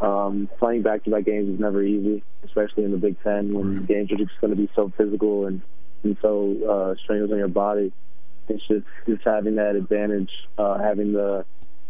Um, 0.00 0.48
playing 0.58 0.80
back-to-back 0.80 1.26
games 1.26 1.52
is 1.52 1.60
never 1.60 1.82
easy, 1.82 2.22
especially 2.44 2.84
in 2.84 2.90
the 2.90 2.96
Big 2.96 3.22
Ten 3.22 3.52
when 3.52 3.64
mm-hmm. 3.64 3.84
games 3.84 4.10
are 4.10 4.16
just 4.16 4.32
going 4.40 4.50
to 4.50 4.56
be 4.56 4.70
so 4.74 4.90
physical 4.96 5.46
and 5.46 5.60
and 6.02 6.16
so 6.22 6.56
uh, 6.68 6.94
strenuous 7.02 7.30
on 7.30 7.38
your 7.38 7.48
body. 7.48 7.92
It's 8.48 8.66
just 8.66 8.86
just 9.06 9.22
having 9.24 9.56
that 9.56 9.76
advantage, 9.76 10.30
uh, 10.56 10.78
having 10.78 11.12
the, 11.12 11.44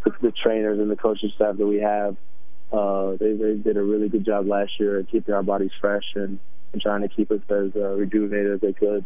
the 0.04 0.12
the 0.22 0.32
trainers 0.32 0.80
and 0.80 0.90
the 0.90 0.96
coaching 0.96 1.32
staff 1.36 1.56
that 1.56 1.66
we 1.66 1.76
have. 1.76 2.16
Uh, 2.72 3.16
they, 3.18 3.32
they 3.32 3.54
did 3.54 3.76
a 3.76 3.82
really 3.82 4.08
good 4.08 4.24
job 4.24 4.46
last 4.46 4.78
year 4.78 5.00
at 5.00 5.10
keeping 5.10 5.34
our 5.34 5.42
bodies 5.42 5.72
fresh 5.80 6.04
and, 6.14 6.38
and 6.72 6.80
trying 6.80 7.02
to 7.02 7.08
keep 7.08 7.30
us 7.30 7.40
as 7.48 7.72
uh, 7.76 7.88
rejuvenated 7.88 8.54
as 8.54 8.60
they 8.60 8.72
could 8.72 9.04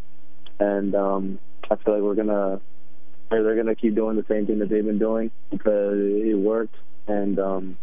and 0.58 0.94
um, 0.94 1.38
I 1.70 1.76
feel 1.76 1.94
like 1.94 2.02
we're 2.02 2.14
gonna 2.14 2.60
they're 3.30 3.56
gonna 3.56 3.74
keep 3.74 3.94
doing 3.94 4.16
the 4.16 4.24
same 4.28 4.46
thing 4.46 4.60
that 4.60 4.68
they've 4.68 4.84
been 4.84 4.98
doing 4.98 5.30
because 5.50 5.96
it 5.96 6.38
worked, 6.38 6.76
and 7.08 7.38
um, 7.38 7.76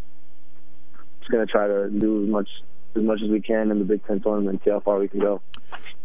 just 1.19 1.31
gonna 1.31 1.45
try 1.45 1.67
to 1.67 1.89
do 1.89 2.23
as 2.23 2.29
much 2.29 2.49
as 2.95 3.03
much 3.03 3.21
as 3.21 3.29
we 3.29 3.41
can 3.41 3.71
in 3.71 3.79
the 3.79 3.85
Big 3.85 4.05
Ten 4.05 4.21
tournament, 4.21 4.61
see 4.63 4.71
how 4.71 4.79
far 4.79 4.99
we 4.99 5.07
can 5.07 5.19
go. 5.19 5.41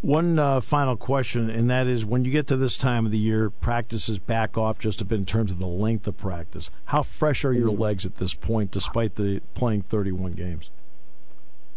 One 0.01 0.39
uh, 0.39 0.61
final 0.61 0.97
question, 0.97 1.51
and 1.51 1.69
that 1.71 1.87
is 1.87 2.05
when 2.05 2.25
you 2.25 2.31
get 2.31 2.47
to 2.49 2.57
this 2.57 2.77
time 2.77 3.07
of 3.07 3.13
the 3.13 3.19
year, 3.19 3.51
practices 3.51 4.19
back 4.19 4.57
off 4.57 4.79
just 4.79 5.01
a 5.01 5.05
bit 5.05 5.19
in 5.19 5.25
terms 5.25 5.53
of 5.53 5.59
the 5.59 5.67
length 5.67 6.07
of 6.07 6.17
practice. 6.17 6.71
How 6.87 7.03
fresh 7.03 7.45
are 7.45 7.53
your 7.53 7.71
mm-hmm. 7.71 7.83
legs 7.83 8.07
at 8.07 8.17
this 8.17 8.35
point, 8.35 8.71
despite 8.71 9.17
the 9.17 9.41
playing 9.55 9.83
31 9.83 10.33
games? 10.33 10.71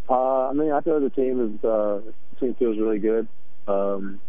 Uh, 0.10 0.50
I 0.50 0.54
mean, 0.54 0.72
I 0.72 0.82
feel 0.82 1.00
the 1.00 1.10
team 1.12 1.56
is 1.56 1.64
uh, 1.64 2.00
team 2.40 2.56
feels 2.56 2.78
really 2.80 3.00
good. 3.00 3.28
Um, 3.68 4.20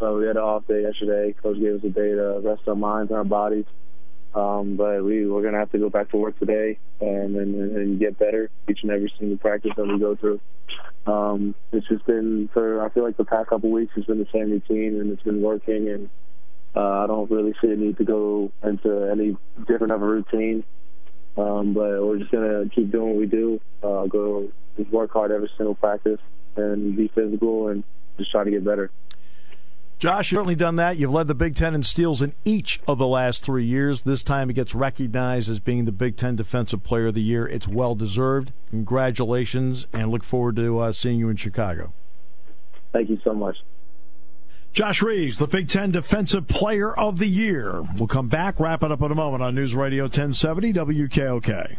so 0.00 0.18
we 0.18 0.26
had 0.26 0.36
an 0.36 0.42
off 0.42 0.66
day 0.66 0.82
yesterday. 0.82 1.34
Coach 1.40 1.60
gave 1.60 1.74
us 1.74 1.84
a 1.84 1.88
day 1.88 2.10
to 2.10 2.40
rest 2.42 2.62
our 2.66 2.74
minds 2.74 3.10
and 3.10 3.18
our 3.18 3.24
bodies. 3.24 3.66
Um, 4.34 4.76
but 4.76 5.04
we 5.04 5.28
we're 5.28 5.42
gonna 5.42 5.58
have 5.58 5.70
to 5.72 5.78
go 5.78 5.88
back 5.88 6.10
to 6.10 6.16
work 6.16 6.36
today 6.40 6.78
and, 7.00 7.36
and 7.36 7.54
and 7.76 8.00
get 8.00 8.18
better 8.18 8.50
each 8.68 8.80
and 8.82 8.90
every 8.90 9.12
single 9.16 9.38
practice 9.38 9.70
that 9.76 9.86
we 9.86 9.98
go 10.00 10.16
through. 10.16 10.40
Um, 11.06 11.54
it's 11.70 11.86
just 11.86 12.04
been 12.06 12.50
for 12.52 12.84
I 12.84 12.88
feel 12.88 13.04
like 13.04 13.16
the 13.16 13.24
past 13.24 13.50
couple 13.50 13.70
weeks 13.70 13.92
it's 13.96 14.06
been 14.06 14.18
the 14.18 14.26
same 14.32 14.50
routine 14.50 15.00
and 15.00 15.12
it's 15.12 15.22
been 15.22 15.40
working 15.40 15.88
and 15.88 16.10
uh, 16.74 17.04
I 17.04 17.06
don't 17.06 17.30
really 17.30 17.54
see 17.62 17.70
a 17.70 17.76
need 17.76 17.98
to 17.98 18.04
go 18.04 18.50
into 18.64 19.08
any 19.12 19.36
different 19.68 19.92
of 19.92 20.02
a 20.02 20.06
routine. 20.06 20.64
Um, 21.36 21.74
but 21.74 22.04
we're 22.04 22.18
just 22.18 22.30
gonna 22.30 22.68
keep 22.74 22.90
doing 22.90 23.08
what 23.08 23.16
we 23.16 23.26
do. 23.26 23.60
Uh, 23.82 24.06
go 24.06 24.48
just 24.76 24.90
work 24.90 25.12
hard 25.12 25.30
every 25.30 25.50
single 25.56 25.74
practice 25.74 26.20
and 26.56 26.96
be 26.96 27.08
physical 27.08 27.68
and 27.68 27.84
just 28.18 28.30
try 28.30 28.44
to 28.44 28.50
get 28.50 28.64
better. 28.64 28.90
Josh, 29.98 30.32
you've 30.32 30.38
certainly 30.38 30.54
done 30.54 30.76
that. 30.76 30.96
You've 30.96 31.12
led 31.12 31.28
the 31.28 31.34
Big 31.34 31.54
Ten 31.54 31.74
in 31.74 31.82
steals 31.82 32.20
in 32.20 32.34
each 32.44 32.80
of 32.86 32.98
the 32.98 33.06
last 33.06 33.42
three 33.44 33.64
years. 33.64 34.02
This 34.02 34.22
time 34.22 34.50
it 34.50 34.54
gets 34.54 34.74
recognized 34.74 35.48
as 35.48 35.60
being 35.60 35.84
the 35.84 35.92
Big 35.92 36.16
Ten 36.16 36.36
Defensive 36.36 36.82
Player 36.82 37.06
of 37.06 37.14
the 37.14 37.22
Year. 37.22 37.46
It's 37.46 37.66
well 37.68 37.94
deserved. 37.94 38.52
Congratulations, 38.70 39.86
and 39.92 40.10
look 40.10 40.24
forward 40.24 40.56
to 40.56 40.78
uh, 40.78 40.92
seeing 40.92 41.18
you 41.18 41.28
in 41.30 41.36
Chicago. 41.36 41.92
Thank 42.92 43.08
you 43.08 43.18
so 43.24 43.32
much. 43.32 43.56
Josh 44.74 45.02
Reaves, 45.02 45.38
the 45.38 45.46
Big 45.46 45.68
Ten 45.68 45.92
Defensive 45.92 46.48
Player 46.48 46.92
of 46.92 47.20
the 47.20 47.28
Year. 47.28 47.80
We'll 47.96 48.08
come 48.08 48.26
back, 48.26 48.58
wrap 48.58 48.82
it 48.82 48.90
up 48.90 49.00
in 49.02 49.12
a 49.12 49.14
moment 49.14 49.40
on 49.40 49.54
News 49.54 49.72
Radio 49.72 50.06
1070 50.06 50.72
WKOK. 50.72 51.76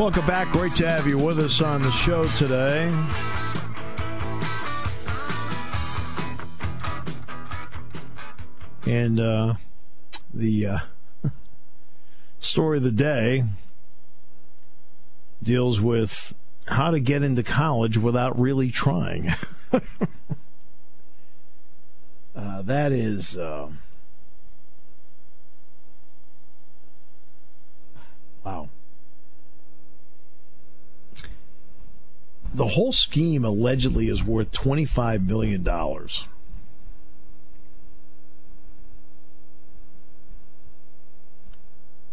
Welcome 0.00 0.26
back. 0.26 0.50
Great 0.50 0.74
to 0.74 0.88
have 0.88 1.06
you 1.06 1.16
with 1.16 1.38
us 1.38 1.60
on 1.60 1.80
the 1.82 1.92
show 1.92 2.24
today. 2.24 2.92
And 8.84 9.20
uh, 9.20 9.54
the 10.34 10.66
uh, 10.66 10.78
story 12.38 12.78
of 12.78 12.82
the 12.82 12.92
day 12.92 13.44
deals 15.42 15.80
with 15.80 16.34
how 16.68 16.90
to 16.90 17.00
get 17.00 17.22
into 17.22 17.42
college 17.42 17.98
without 17.98 18.38
really 18.38 18.70
trying. 18.70 19.28
uh, 22.36 22.62
that 22.62 22.92
is. 22.92 23.36
Uh, 23.36 23.70
wow. 28.44 28.68
the 32.54 32.66
whole 32.68 32.92
scheme 32.92 33.44
allegedly 33.44 34.08
is 34.08 34.22
worth 34.22 34.52
$25 34.52 35.26
million. 35.26 35.66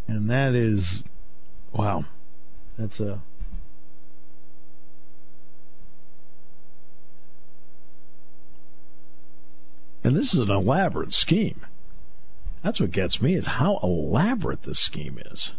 And 0.09 0.27
that 0.27 0.55
is, 0.55 1.03
wow, 1.71 2.03
That's 2.79 2.99
a. 2.99 3.21
And 10.03 10.15
this 10.15 10.33
is 10.33 10.39
an 10.39 10.49
elaborate 10.49 11.13
scheme. 11.13 11.61
That's 12.63 12.79
what 12.79 12.89
gets 12.89 13.21
me 13.21 13.35
is 13.35 13.45
how 13.45 13.77
elaborate 13.83 14.63
this 14.63 14.79
scheme 14.79 15.19
is. 15.29 15.51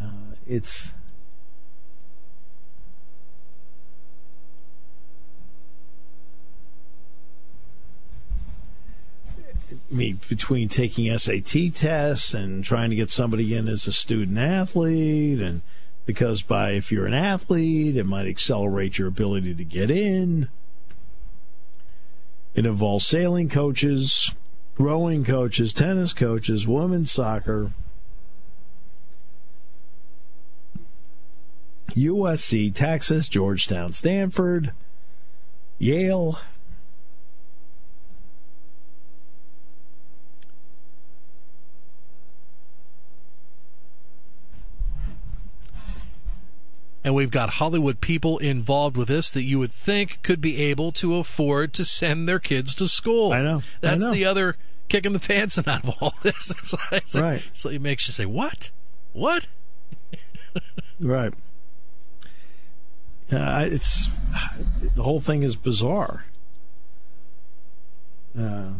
Uh, 0.00 0.06
it's 0.46 0.92
me 9.94 10.16
between 10.28 10.68
taking 10.68 11.16
SAT 11.16 11.74
tests 11.74 12.34
and 12.34 12.64
trying 12.64 12.90
to 12.90 12.96
get 12.96 13.10
somebody 13.10 13.54
in 13.54 13.68
as 13.68 13.86
a 13.86 13.92
student 13.92 14.38
athlete 14.38 15.40
and 15.40 15.62
because 16.04 16.42
by 16.42 16.72
if 16.72 16.92
you're 16.92 17.06
an 17.06 17.14
athlete 17.14 17.96
it 17.96 18.04
might 18.04 18.26
accelerate 18.26 18.98
your 18.98 19.08
ability 19.08 19.54
to 19.54 19.64
get 19.64 19.90
in. 19.90 20.48
It 22.54 22.66
involves 22.66 23.06
sailing 23.06 23.48
coaches 23.48 24.30
rowing 24.78 25.24
coaches 25.24 25.72
tennis 25.72 26.12
coaches 26.12 26.66
women's 26.66 27.10
soccer. 27.10 27.72
USC 31.90 32.74
Texas 32.74 33.28
Georgetown 33.28 33.92
Stanford 33.92 34.72
Yale 35.78 36.38
and 47.04 47.14
we've 47.14 47.30
got 47.30 47.50
Hollywood 47.50 48.00
people 48.00 48.38
involved 48.38 48.96
with 48.96 49.08
this 49.08 49.30
that 49.30 49.42
you 49.42 49.58
would 49.58 49.70
think 49.70 50.22
could 50.22 50.40
be 50.40 50.60
able 50.62 50.90
to 50.92 51.16
afford 51.16 51.74
to 51.74 51.84
send 51.84 52.26
their 52.26 52.38
kids 52.38 52.74
to 52.76 52.88
school. 52.88 53.32
I 53.32 53.42
know. 53.42 53.62
That's 53.82 54.02
I 54.02 54.06
know. 54.06 54.12
the 54.12 54.24
other 54.24 54.56
kicking 54.88 55.12
the 55.12 55.20
pants 55.20 55.58
out 55.58 55.68
of 55.68 55.90
all 56.00 56.14
this. 56.22 56.52
It's 56.58 56.72
like, 56.72 57.02
it's 57.02 57.14
right. 57.14 57.32
Like, 57.34 57.50
so 57.52 57.68
it 57.68 57.82
makes 57.82 58.08
you 58.08 58.12
say, 58.12 58.24
"What? 58.24 58.70
What?" 59.12 59.46
right. 61.00 61.34
Uh, 63.30 63.68
it's 63.70 64.10
the 64.94 65.02
whole 65.02 65.20
thing 65.20 65.42
is 65.42 65.56
bizarre. 65.56 66.24
Uh, 68.38 68.70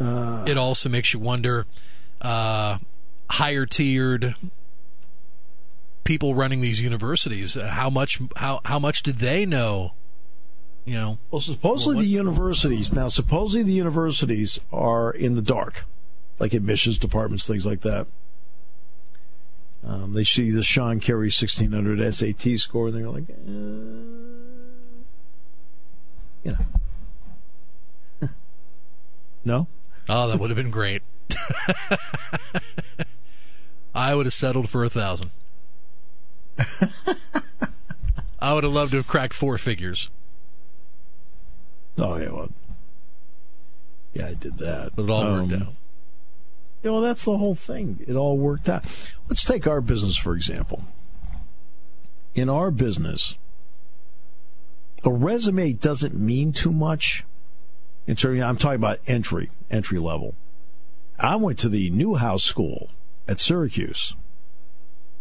uh, 0.00 0.44
it 0.46 0.58
also 0.58 0.88
makes 0.88 1.14
you 1.14 1.20
wonder. 1.20 1.66
Uh, 3.32 3.36
higher 3.36 3.66
tiered 3.66 4.34
people 6.04 6.34
running 6.34 6.60
these 6.60 6.80
universities? 6.80 7.56
Uh, 7.56 7.68
how 7.68 7.90
much 7.90 8.20
how 8.36 8.60
how 8.64 8.78
much 8.78 9.02
did 9.02 9.16
they 9.16 9.46
know 9.46 9.92
you 10.84 10.94
know? 10.94 11.18
Well 11.30 11.40
supposedly 11.40 11.96
well, 11.96 12.02
the 12.02 12.10
universities 12.10 12.92
now 12.92 13.08
supposedly 13.08 13.62
the 13.62 13.72
universities 13.72 14.60
are 14.72 15.10
in 15.10 15.34
the 15.36 15.42
dark 15.42 15.86
like 16.38 16.52
admissions 16.54 16.98
departments 16.98 17.46
things 17.46 17.66
like 17.66 17.82
that. 17.82 18.06
Um, 19.84 20.14
they 20.14 20.22
see 20.24 20.50
the 20.50 20.62
Sean 20.62 21.00
Carey 21.00 21.26
1600 21.26 22.14
SAT 22.14 22.58
score 22.58 22.88
and 22.88 22.96
they're 22.96 23.08
like 23.08 23.28
eh, 23.28 23.34
you 26.44 26.52
know. 26.52 26.58
No? 29.44 29.66
Oh 30.08 30.28
that 30.28 30.38
would 30.38 30.50
have 30.50 30.56
been 30.56 30.70
great 30.70 31.02
I 33.94 34.14
would 34.14 34.26
have 34.26 34.34
settled 34.34 34.68
for 34.68 34.84
a 34.84 34.90
thousand. 34.90 35.30
I 38.40 38.54
would 38.54 38.64
have 38.64 38.72
loved 38.72 38.92
to 38.92 38.98
have 38.98 39.06
cracked 39.06 39.34
four 39.34 39.58
figures. 39.58 40.10
Oh 41.98 42.16
yeah, 42.16 42.30
well, 42.30 42.52
yeah, 44.14 44.28
I 44.28 44.34
did 44.34 44.58
that, 44.58 44.96
but 44.96 45.04
it 45.04 45.10
all 45.10 45.22
um, 45.22 45.50
worked 45.50 45.62
out. 45.62 45.74
Yeah, 46.82 46.90
well, 46.90 47.00
that's 47.00 47.24
the 47.24 47.38
whole 47.38 47.54
thing. 47.54 48.04
It 48.06 48.16
all 48.16 48.38
worked 48.38 48.68
out. 48.68 48.84
Let's 49.28 49.44
take 49.44 49.66
our 49.66 49.80
business 49.80 50.16
for 50.16 50.34
example. 50.34 50.84
In 52.34 52.48
our 52.48 52.70
business, 52.70 53.36
a 55.04 55.12
resume 55.12 55.74
doesn't 55.74 56.14
mean 56.14 56.52
too 56.52 56.72
much. 56.72 57.24
In 58.06 58.16
terms, 58.16 58.40
I'm 58.40 58.56
talking 58.56 58.76
about 58.76 58.98
entry, 59.06 59.50
entry 59.70 59.98
level. 59.98 60.34
I 61.18 61.36
went 61.36 61.58
to 61.60 61.68
the 61.68 61.90
Newhouse 61.90 62.42
School 62.42 62.90
at 63.32 63.40
Syracuse. 63.40 64.14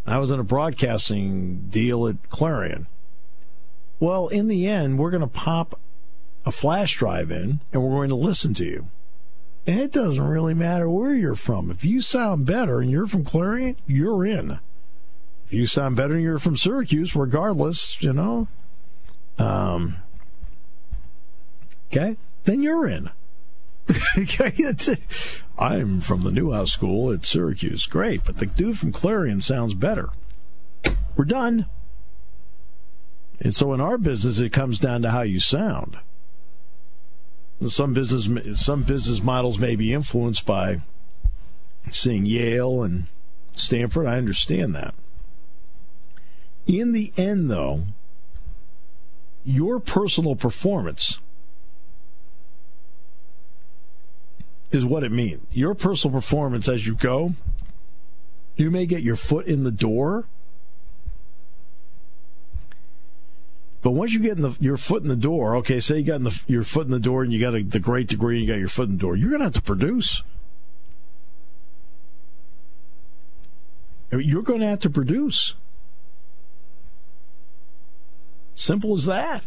I 0.06 0.18
was 0.18 0.32
in 0.32 0.40
a 0.40 0.44
broadcasting 0.44 1.68
deal 1.70 2.06
at 2.08 2.30
Clarion. 2.30 2.88
Well, 4.00 4.28
in 4.28 4.48
the 4.50 4.68
end, 4.68 5.00
we're 5.00 5.12
going 5.12 5.22
to 5.22 5.28
pop 5.28 5.80
a 6.46 6.52
flash 6.52 6.96
drive 6.98 7.32
in 7.32 7.62
and 7.72 7.82
we're 7.82 7.96
going 7.96 8.10
to 8.10 8.16
listen 8.16 8.54
to 8.56 8.66
you. 8.66 8.90
And 9.66 9.80
it 9.80 9.94
doesn't 9.94 10.24
really 10.24 10.54
matter 10.54 10.90
where 10.90 11.14
you're 11.14 11.36
from. 11.36 11.72
If 11.72 11.86
you 11.86 12.02
sound 12.02 12.46
better 12.46 12.82
and 12.82 12.92
you're 12.92 13.08
from 13.08 13.24
Clarion, 13.24 13.78
you're 13.88 14.26
in. 14.26 14.60
If 15.46 15.54
you 15.54 15.66
sound 15.66 15.96
better 15.96 16.16
and 16.16 16.24
you're 16.24 16.40
from 16.40 16.58
Syracuse, 16.58 17.16
regardless, 17.16 18.02
you 18.02 18.12
know, 18.12 18.48
um, 19.38 19.98
okay, 21.92 22.18
then 22.44 22.62
you're 22.62 22.88
in. 22.88 23.12
I'm 25.58 26.02
from 26.02 26.24
the 26.24 26.32
Newhouse 26.32 26.72
School 26.72 27.12
at 27.12 27.26
Syracuse. 27.26 27.86
Great, 27.86 28.24
but 28.26 28.38
the 28.38 28.46
dude 28.46 28.78
from 28.78 28.92
Clarion 28.92 29.42
sounds 29.42 29.74
better. 29.74 30.10
We're 31.16 31.26
done. 31.26 31.68
And 33.40 33.56
so 33.56 33.74
in 33.74 33.82
our 33.82 33.98
business, 33.98 34.40
it 34.40 34.52
comes 34.52 34.80
down 34.80 35.02
to 35.04 35.12
how 35.12 35.22
you 35.22 35.40
sound. 35.40 35.98
Some 37.68 37.94
business 37.94 38.28
some 38.60 38.84
business 38.84 39.22
models 39.22 39.60
may 39.60 39.76
be 39.76 39.94
influenced 39.94 40.46
by 40.46 40.82
seeing 41.92 42.26
Yale 42.26 42.82
and 42.82 43.06
Stanford. 43.54 44.08
I 44.08 44.18
understand 44.18 44.74
that. 44.76 44.96
In 46.66 46.92
the 46.92 47.14
end, 47.18 47.52
though, 47.52 47.82
your 49.44 49.80
personal 49.80 50.36
performance 50.36 51.20
is 54.72 54.86
what 54.86 55.04
it 55.04 55.12
means. 55.12 55.42
Your 55.52 55.74
personal 55.76 56.18
performance 56.18 56.68
as 56.68 56.88
you 56.88 56.96
go, 56.96 57.34
you 58.56 58.72
may 58.72 58.86
get 58.86 59.02
your 59.02 59.16
foot 59.16 59.48
in 59.48 59.64
the 59.64 59.72
door. 59.72 60.26
But 63.82 63.92
once 63.92 64.14
you 64.14 64.20
get 64.20 64.34
in 64.34 64.44
the, 64.44 64.56
your 64.60 64.78
foot 64.78 65.02
in 65.02 65.10
the 65.10 65.16
door, 65.16 65.56
okay, 65.58 65.80
say 65.80 65.98
you 65.98 66.04
got 66.04 66.24
the, 66.24 66.42
your 66.48 66.64
foot 66.64 66.86
in 66.86 66.92
the 66.92 67.00
door 67.00 67.24
and 67.24 67.34
you 67.34 67.40
got 67.40 67.56
a, 67.56 67.64
the 67.64 67.80
great 67.80 68.08
degree 68.08 68.38
and 68.38 68.48
you 68.48 68.54
got 68.54 68.60
your 68.60 68.68
foot 68.68 68.88
in 68.88 68.98
the 68.98 69.02
door, 69.02 69.16
you're 69.16 69.30
going 69.30 69.40
to 69.40 69.46
have 69.46 69.54
to 69.54 69.62
produce. 69.62 70.24
You're 74.12 74.44
going 74.44 74.60
to 74.60 74.68
have 74.68 74.82
to 74.82 74.90
produce. 74.90 75.56
Simple 78.54 78.94
as 78.94 79.06
that. 79.06 79.46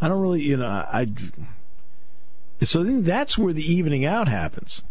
I 0.00 0.08
don't 0.08 0.20
really, 0.20 0.42
you 0.42 0.56
know, 0.56 0.66
I. 0.66 1.08
So 2.62 2.82
I 2.82 2.86
think 2.86 3.04
that's 3.04 3.38
where 3.38 3.52
the 3.52 3.72
evening 3.72 4.04
out 4.04 4.28
happens. 4.28 4.82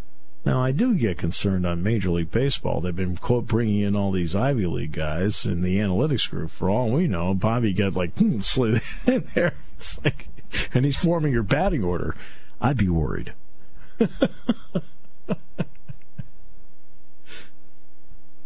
Now, 0.45 0.61
I 0.63 0.71
do 0.71 0.95
get 0.95 1.17
concerned 1.17 1.65
on 1.65 1.83
Major 1.83 2.09
League 2.09 2.31
Baseball. 2.31 2.79
They've 2.79 2.95
been, 2.95 3.17
quote, 3.17 3.47
bringing 3.47 3.81
in 3.81 3.97
all 3.97 4.13
these 4.13 4.33
Ivy 4.33 4.65
League 4.65 4.93
guys 4.93 5.45
in 5.45 5.61
the 5.61 5.77
analytics 5.79 6.29
group. 6.29 6.51
For 6.51 6.69
all 6.69 6.89
we 6.89 7.05
know, 7.07 7.33
Bobby 7.33 7.73
got 7.73 7.95
like 7.95 8.15
hmm, 8.17 8.39
slid 8.39 8.81
in 9.05 9.27
there. 9.35 9.55
It's 9.73 10.01
like, 10.05 10.29
and 10.73 10.85
he's 10.85 10.95
forming 10.95 11.33
your 11.33 11.43
batting 11.43 11.83
order. 11.83 12.15
I'd 12.61 12.77
be 12.77 12.87
worried. 12.87 13.33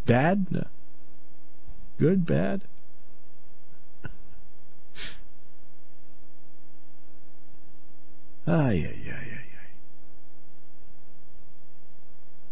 bad? 0.06 0.66
Good? 2.00 2.26
Bad? 2.26 2.62
Ay, 8.52 8.86
ay, 8.86 8.96
ay, 9.08 9.12
ay, 9.12 9.46
ay. 9.56 9.70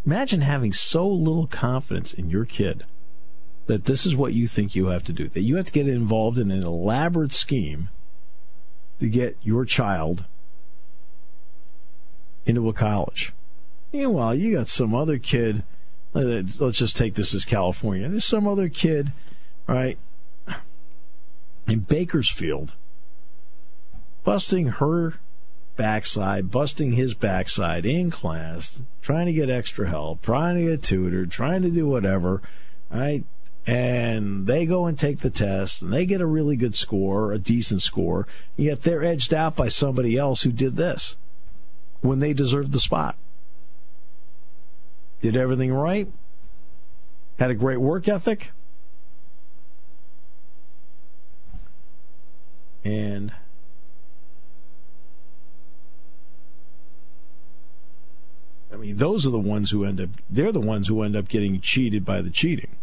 Imagine 0.06 0.42
having 0.42 0.72
so 0.72 1.06
little 1.06 1.46
confidence 1.46 2.14
in 2.14 2.30
your 2.30 2.46
kid 2.46 2.86
that 3.66 3.84
this 3.84 4.06
is 4.06 4.16
what 4.16 4.34
you 4.34 4.48
think 4.48 4.76
you 4.76 4.88
have 4.88 5.04
to 5.04 5.14
do, 5.14 5.28
that 5.28 5.42
you 5.42 5.58
have 5.58 5.66
to 5.66 5.74
get 5.74 5.90
involved 5.90 6.38
in 6.38 6.52
an 6.52 6.64
elaborate 6.64 7.34
scheme 7.34 7.90
to 9.02 9.10
get 9.10 9.36
your 9.44 9.66
child 9.66 10.24
into 12.46 12.70
a 12.70 12.74
college. 12.74 13.34
Meanwhile, 13.92 14.36
you 14.36 14.54
got 14.54 14.70
some 14.70 14.96
other 14.96 15.18
kid. 15.18 15.64
Uh, 16.16 16.44
let's 16.60 16.78
just 16.78 16.96
take 16.96 17.16
this 17.16 17.34
as 17.34 17.44
California. 17.44 18.08
There's 18.08 18.24
some 18.24 18.48
other 18.48 18.70
kid, 18.70 19.12
right? 19.68 19.98
in 21.68 21.80
Bakersfield, 21.82 22.74
busting 24.24 24.68
her 24.68 25.16
backside, 25.80 26.52
busting 26.52 26.92
his 26.92 27.14
backside 27.14 27.86
in 27.86 28.12
class, 28.12 28.84
trying 29.02 29.28
to 29.28 29.32
get 29.32 29.50
extra 29.50 29.88
help, 29.88 30.22
trying 30.22 30.58
to 30.58 30.72
get 30.72 30.84
tutored, 30.84 31.32
trying 31.32 31.62
to 31.62 31.70
do 31.70 31.88
whatever, 31.88 32.42
right? 32.92 33.24
And 33.66 34.46
they 34.46 34.66
go 34.66 34.88
and 34.88 35.00
take 35.00 35.20
the 35.20 35.30
test 35.30 35.82
and 35.82 35.94
they 35.94 36.06
get 36.06 36.20
a 36.20 36.26
really 36.26 36.58
good 36.58 36.76
score, 36.76 37.32
a 37.32 37.40
decent 37.40 37.82
score, 37.82 38.28
yet 38.58 38.84
they're 38.84 39.06
edged 39.06 39.34
out 39.34 39.56
by 39.56 39.70
somebody 39.70 40.18
else 40.18 40.42
who 40.42 40.52
did 40.52 40.76
this 40.76 41.16
when 42.02 42.20
they 42.20 42.34
deserved 42.34 42.74
the 42.74 42.80
spot. 42.82 43.16
Did 45.22 45.38
everything 45.38 45.72
right, 45.72 46.12
had 47.40 47.52
a 47.52 47.56
great 47.56 47.80
work 47.80 48.10
ethic, 48.10 48.52
and 52.84 53.32
I 58.72 58.76
mean, 58.76 58.98
those 58.98 59.26
are 59.26 59.32
the 59.32 59.40
ones 59.40 59.72
who 59.72 59.84
end 59.84 60.00
up, 60.00 60.10
they're 60.30 60.52
the 60.52 60.60
ones 60.60 60.88
who 60.88 61.02
end 61.02 61.16
up 61.16 61.28
getting 61.28 61.60
cheated 61.60 62.06
by 62.06 62.22
the 62.22 62.30
cheating. 62.30 62.76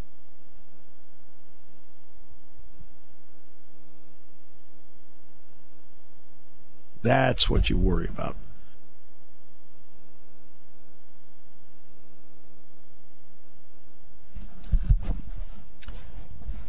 That's 7.03 7.49
what 7.49 7.71
you 7.71 7.79
worry 7.79 8.09
about. 8.09 8.37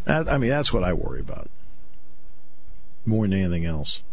I 0.05 0.38
mean, 0.38 0.49
that's 0.49 0.72
what 0.72 0.84
I 0.84 0.93
worry 0.93 1.20
about 1.20 1.49
more 3.05 3.28
than 3.28 3.34
anything 3.34 3.65
else. 3.65 4.03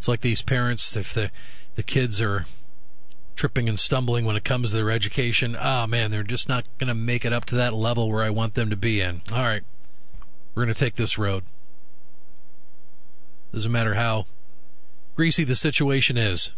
It's 0.00 0.08
like 0.08 0.22
these 0.22 0.40
parents, 0.40 0.96
if 0.96 1.12
the 1.12 1.30
the 1.74 1.82
kids 1.82 2.22
are 2.22 2.46
tripping 3.36 3.68
and 3.68 3.78
stumbling 3.78 4.24
when 4.24 4.34
it 4.34 4.44
comes 4.44 4.70
to 4.70 4.76
their 4.76 4.90
education, 4.90 5.54
ah 5.60 5.82
oh, 5.82 5.86
man, 5.86 6.10
they're 6.10 6.22
just 6.22 6.48
not 6.48 6.64
going 6.78 6.88
to 6.88 6.94
make 6.94 7.26
it 7.26 7.34
up 7.34 7.44
to 7.44 7.54
that 7.56 7.74
level 7.74 8.10
where 8.10 8.22
I 8.22 8.30
want 8.30 8.54
them 8.54 8.70
to 8.70 8.78
be 8.78 9.02
in. 9.02 9.20
All 9.30 9.42
right, 9.42 9.62
we're 10.54 10.64
going 10.64 10.74
to 10.74 10.84
take 10.84 10.94
this 10.94 11.18
road. 11.18 11.44
Doesn't 13.52 13.70
matter 13.70 13.92
how 13.92 14.24
greasy 15.16 15.44
the 15.44 15.54
situation 15.54 16.16
is. 16.16 16.52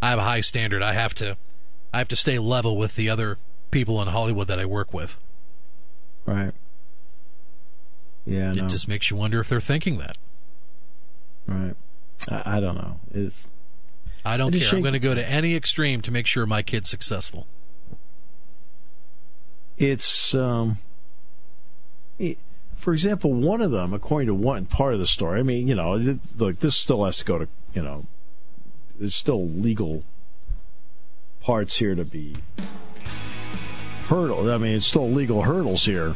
I 0.00 0.08
have 0.08 0.20
a 0.20 0.22
high 0.22 0.40
standard. 0.40 0.82
I 0.82 0.94
have 0.94 1.12
to 1.16 1.36
I 1.92 1.98
have 1.98 2.08
to 2.08 2.16
stay 2.16 2.38
level 2.38 2.78
with 2.78 2.96
the 2.96 3.10
other 3.10 3.36
people 3.70 4.00
in 4.00 4.08
Hollywood 4.08 4.48
that 4.48 4.58
I 4.58 4.64
work 4.64 4.94
with. 4.94 5.18
Right. 6.24 6.54
Yeah. 8.24 8.52
It 8.52 8.56
no. 8.56 8.68
just 8.68 8.88
makes 8.88 9.10
you 9.10 9.18
wonder 9.18 9.38
if 9.40 9.50
they're 9.50 9.60
thinking 9.60 9.98
that. 9.98 10.16
Right. 11.46 11.74
I, 12.30 12.56
I 12.56 12.60
don't 12.60 12.76
know. 12.76 13.00
It's. 13.12 13.46
I 14.24 14.36
don't 14.36 14.52
care. 14.52 14.74
I'm 14.74 14.82
going 14.82 14.92
to 14.92 14.98
go 14.98 15.14
to 15.14 15.28
any 15.28 15.56
extreme 15.56 16.02
to 16.02 16.10
make 16.10 16.26
sure 16.26 16.46
my 16.46 16.62
kid's 16.62 16.90
successful. 16.90 17.46
It's 19.78 20.34
um. 20.34 20.78
It, 22.18 22.38
for 22.76 22.92
example, 22.92 23.32
one 23.32 23.60
of 23.60 23.70
them, 23.70 23.92
according 23.92 24.26
to 24.28 24.34
one 24.34 24.64
part 24.66 24.94
of 24.94 25.00
the 25.00 25.06
story, 25.06 25.40
I 25.40 25.42
mean, 25.42 25.68
you 25.68 25.74
know, 25.74 26.16
look, 26.38 26.60
this 26.60 26.76
still 26.76 27.04
has 27.04 27.18
to 27.18 27.24
go 27.24 27.38
to, 27.38 27.48
you 27.74 27.82
know, 27.82 28.06
there's 28.98 29.14
still 29.14 29.46
legal 29.46 30.02
parts 31.40 31.76
here 31.76 31.94
to 31.94 32.04
be 32.04 32.36
hurdle. 34.08 34.50
I 34.50 34.58
mean, 34.58 34.76
it's 34.76 34.86
still 34.86 35.10
legal 35.10 35.42
hurdles 35.42 35.84
here. 35.84 36.14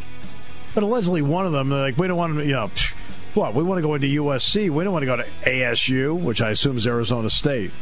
But 0.75 0.83
allegedly, 0.83 1.23
one 1.23 1.47
of 1.47 1.53
them, 1.53 1.69
they're 1.69 1.81
like, 1.81 1.99
we 1.99 2.09
don't 2.09 2.17
want 2.17 2.35
to, 2.37 2.45
you 2.45 2.53
know, 2.53 2.71
what? 3.35 3.55
We 3.55 3.63
want 3.63 3.79
to 3.79 3.83
go 3.83 3.95
into 3.95 4.07
USC. 4.23 4.71
We 4.71 4.85
don't 4.85 4.93
want 4.93 5.03
to 5.03 5.07
go 5.07 5.17
to 5.17 5.27
ASU, 5.45 6.19
which 6.19 6.41
I 6.41 6.51
assume 6.51 6.77
is 6.77 6.87
Arizona 6.87 7.29
State. 7.29 7.73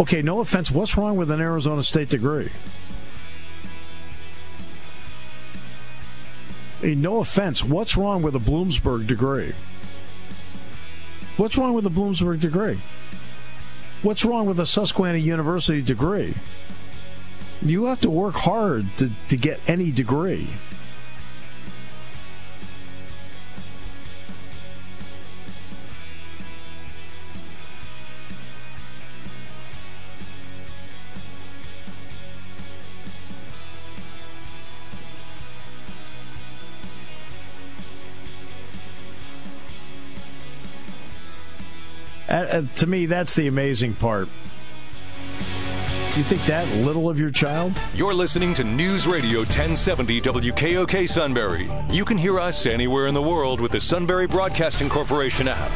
Okay, 0.00 0.22
no 0.22 0.40
offense. 0.40 0.70
What's 0.70 0.96
wrong 0.96 1.16
with 1.16 1.30
an 1.30 1.40
Arizona 1.40 1.82
State 1.82 2.08
degree? 2.08 2.50
Hey, 6.80 6.94
no 6.94 7.20
offense. 7.20 7.62
What's 7.64 7.96
wrong 7.96 8.22
with 8.22 8.34
a 8.34 8.40
Bloomsburg 8.40 9.06
degree? 9.06 9.54
What's 11.36 11.56
wrong 11.56 11.74
with 11.74 11.86
a 11.86 11.90
Bloomsburg 11.90 12.40
degree? 12.40 12.80
What's 14.02 14.24
wrong 14.24 14.46
with 14.46 14.60
a 14.60 14.66
Susquehanna 14.66 15.18
University 15.18 15.80
degree? 15.80 16.34
You 17.62 17.86
have 17.86 18.00
to 18.02 18.10
work 18.10 18.34
hard 18.34 18.84
to, 18.98 19.10
to 19.28 19.36
get 19.36 19.60
any 19.66 19.90
degree. 19.90 20.50
Uh, 42.54 42.62
to 42.76 42.86
me, 42.86 43.04
that's 43.06 43.34
the 43.34 43.48
amazing 43.48 43.94
part. 43.94 44.28
You 46.16 46.22
think 46.22 46.46
that 46.46 46.68
little 46.76 47.10
of 47.10 47.18
your 47.18 47.30
child? 47.30 47.72
You're 47.96 48.14
listening 48.14 48.54
to 48.54 48.62
News 48.62 49.08
Radio 49.08 49.40
1070 49.40 50.20
WKOK 50.20 51.08
Sunbury. 51.08 51.68
You 51.90 52.04
can 52.04 52.16
hear 52.16 52.38
us 52.38 52.66
anywhere 52.66 53.08
in 53.08 53.14
the 53.14 53.22
world 53.22 53.60
with 53.60 53.72
the 53.72 53.80
Sunbury 53.80 54.28
Broadcasting 54.28 54.88
Corporation 54.88 55.48
app. 55.48 55.72